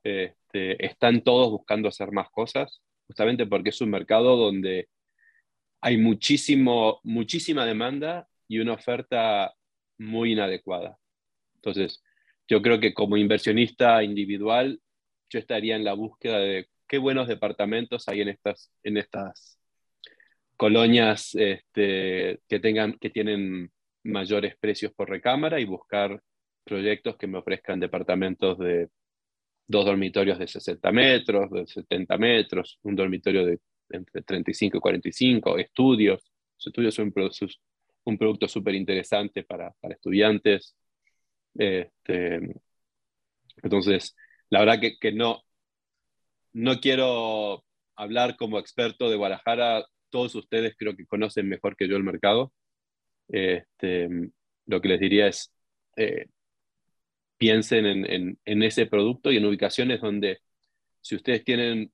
Este, 0.03 0.83
están 0.85 1.21
todos 1.23 1.51
buscando 1.51 1.89
hacer 1.89 2.11
más 2.11 2.29
cosas, 2.29 2.81
justamente 3.07 3.47
porque 3.47 3.69
es 3.69 3.81
un 3.81 3.89
mercado 3.89 4.37
donde 4.37 4.87
hay 5.81 5.97
muchísimo, 5.97 6.99
muchísima 7.03 7.65
demanda 7.65 8.27
y 8.47 8.59
una 8.59 8.73
oferta 8.73 9.53
muy 9.97 10.33
inadecuada. 10.33 10.97
Entonces, 11.55 12.03
yo 12.47 12.61
creo 12.61 12.79
que 12.79 12.93
como 12.93 13.17
inversionista 13.17 14.03
individual, 14.03 14.79
yo 15.29 15.39
estaría 15.39 15.75
en 15.75 15.83
la 15.83 15.93
búsqueda 15.93 16.37
de 16.39 16.67
qué 16.87 16.99
buenos 16.99 17.27
departamentos 17.27 18.07
hay 18.07 18.21
en 18.21 18.29
estas, 18.29 18.71
en 18.83 18.97
estas 18.97 19.60
colonias 20.61 21.33
este, 21.33 22.39
que, 22.47 22.59
tengan, 22.59 22.93
que 22.99 23.09
tienen 23.09 23.71
mayores 24.03 24.55
precios 24.59 24.93
por 24.93 25.09
recámara 25.09 25.59
y 25.59 25.65
buscar 25.65 26.21
proyectos 26.63 27.17
que 27.17 27.25
me 27.25 27.39
ofrezcan 27.39 27.79
departamentos 27.79 28.59
de 28.59 28.89
dos 29.65 29.85
dormitorios 29.85 30.37
de 30.37 30.45
60 30.45 30.91
metros, 30.91 31.49
de 31.49 31.65
70 31.65 32.15
metros, 32.19 32.77
un 32.83 32.95
dormitorio 32.95 33.43
de 33.43 33.59
entre 33.89 34.21
35 34.21 34.77
y 34.77 34.79
45, 34.79 35.57
estudios. 35.57 36.31
Los 36.59 36.67
estudios 36.67 36.93
son 36.93 37.11
un, 38.05 38.17
producto 38.19 38.47
súper 38.47 38.75
interesante 38.75 39.43
para, 39.43 39.71
para, 39.79 39.95
estudiantes. 39.95 40.75
Este, 41.55 42.39
entonces, 43.63 44.15
la 44.51 44.59
verdad 44.59 44.79
que, 44.79 44.99
que, 44.99 45.11
no, 45.11 45.41
no 46.53 46.79
quiero 46.79 47.65
hablar 47.95 48.37
como 48.37 48.59
experto 48.59 49.09
de 49.09 49.15
Guadalajara 49.15 49.83
todos 50.11 50.35
ustedes 50.35 50.75
creo 50.77 50.95
que 50.95 51.07
conocen 51.07 51.49
mejor 51.49 51.75
que 51.75 51.87
yo 51.87 51.97
el 51.97 52.03
mercado. 52.03 52.53
Este, 53.27 54.09
lo 54.67 54.81
que 54.81 54.89
les 54.89 54.99
diría 54.99 55.27
es, 55.27 55.51
eh, 55.97 56.27
piensen 57.37 57.85
en, 57.85 58.39
en, 58.45 58.63
ese 58.63 58.85
producto 58.85 59.31
y 59.31 59.37
en 59.37 59.45
ubicaciones 59.45 60.01
donde, 60.01 60.39
si 61.01 61.15
ustedes 61.15 61.43
tienen 61.43 61.91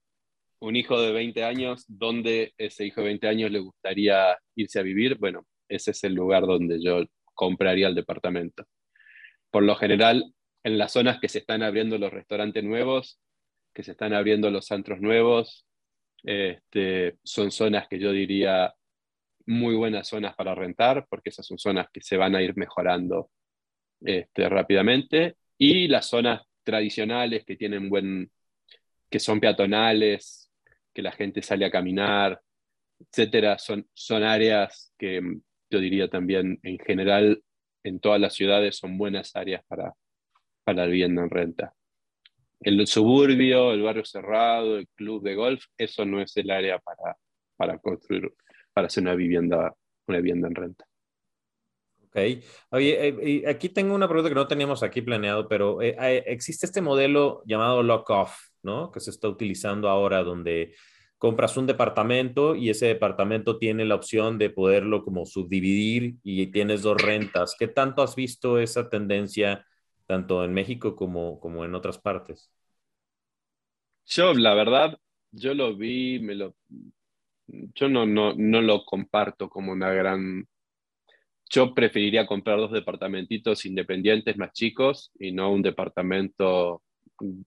un 0.60 0.76
hijo 0.76 1.00
de 1.00 1.14
20 1.14 1.44
años, 1.44 1.86
¿dónde 1.88 2.54
ese 2.58 2.86
hijo 2.86 3.02
de 3.02 3.08
20 3.08 3.28
años 3.28 3.52
le 3.52 3.60
gustaría 3.60 4.38
irse 4.56 4.80
a 4.80 4.84
vivir? 4.84 5.18
Bueno, 5.20 5.46
ese 5.70 5.92
es 5.92 6.04
el 6.04 6.16
lugar 6.16 6.46
donde 6.46 6.82
yo 6.82 7.06
compraría 7.34 7.88
el 7.88 7.96
departamento. 7.96 8.66
Por 9.52 9.64
lo 9.64 9.76
general, 9.76 10.34
en 10.64 10.78
las 10.78 10.92
zonas 10.94 11.20
que 11.20 11.30
se 11.30 11.40
están 11.40 11.64
abriendo 11.64 11.98
los 11.98 12.12
restaurantes 12.12 12.64
nuevos, 12.64 13.20
que 13.74 13.84
se 13.84 13.92
están 13.92 14.14
abriendo 14.14 14.50
los 14.52 14.72
antros 14.72 15.00
nuevos, 15.02 15.67
este, 16.24 17.18
son 17.24 17.52
zonas 17.52 17.88
que 17.88 18.00
yo 18.00 18.12
diría 18.12 18.74
muy 19.46 19.76
buenas 19.76 20.08
zonas 20.08 20.36
para 20.36 20.56
rentar, 20.56 21.08
porque 21.10 21.30
esas 21.30 21.46
son 21.46 21.58
zonas 21.58 21.88
que 21.92 22.02
se 22.02 22.18
van 22.18 22.36
a 22.36 22.42
ir 22.42 22.56
mejorando 22.58 23.32
este, 24.02 24.50
rápidamente. 24.50 25.38
Y 25.58 25.88
las 25.88 26.08
zonas 26.08 26.42
tradicionales 26.64 27.46
que 27.46 27.56
tienen 27.56 27.90
buen, 27.90 28.32
que 29.10 29.20
son 29.20 29.40
peatonales, 29.40 30.52
que 30.94 31.02
la 31.02 31.12
gente 31.12 31.42
sale 31.42 31.66
a 31.66 31.72
caminar, 31.72 32.42
etcétera, 33.00 33.58
son, 33.58 33.88
son 33.94 34.24
áreas 34.24 34.94
que 34.98 35.22
yo 35.70 35.80
diría 35.80 36.10
también 36.10 36.60
en 36.64 36.80
general 36.80 37.42
en 37.84 38.00
todas 38.00 38.20
las 38.20 38.34
ciudades 38.34 38.78
son 38.78 38.98
buenas 38.98 39.36
áreas 39.36 39.64
para, 39.68 39.94
para 40.64 40.84
la 40.84 40.88
vivienda 40.88 41.24
en 41.24 41.30
renta 41.30 41.77
el 42.60 42.88
suburbio, 42.88 43.72
el 43.72 43.82
barrio 43.82 44.06
cerrado, 44.06 44.78
el 44.78 44.88
club 44.90 45.24
de 45.24 45.36
golf, 45.36 45.64
eso 45.78 46.06
no 46.06 46.22
es 46.22 46.36
el 46.38 46.50
área 46.50 46.80
para, 46.80 47.18
para 47.56 47.78
construir, 47.80 48.34
para 48.74 48.88
hacer 48.88 49.04
una 49.04 49.16
vivienda, 49.16 49.74
una 50.08 50.18
vivienda 50.18 50.48
en 50.48 50.56
renta. 50.56 50.86
Ok. 52.08 52.44
Oye, 52.72 53.08
eh, 53.08 53.44
aquí 53.48 53.70
tengo 53.70 53.94
una 53.94 54.08
pregunta 54.08 54.30
que 54.30 54.36
no 54.36 54.48
teníamos 54.48 54.82
aquí 54.82 55.02
planeado, 55.02 55.48
pero 55.48 55.82
eh, 55.82 55.96
eh, 56.00 56.24
existe 56.28 56.66
este 56.66 56.82
modelo 56.82 57.44
llamado 57.46 57.84
lock-off, 57.84 58.34
¿no? 58.64 58.92
Que 58.92 59.00
se 59.00 59.12
está 59.12 59.28
utilizando 59.28 59.90
ahora, 59.90 60.24
donde 60.24 60.74
compras 61.18 61.58
un 61.58 61.68
departamento 61.68 62.56
y 62.56 62.70
ese 62.70 62.88
departamento 62.88 63.58
tiene 63.58 63.86
la 63.86 63.96
opción 63.96 64.38
de 64.38 64.50
poderlo 64.50 65.04
como 65.04 65.26
subdividir 65.26 66.16
y 66.24 66.48
tienes 66.48 66.82
dos 66.82 67.02
rentas. 67.02 67.56
¿Qué 67.58 67.68
tanto 67.68 68.02
has 68.02 68.16
visto 68.16 68.58
esa 68.60 68.90
tendencia? 68.90 69.67
Tanto 70.08 70.44
en 70.44 70.54
México 70.54 70.96
como, 70.96 71.40
como 71.40 71.66
en 71.66 71.76
otras 71.76 72.00
partes? 72.00 72.52
Yo, 74.06 74.34
la 74.34 74.54
verdad, 74.54 74.98
yo 75.32 75.54
lo 75.54 75.76
vi, 75.76 76.20
me 76.20 76.36
lo, 76.36 76.56
yo 77.48 77.90
no, 77.90 78.06
no, 78.06 78.34
no 78.36 78.62
lo 78.62 78.86
comparto 78.86 79.50
como 79.50 79.72
una 79.72 79.92
gran... 79.92 80.48
Yo 81.50 81.74
preferiría 81.74 82.28
comprar 82.28 82.58
dos 82.58 82.72
departamentitos 82.72 83.66
independientes 83.66 84.38
más 84.38 84.52
chicos 84.52 85.12
y 85.18 85.32
no 85.32 85.52
un 85.52 85.62
departamento 85.62 86.84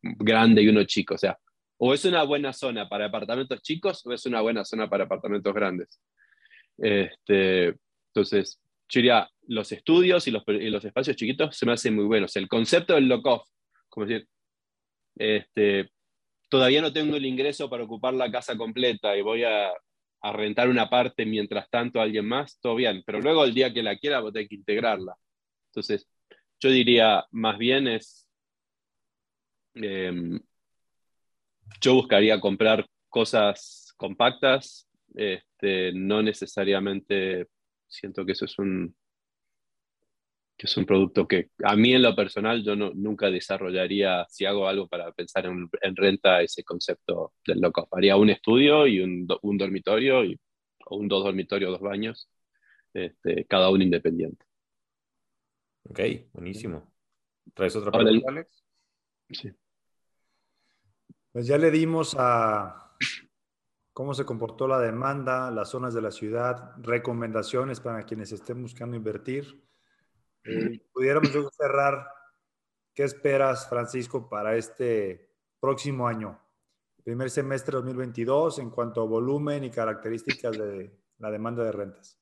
grande 0.02 0.62
y 0.62 0.68
uno 0.68 0.84
chico. 0.84 1.14
O 1.14 1.18
sea, 1.18 1.38
o 1.78 1.92
es 1.94 2.04
una 2.06 2.22
buena 2.24 2.52
zona 2.52 2.88
para 2.88 3.04
departamentos 3.04 3.60
chicos 3.62 4.04
o 4.06 4.12
es 4.12 4.24
una 4.26 4.40
buena 4.40 4.64
zona 4.64 4.88
para 4.88 5.04
apartamentos 5.04 5.54
grandes. 5.54 6.00
Este, 6.78 7.76
entonces, 8.08 8.60
yo 8.90 8.98
diría, 8.98 9.28
los 9.46 9.70
estudios 9.72 10.26
y 10.26 10.30
los, 10.30 10.84
espacios 10.84 11.16
chiquitos 11.16 11.56
se 11.56 11.64
me 11.64 11.72
hacen 11.72 11.94
muy 11.94 12.04
buenos. 12.04 12.34
El 12.36 12.48
concepto 12.48 12.94
del 12.94 13.08
lock-off, 13.08 13.48
como 13.88 14.06
decir, 14.06 14.28
este, 15.16 15.90
todavía 16.48 16.82
no 16.82 16.92
tengo 16.92 17.16
el 17.16 17.24
ingreso 17.24 17.70
para 17.70 17.84
ocupar 17.84 18.14
la 18.14 18.30
casa 18.30 18.56
completa 18.56 19.16
y 19.16 19.22
voy 19.22 19.44
a, 19.44 19.70
a, 20.22 20.32
rentar 20.32 20.68
una 20.68 20.90
parte 20.90 21.24
mientras 21.24 21.70
tanto 21.70 22.00
a 22.00 22.02
alguien 22.02 22.26
más, 22.26 22.58
todo 22.60 22.74
bien, 22.74 23.02
pero 23.06 23.20
luego 23.20 23.44
el 23.44 23.54
día 23.54 23.72
que 23.72 23.82
la 23.82 23.96
quiera 23.96 24.20
voy 24.20 24.30
a 24.30 24.32
tener 24.32 24.48
que 24.48 24.56
integrarla. 24.56 25.14
Entonces, 25.68 26.08
yo 26.58 26.70
diría, 26.70 27.24
más 27.30 27.58
bien 27.58 27.86
es, 27.86 28.28
em, 29.74 30.40
yo 31.80 31.94
buscaría 31.94 32.40
comprar 32.40 32.86
cosas 33.08 33.94
compactas, 33.96 34.88
este, 35.14 35.92
no 35.92 36.22
necesariamente 36.22 37.46
siento 37.90 38.24
que 38.24 38.32
eso 38.32 38.46
es 38.46 38.58
un, 38.58 38.94
que 40.56 40.66
es 40.66 40.76
un 40.76 40.84
producto 40.84 41.26
que 41.26 41.50
a 41.64 41.74
mí 41.74 41.94
en 41.94 42.02
lo 42.02 42.14
personal 42.14 42.62
yo 42.62 42.76
no, 42.76 42.92
nunca 42.94 43.30
desarrollaría, 43.30 44.26
si 44.28 44.44
hago 44.44 44.68
algo 44.68 44.88
para 44.88 45.10
pensar 45.12 45.46
en, 45.46 45.96
renta, 45.96 46.42
ese 46.42 46.64
concepto 46.64 47.32
del 47.46 47.60
loco. 47.60 47.88
Haría 47.92 48.16
un 48.16 48.30
estudio 48.30 48.86
y 48.86 49.00
un, 49.00 49.26
un 49.42 49.58
dormitorio, 49.58 50.24
y, 50.24 50.38
o 50.86 50.96
un 50.96 51.08
dos 51.08 51.24
dormitorios, 51.24 51.72
dos 51.72 51.80
baños, 51.80 52.28
este, 52.92 53.46
cada 53.46 53.70
uno 53.70 53.82
independiente. 53.82 54.44
Ok, 55.84 56.00
buenísimo. 56.32 56.92
¿Traes 57.54 57.74
otra 57.76 57.90
pregunta, 57.90 58.30
Alex? 58.30 58.64
Sí. 59.30 59.50
Pues 61.32 61.46
ya 61.46 61.56
le 61.56 61.70
dimos 61.70 62.14
a 62.18 62.96
cómo 63.92 64.14
se 64.14 64.24
comportó 64.24 64.68
la 64.68 64.78
demanda, 64.78 65.50
las 65.50 65.70
zonas 65.70 65.94
de 65.94 66.02
la 66.02 66.10
ciudad, 66.10 66.72
recomendaciones 66.78 67.80
para 67.80 68.04
quienes 68.04 68.32
estén 68.32 68.62
buscando 68.62 68.96
invertir. 68.96 69.62
Eh, 70.44 70.80
pudiéramos 70.92 71.30
cerrar, 71.56 72.06
¿qué 72.94 73.04
esperas, 73.04 73.68
Francisco, 73.68 74.28
para 74.28 74.56
este 74.56 75.30
próximo 75.60 76.06
año? 76.06 76.40
Primer 77.04 77.30
semestre 77.30 77.72
2022 77.76 78.58
en 78.58 78.70
cuanto 78.70 79.02
a 79.02 79.06
volumen 79.06 79.64
y 79.64 79.70
características 79.70 80.56
de 80.56 80.90
la 81.18 81.30
demanda 81.30 81.64
de 81.64 81.72
rentas. 81.72 82.18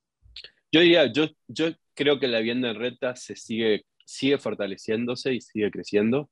Yo 0.70 0.80
diría, 0.80 1.12
yo, 1.12 1.26
yo 1.46 1.66
creo 1.94 2.18
que 2.18 2.28
la 2.28 2.38
vivienda 2.38 2.70
en 2.70 2.78
rentas 2.78 3.22
se 3.22 3.36
sigue, 3.36 3.86
sigue 4.04 4.38
fortaleciéndose 4.38 5.34
y 5.34 5.40
sigue 5.40 5.70
creciendo. 5.70 6.30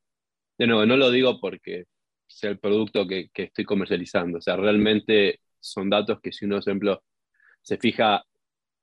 De 0.59 0.67
nuevo, 0.67 0.87
no 0.87 0.97
lo 0.97 1.11
digo 1.11 1.41
porque 1.41 1.87
sea 2.27 2.51
el 2.51 2.59
producto 2.59 3.07
que, 3.07 3.31
que, 3.33 3.45
estoy 3.45 3.65
comercializando. 3.65 4.39
O 4.39 4.41
sea, 4.41 4.57
realmente 4.57 5.41
son 5.61 5.91
datos 5.91 6.21
que 6.21 6.33
si 6.33 6.45
uno, 6.45 6.57
por 6.57 6.69
ejemplo, 6.69 7.03
se 7.63 7.79
fija 7.79 8.25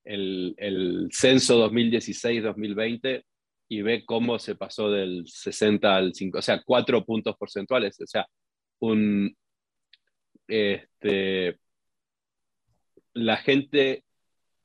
el, 0.04 0.54
el 0.58 1.10
censo 1.12 1.70
2016-2020 1.72 3.24
y 3.70 3.82
ve 3.82 4.06
cómo 4.06 4.40
se 4.40 4.56
pasó 4.56 4.92
del 4.92 5.26
60 5.28 5.96
al 5.96 6.14
5, 6.14 6.40
o 6.40 6.42
sea, 6.42 6.62
cuatro 6.64 7.04
puntos 7.06 7.36
porcentuales. 7.38 8.00
O 8.02 8.08
sea, 8.08 8.28
un, 8.80 9.36
este, 10.48 11.58
la 13.14 13.38
gente 13.38 14.04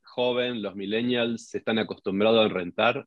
joven, 0.03 0.63
los 0.63 0.75
millennials, 0.75 1.49
se 1.49 1.59
están 1.59 1.79
acostumbrados 1.79 2.45
a 2.45 2.53
rentar 2.53 3.07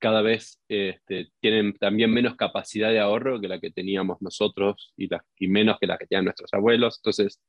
cada 0.00 0.22
vez 0.22 0.60
este, 0.68 1.30
tienen 1.40 1.74
también 1.74 2.10
menos 2.10 2.36
capacidad 2.36 2.90
de 2.90 3.00
ahorro 3.00 3.40
que 3.40 3.48
la 3.48 3.60
que 3.60 3.70
teníamos 3.70 4.18
nosotros 4.20 4.92
y, 4.96 5.08
y 5.38 5.48
menos 5.48 5.78
que 5.78 5.86
la 5.86 5.98
que 5.98 6.06
tenían 6.06 6.24
nuestros 6.24 6.52
abuelos. 6.52 6.98
Entonces, 6.98 7.40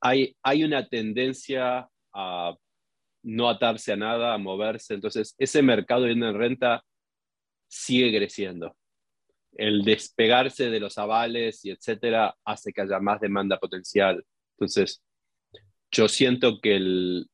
hay, 0.00 0.36
hay 0.42 0.64
una 0.64 0.88
tendencia 0.88 1.88
a 2.14 2.54
no 3.22 3.48
atarse 3.50 3.92
a 3.92 3.96
nada, 3.96 4.34
a 4.34 4.38
moverse. 4.38 4.94
Entonces, 4.94 5.34
ese 5.38 5.62
mercado 5.62 6.04
de 6.04 6.32
renta 6.32 6.82
sigue 7.68 8.16
creciendo. 8.16 8.76
El 9.52 9.84
despegarse 9.84 10.70
de 10.70 10.80
los 10.80 10.96
avales 10.96 11.64
y 11.64 11.70
etcétera 11.70 12.34
hace 12.44 12.72
que 12.72 12.82
haya 12.82 13.00
más 13.00 13.20
demanda 13.20 13.58
potencial. 13.58 14.24
Entonces, 14.56 15.02
yo 15.90 16.08
siento 16.08 16.60
que 16.60 16.76
el, 16.76 17.26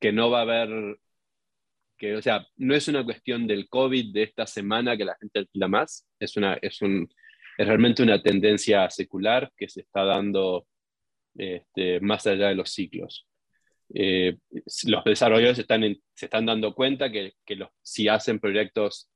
que 0.00 0.12
no 0.12 0.30
va 0.30 0.40
a 0.40 0.42
haber, 0.42 0.98
que, 1.96 2.16
o 2.16 2.22
sea, 2.22 2.46
no 2.56 2.74
es 2.74 2.88
una 2.88 3.04
cuestión 3.04 3.46
del 3.46 3.68
COVID 3.68 4.12
de 4.12 4.22
esta 4.24 4.46
semana 4.46 4.96
que 4.96 5.04
la 5.04 5.16
gente 5.20 5.40
alquila 5.40 5.68
más, 5.68 6.06
es, 6.18 6.36
una, 6.36 6.54
es, 6.60 6.82
un, 6.82 7.08
es 7.58 7.66
realmente 7.66 8.02
una 8.02 8.22
tendencia 8.22 8.88
secular 8.90 9.50
que 9.56 9.68
se 9.68 9.80
está 9.82 10.04
dando 10.04 10.66
este, 11.36 12.00
más 12.00 12.26
allá 12.26 12.48
de 12.48 12.54
los 12.54 12.70
ciclos. 12.70 13.26
Eh, 13.94 14.36
los 14.84 15.04
desarrolladores 15.04 15.58
están 15.58 15.82
se 16.12 16.26
están 16.26 16.46
dando 16.46 16.74
cuenta 16.74 17.10
que, 17.12 17.34
que 17.44 17.54
los, 17.54 17.68
si 17.82 18.08
hacen 18.08 18.40
proyectos 18.40 19.08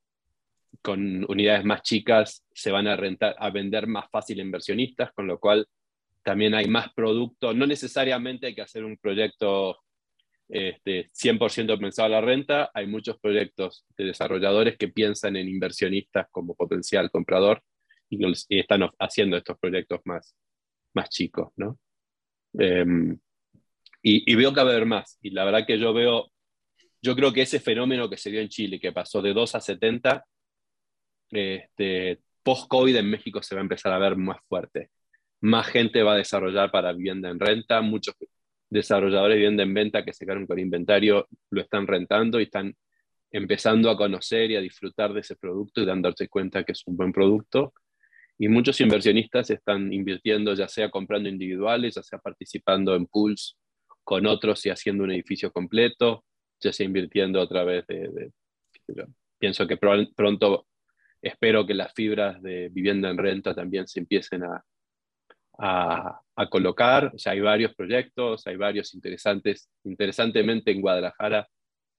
con 0.83 1.25
unidades 1.29 1.65
más 1.65 1.83
chicas 1.83 2.45
se 2.55 2.71
van 2.71 2.87
a, 2.87 2.97
rentar, 2.97 3.35
a 3.39 3.51
vender 3.51 3.87
más 3.87 4.09
fácil 4.11 4.39
a 4.39 4.43
inversionistas, 4.43 5.13
con 5.13 5.27
lo 5.27 5.39
cual 5.39 5.67
también 6.23 6.55
hay 6.55 6.69
más 6.69 6.93
producto. 6.95 7.53
No 7.55 7.67
necesariamente 7.67 8.47
hay 8.47 8.55
que 8.55 8.63
hacer 8.63 8.85
un 8.85 8.97
proyecto 8.97 9.79
este, 10.53 11.09
100% 11.13 11.79
pensado 11.79 12.07
a 12.07 12.11
la 12.11 12.21
renta, 12.21 12.71
hay 12.75 12.87
muchos 12.87 13.19
proyectos 13.21 13.87
de 13.97 14.07
desarrolladores 14.07 14.77
que 14.77 14.89
piensan 14.89 15.37
en 15.37 15.49
inversionistas 15.49 16.27
como 16.33 16.55
potencial 16.55 17.11
comprador 17.11 17.63
y, 18.09 18.19
están 18.59 18.91
haciendo 18.99 19.37
estos 19.37 19.59
proyectos 19.59 20.01
más, 20.05 20.35
más 20.95 21.09
chicos, 21.09 21.53
¿no? 21.57 21.79
Em, 22.59 23.17
y, 24.03 24.35
veo 24.35 24.53
que 24.53 24.61
va 24.63 24.71
a 24.71 24.73
haber 24.73 24.87
más. 24.87 25.19
Y 25.23 25.31
la 25.31 25.45
verdad 25.45 25.67
que 25.67 25.79
yo 25.79 25.95
veo, 25.95 26.33
yo 27.01 27.15
creo 27.15 27.33
que 27.33 27.43
ese 27.43 27.61
fenómeno 27.61 28.11
que 28.11 28.17
se 28.17 28.31
dio 28.31 28.41
en 28.41 28.49
Chile, 28.49 28.81
que 28.81 28.93
pasó 28.93 29.23
de 29.23 29.33
2 29.33 29.55
a 29.55 29.61
70, 29.61 30.25
este, 31.31 32.21
post-COVID 32.43 32.97
en 32.97 33.11
México 33.11 33.43
se 33.43 33.55
va 33.55 33.61
a 33.61 33.63
empezar 33.63 33.93
a 33.93 33.99
ver 33.99 34.17
más 34.17 34.39
fuerte. 34.49 34.91
Más 35.43 35.67
gente 35.69 36.03
va 36.03 36.15
a 36.15 36.17
desarrollar 36.17 36.71
para 36.73 36.93
vivienda 36.93 37.31
en 37.31 37.39
renta, 37.39 37.81
muchos 37.83 38.17
desarrolladores 38.71 39.35
de 39.35 39.39
vivienda 39.39 39.63
en 39.65 39.75
venta 39.75 40.05
que 40.05 40.13
se 40.13 40.25
quedaron 40.25 40.47
con 40.47 40.59
inventario 40.59 41.29
lo 41.51 41.61
están 41.61 41.87
rentando 41.87 42.41
y 42.41 42.45
están 42.45 42.75
empezando 43.33 43.91
a 43.91 43.97
conocer 43.97 44.51
y 44.51 44.57
a 44.57 44.61
disfrutar 44.61 45.13
de 45.13 45.21
ese 45.21 45.37
producto 45.37 45.81
y 45.81 45.87
dándose 45.87 46.29
cuenta 46.29 46.65
que 46.65 46.73
es 46.73 46.83
un 46.87 46.97
buen 46.97 47.13
producto. 47.13 47.75
Y 48.39 48.49
muchos 48.49 48.81
inversionistas 48.81 49.51
están 49.51 49.93
invirtiendo, 49.93 50.55
ya 50.55 50.67
sea 50.67 50.91
comprando 50.91 51.29
individuales, 51.29 51.97
ya 51.97 52.03
sea 52.03 52.19
participando 52.19 52.95
en 52.95 53.07
pools 53.07 53.57
con 54.03 54.27
otros 54.27 54.65
y 54.67 54.71
haciendo 54.71 55.05
un 55.05 55.13
edificio 55.13 55.53
completo, 55.53 56.25
ya 56.59 56.73
sea 56.73 56.87
invirtiendo 56.87 57.41
a 57.41 57.49
través 57.49 57.87
de... 57.87 58.33
pienso 59.39 59.67
que 59.67 59.77
pronto 59.77 60.67
espero 61.21 61.67
que 61.67 61.75
las 61.75 61.93
fibras 61.93 62.43
de 62.43 62.71
vivienda 62.71 63.11
en 63.11 63.19
renta 63.19 63.55
también 63.55 63.87
se 63.87 64.01
empiecen 64.01 64.45
a, 64.45 64.65
a, 65.61 66.21
colocar. 66.51 67.13
Sea, 67.17 67.33
hay 67.33 67.41
varios 67.41 67.75
proyectos, 67.75 68.47
hay 68.47 68.57
varios 68.57 68.95
interesantes. 68.95 69.69
Interesantemente, 69.85 70.71
en 70.71 70.81
Guadalajara 70.81 71.49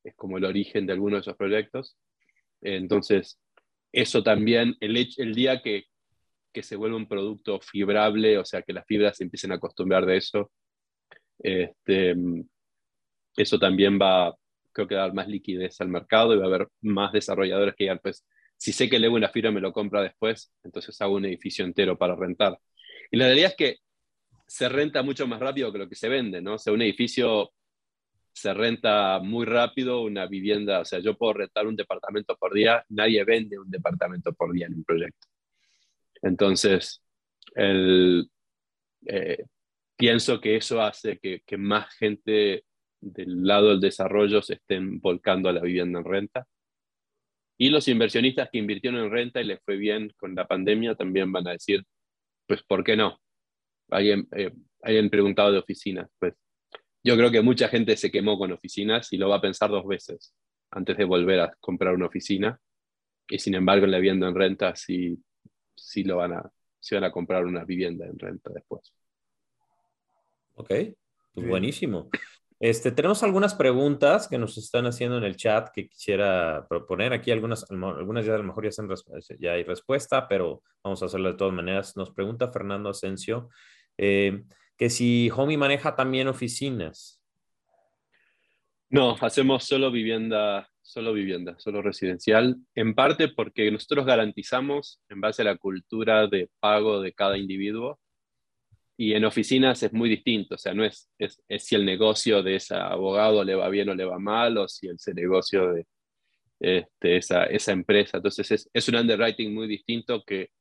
es 0.03 0.15
como 0.15 0.37
el 0.37 0.45
origen 0.45 0.85
de 0.87 0.93
algunos 0.93 1.17
de 1.17 1.21
esos 1.21 1.37
proyectos. 1.37 1.95
Entonces, 2.61 3.39
eso 3.91 4.23
también, 4.23 4.75
el, 4.79 4.97
el 5.17 5.35
día 5.35 5.61
que, 5.61 5.85
que 6.51 6.63
se 6.63 6.75
vuelve 6.75 6.95
un 6.97 7.07
producto 7.07 7.59
fibrable, 7.61 8.37
o 8.37 8.45
sea, 8.45 8.61
que 8.63 8.73
las 8.73 8.85
fibras 8.85 9.17
se 9.17 9.23
empiecen 9.23 9.51
a 9.51 9.55
acostumbrar 9.55 10.05
de 10.05 10.17
eso, 10.17 10.51
este, 11.39 12.15
eso 13.35 13.59
también 13.59 13.99
va, 13.99 14.35
creo 14.71 14.87
que, 14.87 14.95
a 14.95 14.99
dar 14.99 15.13
más 15.13 15.27
liquidez 15.27 15.79
al 15.81 15.89
mercado 15.89 16.33
y 16.33 16.37
va 16.37 16.45
a 16.45 16.47
haber 16.47 16.67
más 16.81 17.11
desarrolladores 17.11 17.75
que 17.75 17.85
digan, 17.85 17.99
pues, 18.01 18.25
si 18.57 18.71
sé 18.73 18.89
que 18.89 18.99
leo 18.99 19.13
una 19.13 19.29
fibra 19.29 19.51
me 19.51 19.61
lo 19.61 19.73
compra 19.73 20.01
después, 20.03 20.53
entonces 20.63 20.99
hago 21.01 21.15
un 21.15 21.25
edificio 21.25 21.65
entero 21.65 21.97
para 21.97 22.15
rentar. 22.15 22.59
Y 23.11 23.17
la 23.17 23.25
realidad 23.25 23.51
es 23.51 23.57
que 23.57 23.77
se 24.47 24.69
renta 24.69 25.03
mucho 25.03 25.27
más 25.27 25.39
rápido 25.39 25.71
que 25.71 25.77
lo 25.77 25.89
que 25.89 25.95
se 25.95 26.09
vende, 26.09 26.41
¿no? 26.41 26.55
O 26.55 26.57
sea, 26.57 26.73
un 26.73 26.81
edificio 26.81 27.51
se 28.33 28.53
renta 28.53 29.19
muy 29.19 29.45
rápido, 29.45 30.01
una 30.01 30.25
vivienda, 30.25 30.79
o 30.79 30.85
sea, 30.85 30.99
yo 30.99 31.17
puedo 31.17 31.33
rentar 31.33 31.67
un 31.67 31.75
departamento 31.75 32.35
por 32.37 32.53
día, 32.53 32.83
nadie 32.89 33.23
vende 33.25 33.59
un 33.59 33.69
departamento 33.69 34.33
por 34.33 34.53
día 34.53 34.67
en 34.67 34.75
un 34.75 34.83
proyecto. 34.83 35.27
Entonces, 36.21 37.01
el, 37.55 38.29
eh, 39.05 39.45
pienso 39.97 40.39
que 40.39 40.55
eso 40.55 40.81
hace 40.81 41.17
que, 41.17 41.41
que, 41.45 41.57
más 41.57 41.93
gente 41.95 42.63
del 43.01 43.43
lado 43.43 43.69
del 43.69 43.81
desarrollo 43.81 44.41
se 44.41 44.55
estén 44.55 44.99
volcando 44.99 45.49
a 45.49 45.53
la 45.53 45.61
vivienda 45.61 45.99
en 45.99 46.05
renta. 46.05 46.47
Y 47.57 47.69
los 47.69 47.87
inversionistas 47.87 48.49
que 48.51 48.57
invirtieron 48.59 49.01
en 49.01 49.11
renta 49.11 49.41
y 49.41 49.45
les 49.45 49.61
fue 49.63 49.75
bien 49.77 50.11
con 50.17 50.35
la 50.35 50.47
pandemia 50.47 50.95
también 50.95 51.31
van 51.31 51.47
a 51.47 51.51
decir, 51.51 51.83
pues, 52.51 52.63
¿por 52.63 52.83
qué 52.83 52.97
no? 52.97 53.17
Alguien, 53.91 54.27
eh, 54.35 54.51
preguntado 55.09 55.53
de 55.53 55.59
oficinas. 55.59 56.09
Pues 56.19 56.33
yo 57.01 57.15
creo 57.15 57.31
que 57.31 57.41
mucha 57.41 57.69
gente 57.69 57.95
se 57.95 58.11
quemó 58.11 58.37
con 58.37 58.51
oficinas 58.51 59.13
y 59.13 59.17
lo 59.17 59.29
va 59.29 59.37
a 59.37 59.41
pensar 59.41 59.69
dos 59.69 59.87
veces 59.87 60.33
antes 60.69 60.97
de 60.97 61.05
volver 61.05 61.39
a 61.39 61.53
comprar 61.61 61.93
una 61.93 62.07
oficina. 62.07 62.59
Y 63.29 63.39
sin 63.39 63.55
embargo, 63.55 63.85
en 63.85 63.91
la 63.91 63.99
vivienda 63.99 64.27
en 64.27 64.35
renta 64.35 64.75
sí, 64.75 65.17
sí 65.77 66.03
lo 66.03 66.17
van 66.17 66.33
a, 66.33 66.51
sí 66.77 66.93
van 66.93 67.05
a 67.05 67.11
comprar 67.13 67.45
una 67.45 67.63
vivienda 67.63 68.05
en 68.05 68.19
renta 68.19 68.51
después. 68.53 68.93
Ok, 70.55 70.73
pues 71.33 71.47
buenísimo. 71.47 72.09
Este, 72.63 72.91
tenemos 72.91 73.23
algunas 73.23 73.55
preguntas 73.55 74.27
que 74.27 74.37
nos 74.37 74.55
están 74.55 74.85
haciendo 74.85 75.17
en 75.17 75.23
el 75.23 75.35
chat 75.35 75.69
que 75.73 75.89
quisiera 75.89 76.67
proponer. 76.69 77.11
Aquí 77.11 77.31
algunas, 77.31 77.65
algunas 77.71 78.23
ya 78.23 78.35
a 78.35 78.37
lo 78.37 78.43
mejor 78.43 78.69
ya, 79.39 79.51
hay 79.53 79.63
respuesta, 79.63 80.27
pero 80.27 80.61
vamos 80.83 81.01
a 81.01 81.07
hacerlo 81.07 81.31
de 81.31 81.39
todas 81.39 81.55
maneras. 81.55 81.97
Nos 81.97 82.11
pregunta 82.11 82.51
Fernando 82.51 82.91
Asensio 82.91 83.49
eh, 83.97 84.43
que 84.77 84.91
si 84.91 85.31
Homey 85.35 85.57
maneja 85.57 85.95
también 85.95 86.27
oficinas. 86.27 87.19
No, 88.91 89.17
hacemos 89.19 89.63
solo 89.63 89.89
vivienda, 89.89 90.69
solo 90.83 91.13
vivienda, 91.13 91.55
solo 91.57 91.81
residencial, 91.81 92.57
en 92.75 92.93
parte 92.93 93.29
porque 93.29 93.71
nosotros 93.71 94.05
garantizamos, 94.05 95.01
en 95.09 95.19
base 95.19 95.41
a 95.41 95.45
la 95.45 95.57
cultura 95.57 96.27
de 96.27 96.51
pago 96.59 97.01
de 97.01 97.11
cada 97.13 97.39
individuo, 97.39 97.99
y 99.01 99.15
en 99.15 99.25
oficinas 99.25 99.81
es 99.81 99.91
muy 99.93 100.09
distinto, 100.09 100.53
o 100.53 100.57
sea, 100.59 100.75
no 100.75 100.85
es, 100.85 101.09
es, 101.17 101.41
si 101.57 101.73
el 101.73 101.83
negocio 101.83 102.43
de 102.43 102.57
ese 102.57 102.75
abogado 102.75 103.43
le 103.43 103.55
va 103.55 103.67
bien 103.67 103.89
o 103.89 103.95
le 103.95 104.05
va 104.05 104.19
mal, 104.19 104.59
o 104.59 104.67
si 104.67 104.89
ese 104.89 105.15
negocio 105.15 105.73
de 105.73 105.87
este, 106.59 107.17
esa, 107.17 107.45
esa, 107.45 107.71
empresa. 107.71 108.17
Entonces 108.17 108.51
es, 108.51 108.69
es, 108.71 108.87
un 108.89 108.97
underwriting 108.97 109.55
muy 109.55 109.67
distinto 109.67 110.23
que 110.23 110.51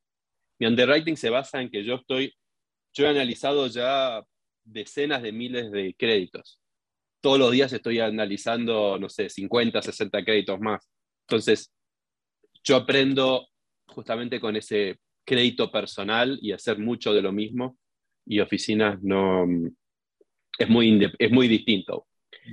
mi 0.58 0.66
underwriting 0.66 1.18
se 1.18 1.28
basa 1.28 1.60
en 1.60 1.68
que 1.68 1.84
yo 1.84 1.96
estoy, 1.96 2.34
yo 2.94 3.04
he 3.04 3.08
analizado 3.10 3.66
ya 3.66 4.24
decenas 4.64 5.20
de 5.20 5.32
miles 5.32 5.70
de 5.70 5.94
créditos. 5.98 6.62
Todos 7.20 7.38
los 7.38 7.52
días 7.52 7.70
estoy 7.74 8.00
analizando, 8.00 8.98
no 8.98 9.10
sé, 9.10 9.28
50, 9.28 9.82
60 9.82 10.24
créditos 10.24 10.58
más. 10.60 10.88
Entonces, 11.28 11.70
yo 12.64 12.76
aprendo 12.76 13.48
justamente 13.86 14.40
con 14.40 14.56
ese 14.56 14.98
crédito 15.26 15.70
personal 15.70 16.38
y 16.40 16.52
hacer 16.52 16.78
mucho 16.78 17.12
de 17.12 17.20
lo 17.20 17.32
mismo 17.32 17.76
y 18.30 18.38
oficinas 18.38 19.02
no 19.02 19.44
es 20.56 20.68
muy, 20.68 21.12
es 21.18 21.30
muy 21.32 21.48
distinto. 21.48 22.06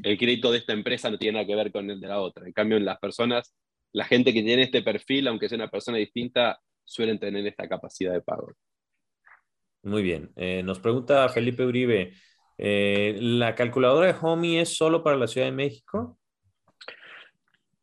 El 0.03 0.17
crédito 0.17 0.51
de 0.51 0.57
esta 0.57 0.73
empresa 0.73 1.11
no 1.11 1.19
tiene 1.19 1.33
nada 1.33 1.45
que 1.45 1.55
ver 1.55 1.71
con 1.71 1.87
el 1.91 1.99
de 1.99 2.07
la 2.07 2.19
otra. 2.19 2.47
En 2.47 2.51
cambio, 2.51 2.77
en 2.77 2.85
las 2.85 2.97
personas, 2.97 3.55
la 3.93 4.05
gente 4.05 4.33
que 4.33 4.41
tiene 4.41 4.63
este 4.63 4.81
perfil, 4.81 5.27
aunque 5.27 5.47
sea 5.47 5.57
una 5.57 5.69
persona 5.69 5.99
distinta, 5.99 6.59
suelen 6.83 7.19
tener 7.19 7.45
esta 7.45 7.69
capacidad 7.69 8.11
de 8.11 8.21
pago. 8.21 8.51
Muy 9.83 10.01
bien. 10.01 10.31
Eh, 10.35 10.63
nos 10.63 10.79
pregunta 10.79 11.29
Felipe 11.29 11.63
Uribe, 11.63 12.11
eh, 12.57 13.15
¿la 13.21 13.53
calculadora 13.53 14.07
de 14.07 14.17
Homey 14.19 14.57
es 14.57 14.75
solo 14.75 15.03
para 15.03 15.15
la 15.15 15.27
Ciudad 15.27 15.45
de 15.45 15.53
México? 15.53 16.17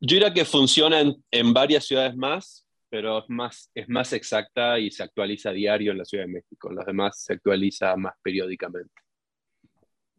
Yo 0.01 0.17
diría 0.17 0.35
que 0.35 0.45
funciona 0.45 1.01
en 1.31 1.53
varias 1.53 1.87
ciudades 1.87 2.17
más, 2.17 2.64
pero 2.95 3.19
es 3.19 3.29
más, 3.29 3.73
es 3.75 3.89
más 3.89 4.13
exacta 4.13 4.79
y 4.79 4.89
se 4.89 5.03
actualiza 5.03 5.51
a 5.51 5.53
diario 5.53 5.91
en 5.91 5.99
la 5.99 6.05
Ciudad 6.05 6.27
de 6.27 6.33
México. 6.33 6.71
En 6.71 6.77
los 6.77 6.87
demás 6.87 7.21
se 7.25 7.33
actualiza 7.33 7.97
más 7.97 8.15
periódicamente. 8.23 8.95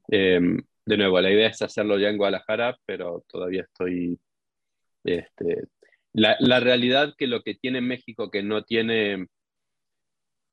Em, 0.09 0.61
de 0.85 0.97
nuevo, 0.97 1.21
la 1.21 1.31
idea 1.31 1.47
es 1.47 1.61
hacerlo 1.61 1.97
ya 1.97 2.09
en 2.09 2.17
Guadalajara, 2.17 2.77
pero 2.85 3.23
todavía 3.29 3.61
estoy... 3.61 4.19
Este, 5.05 5.69
la, 6.11 6.35
la, 6.41 6.59
realidad 6.59 7.15
que 7.17 7.27
lo 7.27 7.43
que 7.43 7.55
tiene 7.55 7.79
México 7.79 8.29
que 8.29 8.43
no 8.43 8.65
tiene, 8.65 9.27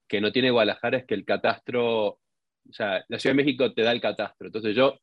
que 0.06 0.20
no 0.20 0.30
tiene 0.30 0.52
Guadalajara 0.52 0.98
es 0.98 1.06
que 1.06 1.14
el 1.14 1.24
catastro, 1.24 2.06
o 2.06 2.20
sea, 2.70 3.04
la 3.08 3.18
Ciudad 3.18 3.34
de 3.34 3.42
México 3.42 3.74
te 3.74 3.82
da 3.82 3.90
el 3.90 4.00
catastro. 4.00 4.46
Entonces 4.46 4.76
yo 4.76 5.00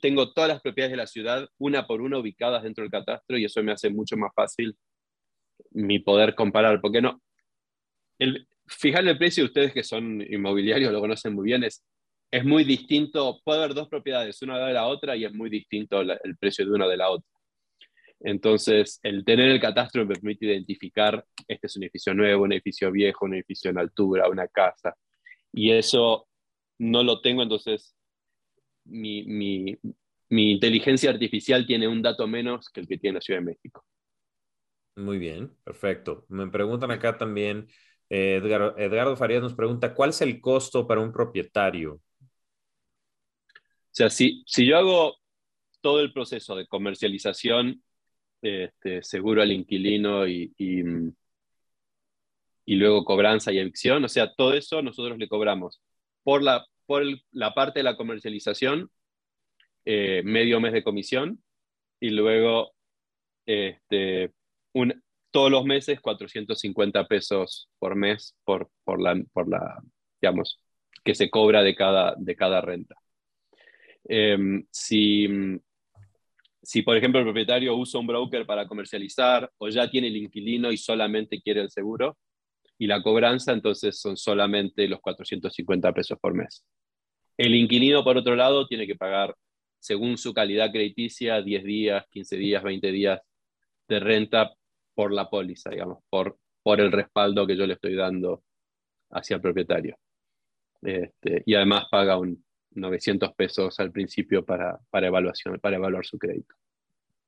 tengo 0.00 0.32
todas 0.32 0.48
las 0.48 0.60
propiedades 0.60 0.90
de 0.90 0.96
la 0.96 1.06
ciudad, 1.06 1.48
una 1.58 1.86
por 1.86 2.02
una, 2.02 2.18
ubicadas 2.18 2.64
dentro 2.64 2.82
del 2.82 2.90
catastro 2.90 3.38
y 3.38 3.44
eso 3.44 3.62
me 3.62 3.70
hace 3.70 3.90
mucho 3.90 4.16
más 4.16 4.32
fácil 4.34 4.76
mi 5.70 5.98
poder 5.98 6.34
comparar, 6.34 6.80
porque 6.80 7.00
no, 7.00 7.22
el, 8.18 8.46
fijarle 8.66 9.12
el 9.12 9.18
precio, 9.18 9.44
ustedes 9.44 9.72
que 9.72 9.84
son 9.84 10.20
inmobiliarios 10.22 10.92
lo 10.92 11.00
conocen 11.00 11.34
muy 11.34 11.46
bien, 11.46 11.64
es, 11.64 11.84
es 12.30 12.44
muy 12.44 12.64
distinto, 12.64 13.40
puede 13.44 13.60
haber 13.60 13.74
dos 13.74 13.88
propiedades, 13.88 14.40
una 14.42 14.58
de 14.66 14.72
la 14.72 14.86
otra, 14.86 15.16
y 15.16 15.24
es 15.24 15.32
muy 15.32 15.50
distinto 15.50 16.00
el 16.00 16.36
precio 16.38 16.64
de 16.64 16.72
una 16.72 16.88
de 16.88 16.96
la 16.96 17.10
otra. 17.10 17.28
Entonces, 18.20 19.00
el 19.02 19.24
tener 19.24 19.50
el 19.50 19.60
catastro 19.60 20.06
me 20.06 20.14
permite 20.14 20.46
identificar, 20.46 21.24
este 21.48 21.66
es 21.66 21.76
un 21.76 21.82
edificio 21.82 22.14
nuevo, 22.14 22.44
un 22.44 22.52
edificio 22.52 22.90
viejo, 22.92 23.24
un 23.24 23.34
edificio 23.34 23.70
en 23.70 23.78
altura, 23.78 24.28
una 24.28 24.46
casa, 24.48 24.96
y 25.52 25.72
eso 25.72 26.28
no 26.78 27.02
lo 27.02 27.20
tengo, 27.20 27.42
entonces 27.42 27.94
mi, 28.84 29.24
mi 30.32 30.52
inteligencia 30.52 31.10
artificial 31.10 31.66
tiene 31.66 31.86
un 31.86 32.00
dato 32.00 32.26
menos 32.26 32.70
que 32.70 32.80
el 32.80 32.88
que 32.88 32.96
tiene 32.96 33.16
la 33.16 33.20
Ciudad 33.20 33.40
de 33.40 33.46
México. 33.46 33.84
Muy 34.96 35.18
bien, 35.18 35.56
perfecto. 35.64 36.26
Me 36.28 36.48
preguntan 36.48 36.90
acá 36.90 37.16
también, 37.16 37.68
eh, 38.10 38.40
Edgardo 38.76 39.16
Farías 39.16 39.42
nos 39.42 39.54
pregunta, 39.54 39.94
¿cuál 39.94 40.10
es 40.10 40.20
el 40.20 40.40
costo 40.40 40.86
para 40.86 41.00
un 41.00 41.12
propietario? 41.12 41.94
O 41.94 42.00
sea, 43.90 44.10
si, 44.10 44.42
si 44.46 44.66
yo 44.66 44.76
hago 44.78 45.16
todo 45.80 46.00
el 46.00 46.12
proceso 46.12 46.54
de 46.56 46.66
comercialización, 46.66 47.82
este, 48.42 49.02
seguro 49.02 49.42
al 49.42 49.52
inquilino 49.52 50.26
y, 50.26 50.52
y, 50.56 50.82
luego 52.76 53.04
cobranza 53.04 53.52
y 53.52 53.58
evicción, 53.58 54.04
o 54.04 54.08
sea, 54.08 54.34
todo 54.34 54.54
eso 54.54 54.82
nosotros 54.82 55.18
le 55.18 55.28
cobramos 55.28 55.80
por 56.22 56.42
la, 56.42 56.66
por 56.86 57.02
la 57.30 57.54
parte 57.54 57.80
de 57.80 57.84
la 57.84 57.96
comercialización, 57.96 58.90
eh, 59.84 60.22
medio 60.24 60.60
mes 60.60 60.72
de 60.72 60.84
comisión 60.84 61.42
y 62.00 62.10
luego 62.10 62.72
este, 63.46 64.32
todos 65.30 65.50
los 65.50 65.64
meses 65.64 66.00
450 66.00 67.06
pesos 67.06 67.68
por 67.78 67.96
mes 67.96 68.36
por, 68.44 68.70
por, 68.84 69.00
la, 69.00 69.20
por 69.32 69.48
la, 69.48 69.82
digamos, 70.20 70.60
que 71.02 71.14
se 71.14 71.30
cobra 71.30 71.62
de 71.62 71.74
cada, 71.74 72.14
de 72.16 72.36
cada 72.36 72.60
renta. 72.60 72.94
Em, 74.04 74.64
si, 74.70 75.28
si, 76.62 76.82
por 76.82 76.96
ejemplo, 76.96 77.20
el 77.20 77.26
propietario 77.26 77.74
usa 77.74 78.00
un 78.00 78.06
broker 78.06 78.46
para 78.46 78.66
comercializar 78.66 79.50
o 79.58 79.68
ya 79.68 79.90
tiene 79.90 80.08
el 80.08 80.16
inquilino 80.16 80.70
y 80.70 80.76
solamente 80.76 81.40
quiere 81.40 81.62
el 81.62 81.70
seguro 81.70 82.18
y 82.78 82.86
la 82.86 83.02
cobranza, 83.02 83.52
entonces 83.52 84.00
son 84.00 84.16
solamente 84.16 84.88
los 84.88 85.00
450 85.00 85.92
pesos 85.92 86.18
por 86.20 86.34
mes. 86.34 86.64
El 87.36 87.54
inquilino, 87.54 88.04
por 88.04 88.16
otro 88.16 88.36
lado, 88.36 88.66
tiene 88.66 88.86
que 88.86 88.96
pagar, 88.96 89.34
según 89.78 90.18
su 90.18 90.34
calidad 90.34 90.70
crediticia, 90.70 91.40
10 91.40 91.64
días, 91.64 92.04
15 92.10 92.36
días, 92.36 92.62
20 92.62 92.92
días 92.92 93.20
de 93.88 94.00
renta 94.00 94.52
por 94.94 95.12
la 95.12 95.28
póliza, 95.28 95.70
digamos, 95.70 95.98
por, 96.08 96.38
por 96.62 96.80
el 96.80 96.92
respaldo 96.92 97.46
que 97.46 97.56
yo 97.56 97.66
le 97.66 97.74
estoy 97.74 97.94
dando 97.94 98.42
hacia 99.10 99.36
el 99.36 99.42
propietario. 99.42 99.98
Este, 100.82 101.42
y 101.46 101.54
además 101.54 101.86
paga 101.90 102.18
un 102.18 102.44
900 102.74 103.34
pesos 103.34 103.78
al 103.80 103.92
principio 103.92 104.44
para, 104.44 104.78
para, 104.90 105.06
evaluación, 105.06 105.58
para 105.60 105.76
evaluar 105.76 106.04
su 106.04 106.18
crédito, 106.18 106.54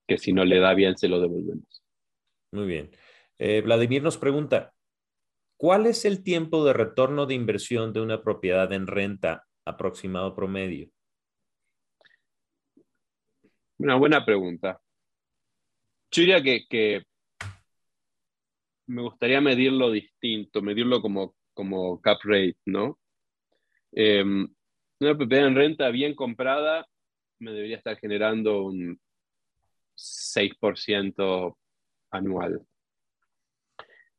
que 0.06 0.18
si 0.18 0.32
no 0.32 0.44
le 0.44 0.58
da 0.58 0.74
bien 0.74 0.96
se 0.96 1.08
lo 1.08 1.20
devolvemos. 1.20 1.82
Muy 2.52 2.66
bien. 2.66 2.90
Eh, 3.38 3.62
Vladimir 3.62 4.02
nos 4.02 4.16
pregunta, 4.16 4.72
¿cuál 5.56 5.86
es 5.86 6.04
el 6.04 6.22
tiempo 6.22 6.64
de 6.64 6.72
retorno 6.72 7.26
de 7.26 7.34
inversión 7.34 7.92
de 7.92 8.00
una 8.00 8.22
propiedad 8.22 8.72
en 8.72 8.86
renta 8.86 9.44
aproximado 9.64 10.34
promedio? 10.34 10.90
Una 13.78 13.96
buena 13.96 14.24
pregunta. 14.24 14.80
Yo 16.10 16.20
diría 16.22 16.42
que, 16.42 16.64
que 16.68 17.02
me 18.86 19.02
gustaría 19.02 19.40
medirlo 19.40 19.90
distinto, 19.90 20.62
medirlo 20.62 21.00
como, 21.00 21.34
como 21.54 22.00
cap 22.00 22.18
rate, 22.24 22.58
¿no? 22.66 22.98
Em, 23.92 24.46
una 25.00 25.16
propiedad 25.16 25.46
en 25.46 25.54
renta 25.54 25.90
bien 25.90 26.14
comprada 26.14 26.86
me 27.38 27.52
debería 27.52 27.76
estar 27.76 27.96
generando 27.98 28.64
un 28.64 28.98
6% 29.94 31.56
anual. 32.10 32.60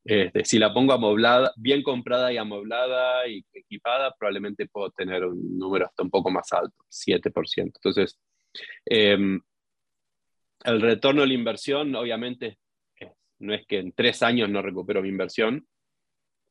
Este, 0.04 0.46
si 0.46 0.60
la 0.60 0.72
pongo 0.72 0.94
amoblada, 0.94 1.52
bien 1.58 1.82
comprada 1.82 2.32
y 2.32 2.38
amoblada 2.38 3.28
y 3.28 3.44
equipada, 3.52 4.14
probablemente 4.18 4.68
puedo 4.68 4.92
tener 4.92 5.26
un 5.26 5.58
número 5.58 5.86
hasta 5.88 6.04
un 6.04 6.12
poco 6.12 6.30
más 6.30 6.52
alto, 6.54 6.76
7%. 6.90 7.80
Entonces, 7.80 8.20
em, 8.86 9.42
el 10.64 10.82
retorno 10.82 11.22
de 11.22 11.28
la 11.28 11.34
inversión, 11.34 11.96
obviamente, 11.96 12.60
no 13.40 13.54
es 13.54 13.66
que 13.66 13.80
en 13.80 13.92
tres 13.92 14.24
años 14.24 14.50
no 14.50 14.62
recupero 14.62 15.02
mi 15.02 15.10
inversión. 15.10 15.68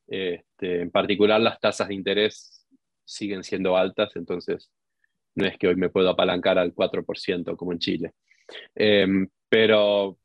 Este, 0.07 0.81
en 0.81 0.91
particular, 0.91 1.41
las 1.41 1.59
tasas 1.59 1.87
de 1.87 1.95
interés 1.95 2.67
siguen 3.03 3.43
siendo 3.43 3.75
altas, 3.77 4.15
entonces 4.15 4.71
no 5.35 5.45
es 5.45 5.57
que 5.57 5.67
hoy 5.67 5.75
me 5.75 5.89
puedo 5.89 6.09
apalancar 6.09 6.57
al 6.57 6.73
4% 6.73 7.55
como 7.55 7.71
en 7.73 7.79
Chile. 7.79 8.13
Em, 8.75 9.27
pero 9.49 10.17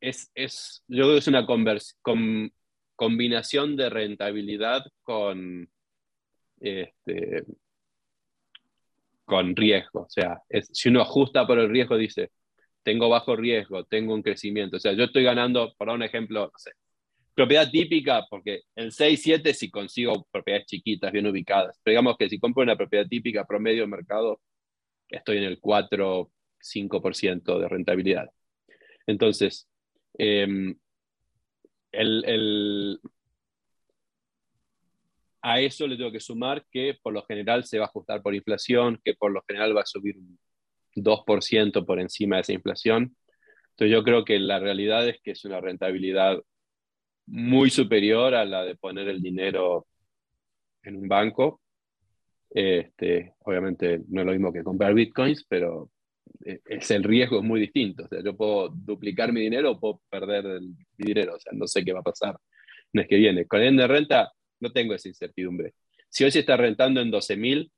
es, 0.00 0.30
es, 0.34 0.84
yo 0.88 1.04
creo 1.04 1.12
que 1.14 1.18
es 1.18 1.28
una 1.28 1.46
combinación 2.96 3.76
de 3.76 3.90
rentabilidad 3.90 4.84
con, 5.02 5.68
este, 6.60 7.44
con 9.24 9.56
riesgo. 9.56 10.02
O 10.02 10.10
sea, 10.10 10.42
si 10.72 10.88
uno 10.88 11.00
ajusta 11.00 11.46
por 11.46 11.58
el 11.58 11.70
riesgo, 11.70 11.96
dice, 11.96 12.30
tengo 12.84 13.08
bajo 13.08 13.34
riesgo, 13.34 13.84
tengo 13.84 14.14
un 14.14 14.22
crecimiento. 14.22 14.76
O 14.76 14.80
sea, 14.80 14.92
yo 14.92 15.04
estoy 15.04 15.24
ganando, 15.24 15.74
por 15.76 15.88
dar 15.88 15.96
un 15.96 16.02
ejemplo, 16.02 16.50
no 16.52 16.58
sé, 16.58 16.72
propiedad 17.34 17.68
típica, 17.70 18.24
porque 18.30 18.62
el 18.76 18.92
6-7 18.92 19.52
si 19.54 19.70
consigo 19.70 20.26
propiedades 20.30 20.66
chiquitas, 20.66 21.10
bien 21.12 21.26
ubicadas. 21.26 21.80
Pero 21.82 21.92
digamos 21.92 22.16
que 22.16 22.28
si 22.28 22.38
compro 22.38 22.62
una 22.62 22.76
propiedad 22.76 23.06
típica 23.08 23.44
promedio 23.44 23.82
de 23.82 23.88
mercado, 23.88 24.40
estoy 25.08 25.38
en 25.38 25.44
el 25.44 25.60
4-5% 25.60 27.58
de 27.58 27.68
rentabilidad. 27.68 28.30
Entonces, 29.06 29.68
em, 30.18 30.76
a 35.42 35.60
eso 35.60 35.86
le 35.86 35.96
tengo 35.96 36.12
que 36.12 36.20
sumar 36.20 36.64
que 36.70 36.98
por 37.02 37.12
lo 37.12 37.22
general 37.24 37.64
se 37.64 37.78
va 37.78 37.84
a 37.86 37.88
ajustar 37.88 38.22
por 38.22 38.34
inflación, 38.34 39.00
que 39.04 39.14
por 39.14 39.32
lo 39.32 39.42
general 39.46 39.76
va 39.76 39.82
a 39.82 39.86
subir 39.86 40.16
un 40.16 40.38
2% 40.94 41.84
por 41.84 42.00
encima 42.00 42.36
de 42.36 42.42
esa 42.42 42.52
inflación. 42.52 43.16
Entonces 43.70 43.92
yo 43.92 44.04
creo 44.04 44.24
que 44.24 44.38
la 44.38 44.58
realidad 44.58 45.08
es 45.08 45.20
que 45.22 45.32
es 45.32 45.44
una 45.44 45.60
rentabilidad 45.60 46.40
muy 47.26 47.70
superior 47.70 48.34
a 48.34 48.44
la 48.44 48.64
de 48.64 48.76
poner 48.76 49.08
el 49.08 49.22
dinero 49.22 49.86
en 50.82 50.96
un 50.96 51.08
banco. 51.08 51.60
Este, 52.50 53.34
obviamente 53.40 54.02
no 54.08 54.20
es 54.20 54.26
lo 54.26 54.32
mismo 54.32 54.52
que 54.52 54.62
comprar 54.62 54.94
bitcoins, 54.94 55.44
pero 55.48 55.90
e, 56.44 56.60
es 56.66 56.90
el 56.90 57.02
riesgo 57.02 57.38
es 57.38 57.44
muy 57.44 57.60
distinto. 57.60 58.04
O 58.04 58.08
sea, 58.08 58.22
yo 58.22 58.36
puedo 58.36 58.68
duplicar 58.68 59.32
mi 59.32 59.40
dinero 59.40 59.72
o 59.72 59.80
puedo 59.80 60.00
perder 60.08 60.46
el, 60.46 60.74
dinero. 60.96 61.34
O 61.34 61.40
sea, 61.40 61.52
no 61.54 61.66
sé 61.66 61.84
qué 61.84 61.92
va 61.92 62.00
a 62.00 62.04
pasar 62.04 62.36
el 62.92 63.00
mes 63.00 63.08
que 63.08 63.16
viene. 63.16 63.46
Con 63.46 63.60
el 63.60 63.76
de 63.76 63.86
renta 63.86 64.32
no 64.60 64.72
tengo 64.72 64.94
esa 64.94 65.08
incertidumbre. 65.08 65.74
Si 66.08 66.24
hoy 66.24 66.30
se 66.30 66.40
está 66.40 66.56
rentando 66.56 67.00
en 67.00 67.10
12 67.10 67.36
mil, 67.36 67.72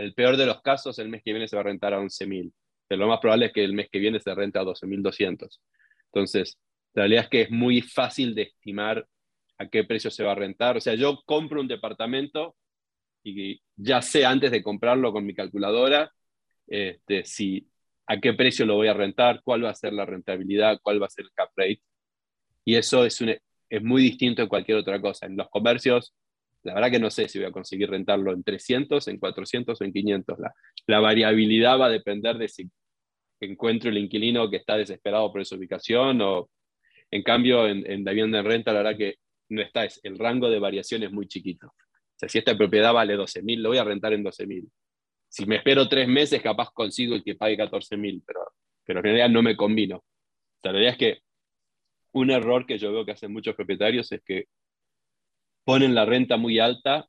el 0.00 0.14
peor 0.14 0.36
de 0.36 0.46
los 0.46 0.62
casos, 0.62 0.98
el 0.98 1.08
mes 1.08 1.22
que 1.22 1.32
viene 1.32 1.48
se 1.48 1.56
va 1.56 1.60
a 1.60 1.64
rentar 1.64 1.94
a 1.94 2.00
11.000. 2.00 2.52
Pero 2.88 3.00
lo 3.00 3.08
más 3.08 3.20
probable 3.20 3.46
es 3.46 3.52
que 3.52 3.64
el 3.64 3.72
mes 3.72 3.88
que 3.90 3.98
viene 3.98 4.20
se 4.20 4.34
rente 4.34 4.58
a 4.58 4.62
12.200. 4.62 5.60
Entonces, 6.06 6.58
la 6.94 7.02
realidad 7.02 7.24
es 7.24 7.30
que 7.30 7.42
es 7.42 7.50
muy 7.50 7.82
fácil 7.82 8.34
de 8.34 8.42
estimar 8.42 9.06
a 9.58 9.68
qué 9.68 9.84
precio 9.84 10.10
se 10.10 10.24
va 10.24 10.32
a 10.32 10.34
rentar. 10.34 10.76
O 10.76 10.80
sea, 10.80 10.94
yo 10.94 11.20
compro 11.24 11.60
un 11.60 11.68
departamento 11.68 12.56
y 13.22 13.60
ya 13.76 14.02
sé 14.02 14.24
antes 14.24 14.50
de 14.50 14.62
comprarlo 14.62 15.12
con 15.12 15.26
mi 15.26 15.34
calculadora 15.34 16.10
este, 16.66 17.24
si, 17.24 17.68
a 18.06 18.18
qué 18.20 18.32
precio 18.32 18.64
lo 18.64 18.76
voy 18.76 18.88
a 18.88 18.94
rentar, 18.94 19.42
cuál 19.44 19.64
va 19.64 19.70
a 19.70 19.74
ser 19.74 19.92
la 19.92 20.06
rentabilidad, 20.06 20.80
cuál 20.82 21.02
va 21.02 21.06
a 21.06 21.10
ser 21.10 21.26
el 21.26 21.32
cap 21.32 21.50
rate. 21.56 21.82
Y 22.64 22.76
eso 22.76 23.04
es, 23.04 23.20
es 23.68 23.82
muy 23.82 24.02
distinto 24.02 24.42
de 24.42 24.48
cualquier 24.48 24.78
otra 24.78 25.00
cosa. 25.00 25.26
En 25.26 25.36
los 25.36 25.48
comercios 25.50 26.14
la 26.62 26.74
verdad 26.74 26.90
que 26.90 26.98
no 26.98 27.10
sé 27.10 27.28
si 27.28 27.38
voy 27.38 27.48
a 27.48 27.52
conseguir 27.52 27.90
rentarlo 27.90 28.32
en 28.32 28.42
300, 28.42 29.08
en 29.08 29.18
400 29.18 29.80
o 29.80 29.84
en 29.84 29.92
500. 29.92 30.38
La, 30.38 30.52
la 30.86 31.00
variabilidad 31.00 31.78
va 31.78 31.86
a 31.86 31.90
depender 31.90 32.36
de 32.36 32.48
si 32.48 32.70
encuentro 33.40 33.90
el 33.90 33.98
inquilino 33.98 34.50
que 34.50 34.58
está 34.58 34.76
desesperado 34.76 35.32
por 35.32 35.40
esa 35.40 35.56
ubicación 35.56 36.20
o, 36.20 36.50
en 37.10 37.22
cambio, 37.22 37.66
en, 37.66 37.90
en 37.90 38.04
la 38.04 38.12
vivienda 38.12 38.40
en 38.40 38.44
renta, 38.44 38.72
la 38.72 38.82
verdad 38.82 38.98
que 38.98 39.16
no 39.48 39.62
está, 39.62 39.84
es, 39.84 40.00
el 40.02 40.18
rango 40.18 40.48
de 40.48 40.58
variación 40.58 41.02
es 41.02 41.12
muy 41.12 41.26
chiquito. 41.26 41.72
Si 42.16 42.38
esta 42.38 42.56
propiedad 42.56 42.92
vale 42.92 43.16
12.000, 43.16 43.58
lo 43.58 43.70
voy 43.70 43.78
a 43.78 43.84
rentar 43.84 44.12
en 44.12 44.22
12.000. 44.22 44.68
Si 45.28 45.46
me 45.46 45.56
espero 45.56 45.88
tres 45.88 46.08
meses, 46.08 46.42
capaz 46.42 46.70
consigo 46.70 47.14
el 47.14 47.24
que 47.24 47.34
pague 47.34 47.56
14.000, 47.56 48.22
pero, 48.26 48.40
pero 48.84 48.98
en 48.98 49.04
realidad 49.04 49.30
no 49.30 49.42
me 49.42 49.56
combino. 49.56 50.04
la 50.62 50.72
realidad 50.72 50.92
es 50.92 50.98
que 50.98 51.22
un 52.12 52.30
error 52.30 52.66
que 52.66 52.78
yo 52.78 52.92
veo 52.92 53.04
que 53.04 53.12
hacen 53.12 53.32
muchos 53.32 53.54
propietarios 53.54 54.10
es 54.12 54.20
que 54.22 54.46
ponen 55.70 55.94
la 55.94 56.04
renta 56.04 56.36
muy 56.36 56.58
alta 56.58 57.06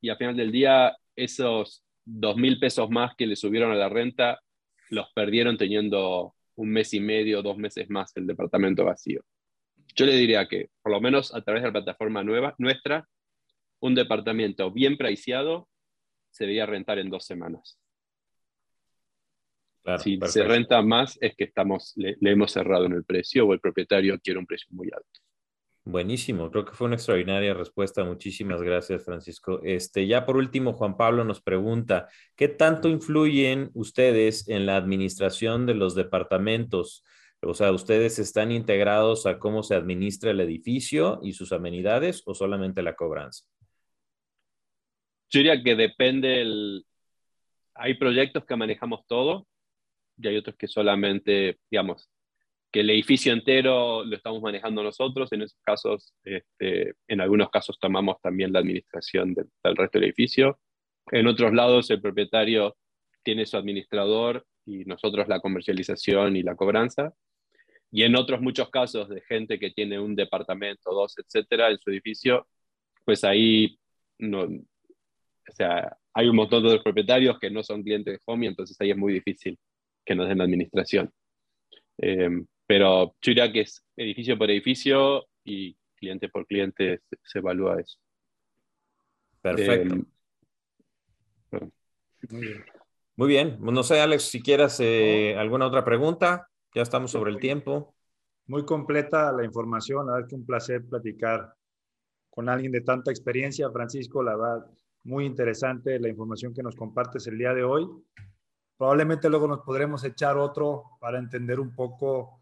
y 0.00 0.08
al 0.08 0.16
final 0.16 0.36
del 0.36 0.50
día 0.50 0.96
esos 1.14 1.84
dos 2.02 2.34
mil 2.36 2.58
pesos 2.58 2.88
más 2.88 3.14
que 3.14 3.26
le 3.26 3.36
subieron 3.36 3.72
a 3.72 3.74
la 3.74 3.90
renta 3.90 4.40
los 4.88 5.12
perdieron 5.12 5.58
teniendo 5.58 6.34
un 6.54 6.70
mes 6.70 6.94
y 6.94 7.00
medio, 7.00 7.42
dos 7.42 7.58
meses 7.58 7.90
más 7.90 8.16
el 8.16 8.26
departamento 8.26 8.86
vacío. 8.86 9.22
Yo 9.94 10.06
le 10.06 10.16
diría 10.16 10.48
que, 10.48 10.70
por 10.80 10.92
lo 10.92 11.00
menos 11.02 11.34
a 11.34 11.42
través 11.42 11.62
de 11.62 11.68
la 11.68 11.72
plataforma 11.72 12.24
nueva, 12.24 12.54
nuestra, 12.56 13.06
un 13.80 13.94
departamento 13.94 14.70
bien 14.70 14.96
preciado 14.96 15.68
se 16.30 16.44
debería 16.44 16.64
rentar 16.64 16.98
en 16.98 17.10
dos 17.10 17.26
semanas. 17.26 17.78
si 19.98 20.18
se 20.26 20.42
renta 20.42 20.80
más 20.80 21.18
es 21.20 21.36
que 21.36 21.44
estamos, 21.44 21.92
le, 21.96 22.16
hemos 22.22 22.50
cerrado 22.50 22.86
en 22.86 22.92
el 22.92 23.04
precio 23.04 23.46
o 23.46 23.52
el 23.52 23.60
propietario 23.60 24.18
quiere 24.20 24.38
un 24.38 24.46
precio 24.46 24.68
muy 24.70 24.88
alto. 24.90 25.20
Buenísimo, 25.86 26.50
creo 26.50 26.64
que 26.64 26.72
fue 26.72 26.86
una 26.86 26.96
extraordinaria 26.96 27.52
respuesta. 27.52 28.04
Muchísimas 28.04 28.62
gracias, 28.62 29.04
Francisco. 29.04 29.60
Este, 29.62 30.06
ya 30.06 30.24
por 30.24 30.38
último, 30.38 30.72
Juan 30.72 30.96
Pablo 30.96 31.24
nos 31.24 31.42
pregunta, 31.42 32.08
¿qué 32.36 32.48
tanto 32.48 32.88
influyen 32.88 33.70
ustedes 33.74 34.48
en 34.48 34.64
la 34.64 34.76
administración 34.76 35.66
de 35.66 35.74
los 35.74 35.94
departamentos? 35.94 37.04
O 37.42 37.52
sea, 37.52 37.70
¿ustedes 37.70 38.18
están 38.18 38.50
integrados 38.50 39.26
a 39.26 39.38
cómo 39.38 39.62
se 39.62 39.74
administra 39.74 40.30
el 40.30 40.40
edificio 40.40 41.20
y 41.22 41.34
sus 41.34 41.52
amenidades 41.52 42.22
o 42.24 42.34
solamente 42.34 42.82
la 42.82 42.96
cobranza? 42.96 43.44
Yo 45.28 45.40
diría 45.40 45.62
que 45.62 45.74
depende 45.74 46.40
el... 46.40 46.86
Hay 47.74 47.94
proyectos 47.98 48.46
que 48.46 48.56
manejamos 48.56 49.06
todo 49.06 49.46
y 50.16 50.28
hay 50.28 50.38
otros 50.38 50.56
que 50.56 50.66
solamente, 50.68 51.58
digamos, 51.70 52.08
que 52.74 52.80
el 52.80 52.90
edificio 52.90 53.32
entero 53.32 54.04
lo 54.04 54.16
estamos 54.16 54.42
manejando 54.42 54.82
nosotros, 54.82 55.30
en 55.30 55.42
esos 55.42 55.60
casos, 55.62 56.12
este, 56.24 56.94
en 57.06 57.20
algunos 57.20 57.48
casos 57.48 57.78
tomamos 57.78 58.20
también 58.20 58.52
la 58.52 58.58
administración 58.58 59.32
del, 59.32 59.46
resto 59.76 60.00
del 60.00 60.08
edificio. 60.08 60.58
En 61.12 61.28
otros 61.28 61.54
lados, 61.54 61.88
el 61.90 62.00
propietario 62.00 62.76
tiene 63.22 63.46
su 63.46 63.56
administrador 63.56 64.44
y 64.66 64.84
nosotros 64.86 65.28
la 65.28 65.38
comercialización 65.38 66.34
y 66.34 66.42
la 66.42 66.56
cobranza. 66.56 67.14
Y 67.92 68.02
en 68.02 68.16
otros 68.16 68.40
muchos 68.40 68.70
casos 68.70 69.08
de 69.08 69.20
gente 69.20 69.60
que 69.60 69.70
tiene 69.70 70.00
un 70.00 70.16
departamento, 70.16 70.92
dos, 70.92 71.14
etcétera, 71.16 71.70
en 71.70 71.78
su 71.78 71.90
edificio, 71.90 72.48
pues 73.04 73.22
ahí 73.22 73.78
no, 74.18 74.46
o 74.46 75.52
sea, 75.54 75.96
hay 76.12 76.26
un 76.26 76.34
montón 76.34 76.64
de 76.64 76.80
propietarios 76.80 77.38
que 77.38 77.52
no 77.52 77.62
son 77.62 77.84
clientes 77.84 78.14
de 78.14 78.20
Homey, 78.26 78.48
entonces 78.48 78.76
ahí 78.80 78.90
es 78.90 78.96
muy 78.96 79.12
difícil 79.12 79.56
que 80.04 80.16
nos 80.16 80.26
den 80.26 80.38
la 80.38 80.44
administración. 80.44 81.12
Eh, 81.98 82.44
pero 82.66 83.14
yo 83.20 83.30
diría 83.30 83.52
que 83.52 83.60
es 83.62 83.84
edificio 83.96 84.38
por 84.38 84.50
edificio 84.50 85.26
y 85.44 85.76
cliente 85.96 86.28
por 86.28 86.46
cliente 86.46 87.00
se, 87.22 87.38
evalúa 87.38 87.80
eso. 87.80 87.98
Perfecto. 89.40 89.96
Eh, 91.52 91.70
Muy 92.30 92.40
bien. 92.40 92.64
Muy 93.16 93.28
bien. 93.28 93.58
No 93.60 93.82
sé, 93.82 94.00
Alex, 94.00 94.24
si 94.24 94.42
quieras 94.42 94.80
eh, 94.80 95.36
alguna 95.38 95.66
otra 95.66 95.84
pregunta. 95.84 96.48
Ya 96.74 96.82
estamos 96.82 97.12
sobre 97.12 97.30
el 97.30 97.38
tiempo. 97.38 97.94
Muy 98.46 98.64
completa 98.64 99.32
la 99.32 99.44
información. 99.44 100.06
La 100.06 100.14
verdad 100.14 100.28
que 100.28 100.34
un 100.34 100.44
placer 100.44 100.84
platicar 100.88 101.54
con 102.28 102.48
alguien 102.48 102.72
de 102.72 102.80
tanta 102.80 103.10
experiencia. 103.10 103.70
Francisco, 103.70 104.22
la 104.22 104.36
verdad, 104.36 104.66
muy 105.04 105.24
interesante 105.24 106.00
la 106.00 106.08
información 106.08 106.52
que 106.52 106.62
nos 106.62 106.74
compartes 106.74 107.26
el 107.28 107.38
día 107.38 107.54
de 107.54 107.62
hoy. 107.62 107.88
Probablemente 108.76 109.30
luego 109.30 109.46
nos 109.46 109.60
podremos 109.60 110.02
echar 110.02 110.36
otro 110.36 110.98
para 111.00 111.18
entender 111.18 111.60
un 111.60 111.74
poco 111.74 112.40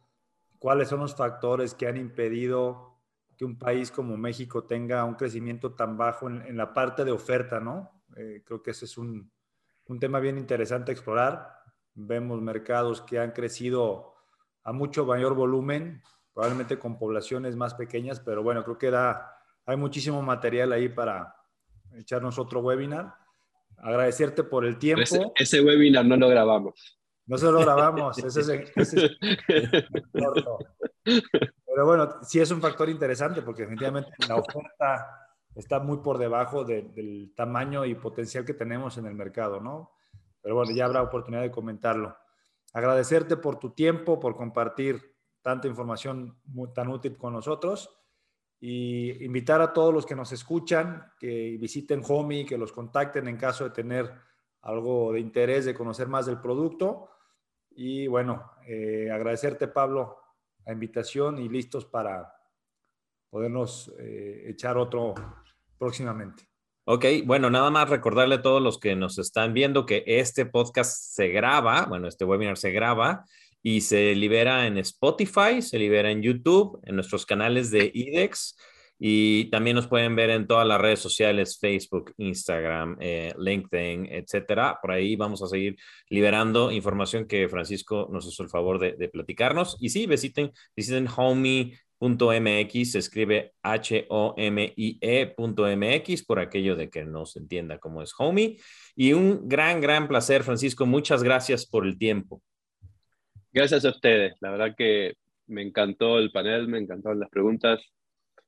cuáles 0.62 0.88
son 0.88 1.00
los 1.00 1.16
factores 1.16 1.74
que 1.74 1.88
han 1.88 1.96
impedido 1.96 3.00
que 3.36 3.44
un 3.44 3.58
país 3.58 3.90
como 3.90 4.16
México 4.16 4.62
tenga 4.62 5.04
un 5.04 5.16
crecimiento 5.16 5.72
tan 5.72 5.96
bajo 5.96 6.28
en, 6.30 6.56
la 6.56 6.72
parte 6.72 7.04
de 7.04 7.10
oferta, 7.10 7.58
¿no? 7.58 8.04
Eh, 8.16 8.44
creo 8.46 8.62
que 8.62 8.70
ese 8.70 8.84
es 8.84 8.96
un, 8.96 9.28
un, 9.86 9.98
tema 9.98 10.20
bien 10.20 10.38
interesante 10.38 10.92
a 10.92 10.94
explorar. 10.94 11.52
Vemos 11.94 12.40
mercados 12.40 13.00
que 13.02 13.18
han 13.18 13.32
crecido 13.32 14.14
a 14.62 14.72
mucho 14.72 15.04
mayor 15.04 15.34
volumen, 15.34 16.00
probablemente 16.32 16.78
con 16.78 16.96
poblaciones 16.96 17.56
más 17.56 17.74
pequeñas, 17.74 18.20
pero 18.20 18.44
bueno, 18.44 18.62
creo 18.62 18.78
que 18.78 18.92
da, 18.92 19.36
hay 19.66 19.76
muchísimo 19.76 20.22
material 20.22 20.70
ahí 20.70 20.88
para 20.88 21.34
echarnos 21.92 22.38
otro 22.38 22.60
webinar. 22.60 23.16
Agradecerte 23.78 24.44
por 24.44 24.64
el 24.64 24.78
tiempo. 24.78 25.02
Ese, 25.02 25.24
ese 25.34 25.60
webinar 25.60 26.06
no 26.06 26.16
lo 26.16 26.28
grabamos. 26.28 27.01
No 27.26 27.38
se 27.38 27.50
lo 27.50 27.60
grabamos, 27.60 28.18
ese 28.18 28.40
es, 28.40 28.48
Pero 31.04 31.86
bueno, 31.86 32.08
sí 32.22 32.40
es 32.40 32.50
un 32.50 32.60
factor 32.60 32.88
interesante 32.88 33.42
porque 33.42 33.62
definitivamente 33.62 34.10
la 34.28 34.36
oferta 34.36 35.28
está 35.54 35.80
muy 35.80 35.98
por 35.98 36.18
debajo 36.18 36.64
del 36.64 37.32
tamaño 37.34 37.84
y 37.84 37.94
potencial 37.94 38.44
que 38.44 38.54
tenemos 38.54 38.98
en 38.98 39.06
el 39.06 39.14
mercado, 39.14 39.60
¿no? 39.60 39.92
Pero 40.40 40.56
bueno, 40.56 40.72
ya 40.72 40.84
habrá 40.86 41.02
oportunidad 41.02 41.42
de 41.42 41.50
comentarlo. 41.50 42.16
Agradecerte 42.72 43.36
por 43.36 43.58
tu 43.58 43.70
tiempo, 43.70 44.18
por 44.18 44.36
compartir 44.36 45.14
tanta 45.42 45.68
información 45.68 46.38
tan 46.74 46.88
útil 46.88 47.16
con 47.16 47.32
nosotros 47.32 47.94
y 48.60 49.24
invitar 49.24 49.60
a 49.60 49.72
todos 49.72 49.92
los 49.92 50.06
que 50.06 50.14
nos 50.14 50.32
escuchan 50.32 51.12
que 51.18 51.56
visiten 51.60 52.02
Homey, 52.06 52.44
que 52.46 52.56
los 52.56 52.72
contacten 52.72 53.28
en 53.28 53.36
caso 53.36 53.64
de 53.64 53.70
tener 53.70 54.12
algo 54.62 55.12
de 55.12 55.20
interés 55.20 55.64
de 55.64 55.74
conocer 55.74 56.08
más 56.08 56.26
del 56.26 56.40
producto. 56.40 57.10
Y 57.76 58.06
bueno, 58.06 58.52
eh, 58.66 59.10
agradecerte, 59.10 59.68
Pablo, 59.68 60.18
la 60.64 60.72
invitación 60.72 61.38
y 61.38 61.48
listos 61.48 61.84
para 61.84 62.32
podernos 63.30 63.92
eh, 63.98 64.44
echar 64.48 64.76
otro 64.76 65.14
próximamente. 65.78 66.44
Ok, 66.84 67.04
bueno, 67.24 67.48
nada 67.48 67.70
más 67.70 67.88
recordarle 67.88 68.36
a 68.36 68.42
todos 68.42 68.60
los 68.60 68.78
que 68.78 68.96
nos 68.96 69.18
están 69.18 69.54
viendo 69.54 69.86
que 69.86 70.02
este 70.06 70.46
podcast 70.46 71.14
se 71.14 71.28
graba, 71.28 71.86
bueno, 71.86 72.08
este 72.08 72.24
webinar 72.24 72.58
se 72.58 72.72
graba 72.72 73.24
y 73.62 73.82
se 73.82 74.14
libera 74.16 74.66
en 74.66 74.78
Spotify, 74.78 75.62
se 75.62 75.78
libera 75.78 76.10
en 76.10 76.22
YouTube, 76.22 76.80
en 76.84 76.96
nuestros 76.96 77.24
canales 77.24 77.70
de 77.70 77.90
IDEX 77.94 78.56
y 79.05 79.46
también 79.46 79.74
nos 79.74 79.88
pueden 79.88 80.14
ver 80.14 80.30
en 80.30 80.46
todas 80.46 80.64
las 80.64 80.80
redes 80.80 81.00
sociales, 81.00 81.59
Facebook, 81.59 82.14
Instagram, 82.18 82.96
eh, 83.00 83.34
LinkedIn, 83.36 84.07
etcétera. 84.07 84.78
Por 84.80 84.92
ahí 84.92 85.16
vamos 85.16 85.42
a 85.42 85.48
seguir 85.48 85.74
liberando 86.09 86.70
información 86.70 87.26
que 87.26 87.48
Francisco 87.48 88.09
nos 88.12 88.28
hizo 88.28 88.44
el 88.44 88.48
favor 88.48 88.78
de, 88.78 89.09
platicarnos. 89.09 89.76
Y 89.80 89.88
sí, 89.88 90.07
visiten, 90.07 90.53
visiten 90.76 91.09
homie.mx, 91.16 92.92
se 92.92 93.00
escribe 93.00 93.55
H-O-M-I-E.mx 93.64 94.05
por 96.24 96.38
aquello 96.38 96.76
de 96.76 96.88
que 96.88 97.05
no 97.05 97.26
se 97.26 97.40
entienda 97.40 97.78
cómo 97.78 98.03
es 98.03 98.14
homie. 98.18 98.59
Y 98.94 99.14
un 99.14 99.48
gran, 99.48 99.80
gran 99.80 100.07
placer, 100.07 100.44
Francisco. 100.44 100.86
Muchas 100.86 101.24
gracias 101.24 101.66
por 101.66 101.88
el 101.88 101.98
tiempo. 101.98 102.40
Gracias 103.53 103.84
a 103.84 103.90
ustedes. 103.90 104.36
La 104.38 104.53
verdad 104.53 104.76
que 104.78 105.14
me 105.48 105.62
encantó 105.62 106.20
el 106.20 106.30
panel, 106.30 106.68
me 106.68 106.78
encantaron 106.78 107.18
las 107.18 107.30
preguntas. 107.30 107.80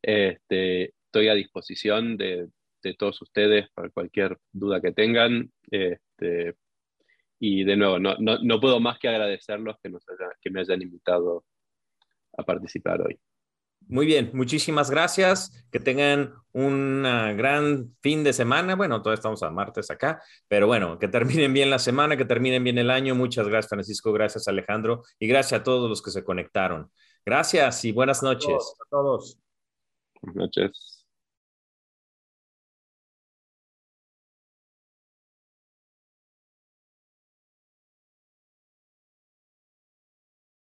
Este, 0.06 0.92
estoy 1.06 1.28
a 1.28 1.34
disposición 1.34 2.18
de, 2.18 2.48
todos 2.98 3.22
ustedes 3.22 3.68
para 3.72 3.88
cualquier 3.88 4.36
duda 4.52 4.80
que 4.80 4.92
tengan. 4.92 5.50
Este, 5.70 6.54
y 7.40 7.64
de 7.64 7.76
nuevo, 7.76 7.98
no, 7.98 8.14
no, 8.18 8.60
puedo 8.60 8.78
más 8.78 8.98
que 8.98 9.08
agradecerlos 9.08 9.76
que, 9.82 9.88
nos 9.88 10.04
que 10.40 10.50
me 10.50 10.60
hayan 10.60 10.82
invitado 10.82 11.44
a 12.36 12.42
participar 12.42 13.00
hoy. 13.00 13.18
Muy 13.86 14.04
bien, 14.04 14.30
muchísimas 14.34 14.90
gracias. 14.90 15.66
Que 15.70 15.80
tengan 15.80 16.34
un 16.52 17.02
gran 17.02 17.96
fin 18.02 18.22
de 18.22 18.34
semana. 18.34 18.76
Bueno, 18.76 19.00
todavía 19.00 19.16
estamos 19.16 19.42
a 19.42 19.50
martes 19.50 19.90
acá, 19.90 20.22
pero 20.48 20.66
bueno, 20.66 20.98
que 20.98 21.08
terminen 21.08 21.54
bien 21.54 21.70
la 21.70 21.78
semana, 21.78 22.16
que 22.18 22.24
terminen 22.26 22.62
bien 22.62 22.78
el 22.78 22.90
año. 22.90 23.14
Muchas 23.14 23.48
gracias, 23.48 23.70
Francisco. 23.70 24.12
Gracias, 24.12 24.46
Alejandro. 24.48 25.02
Y 25.18 25.26
gracias 25.26 25.60
a 25.60 25.64
todos 25.64 25.88
los 25.88 26.02
que 26.02 26.10
se 26.10 26.22
conectaron. 26.22 26.90
Gracias 27.24 27.84
y 27.86 27.92
buenas 27.92 28.22
noches. 28.22 28.74
A 28.84 28.88
todos. 28.90 29.43
Buenas 30.24 30.36
noches. 30.56 30.93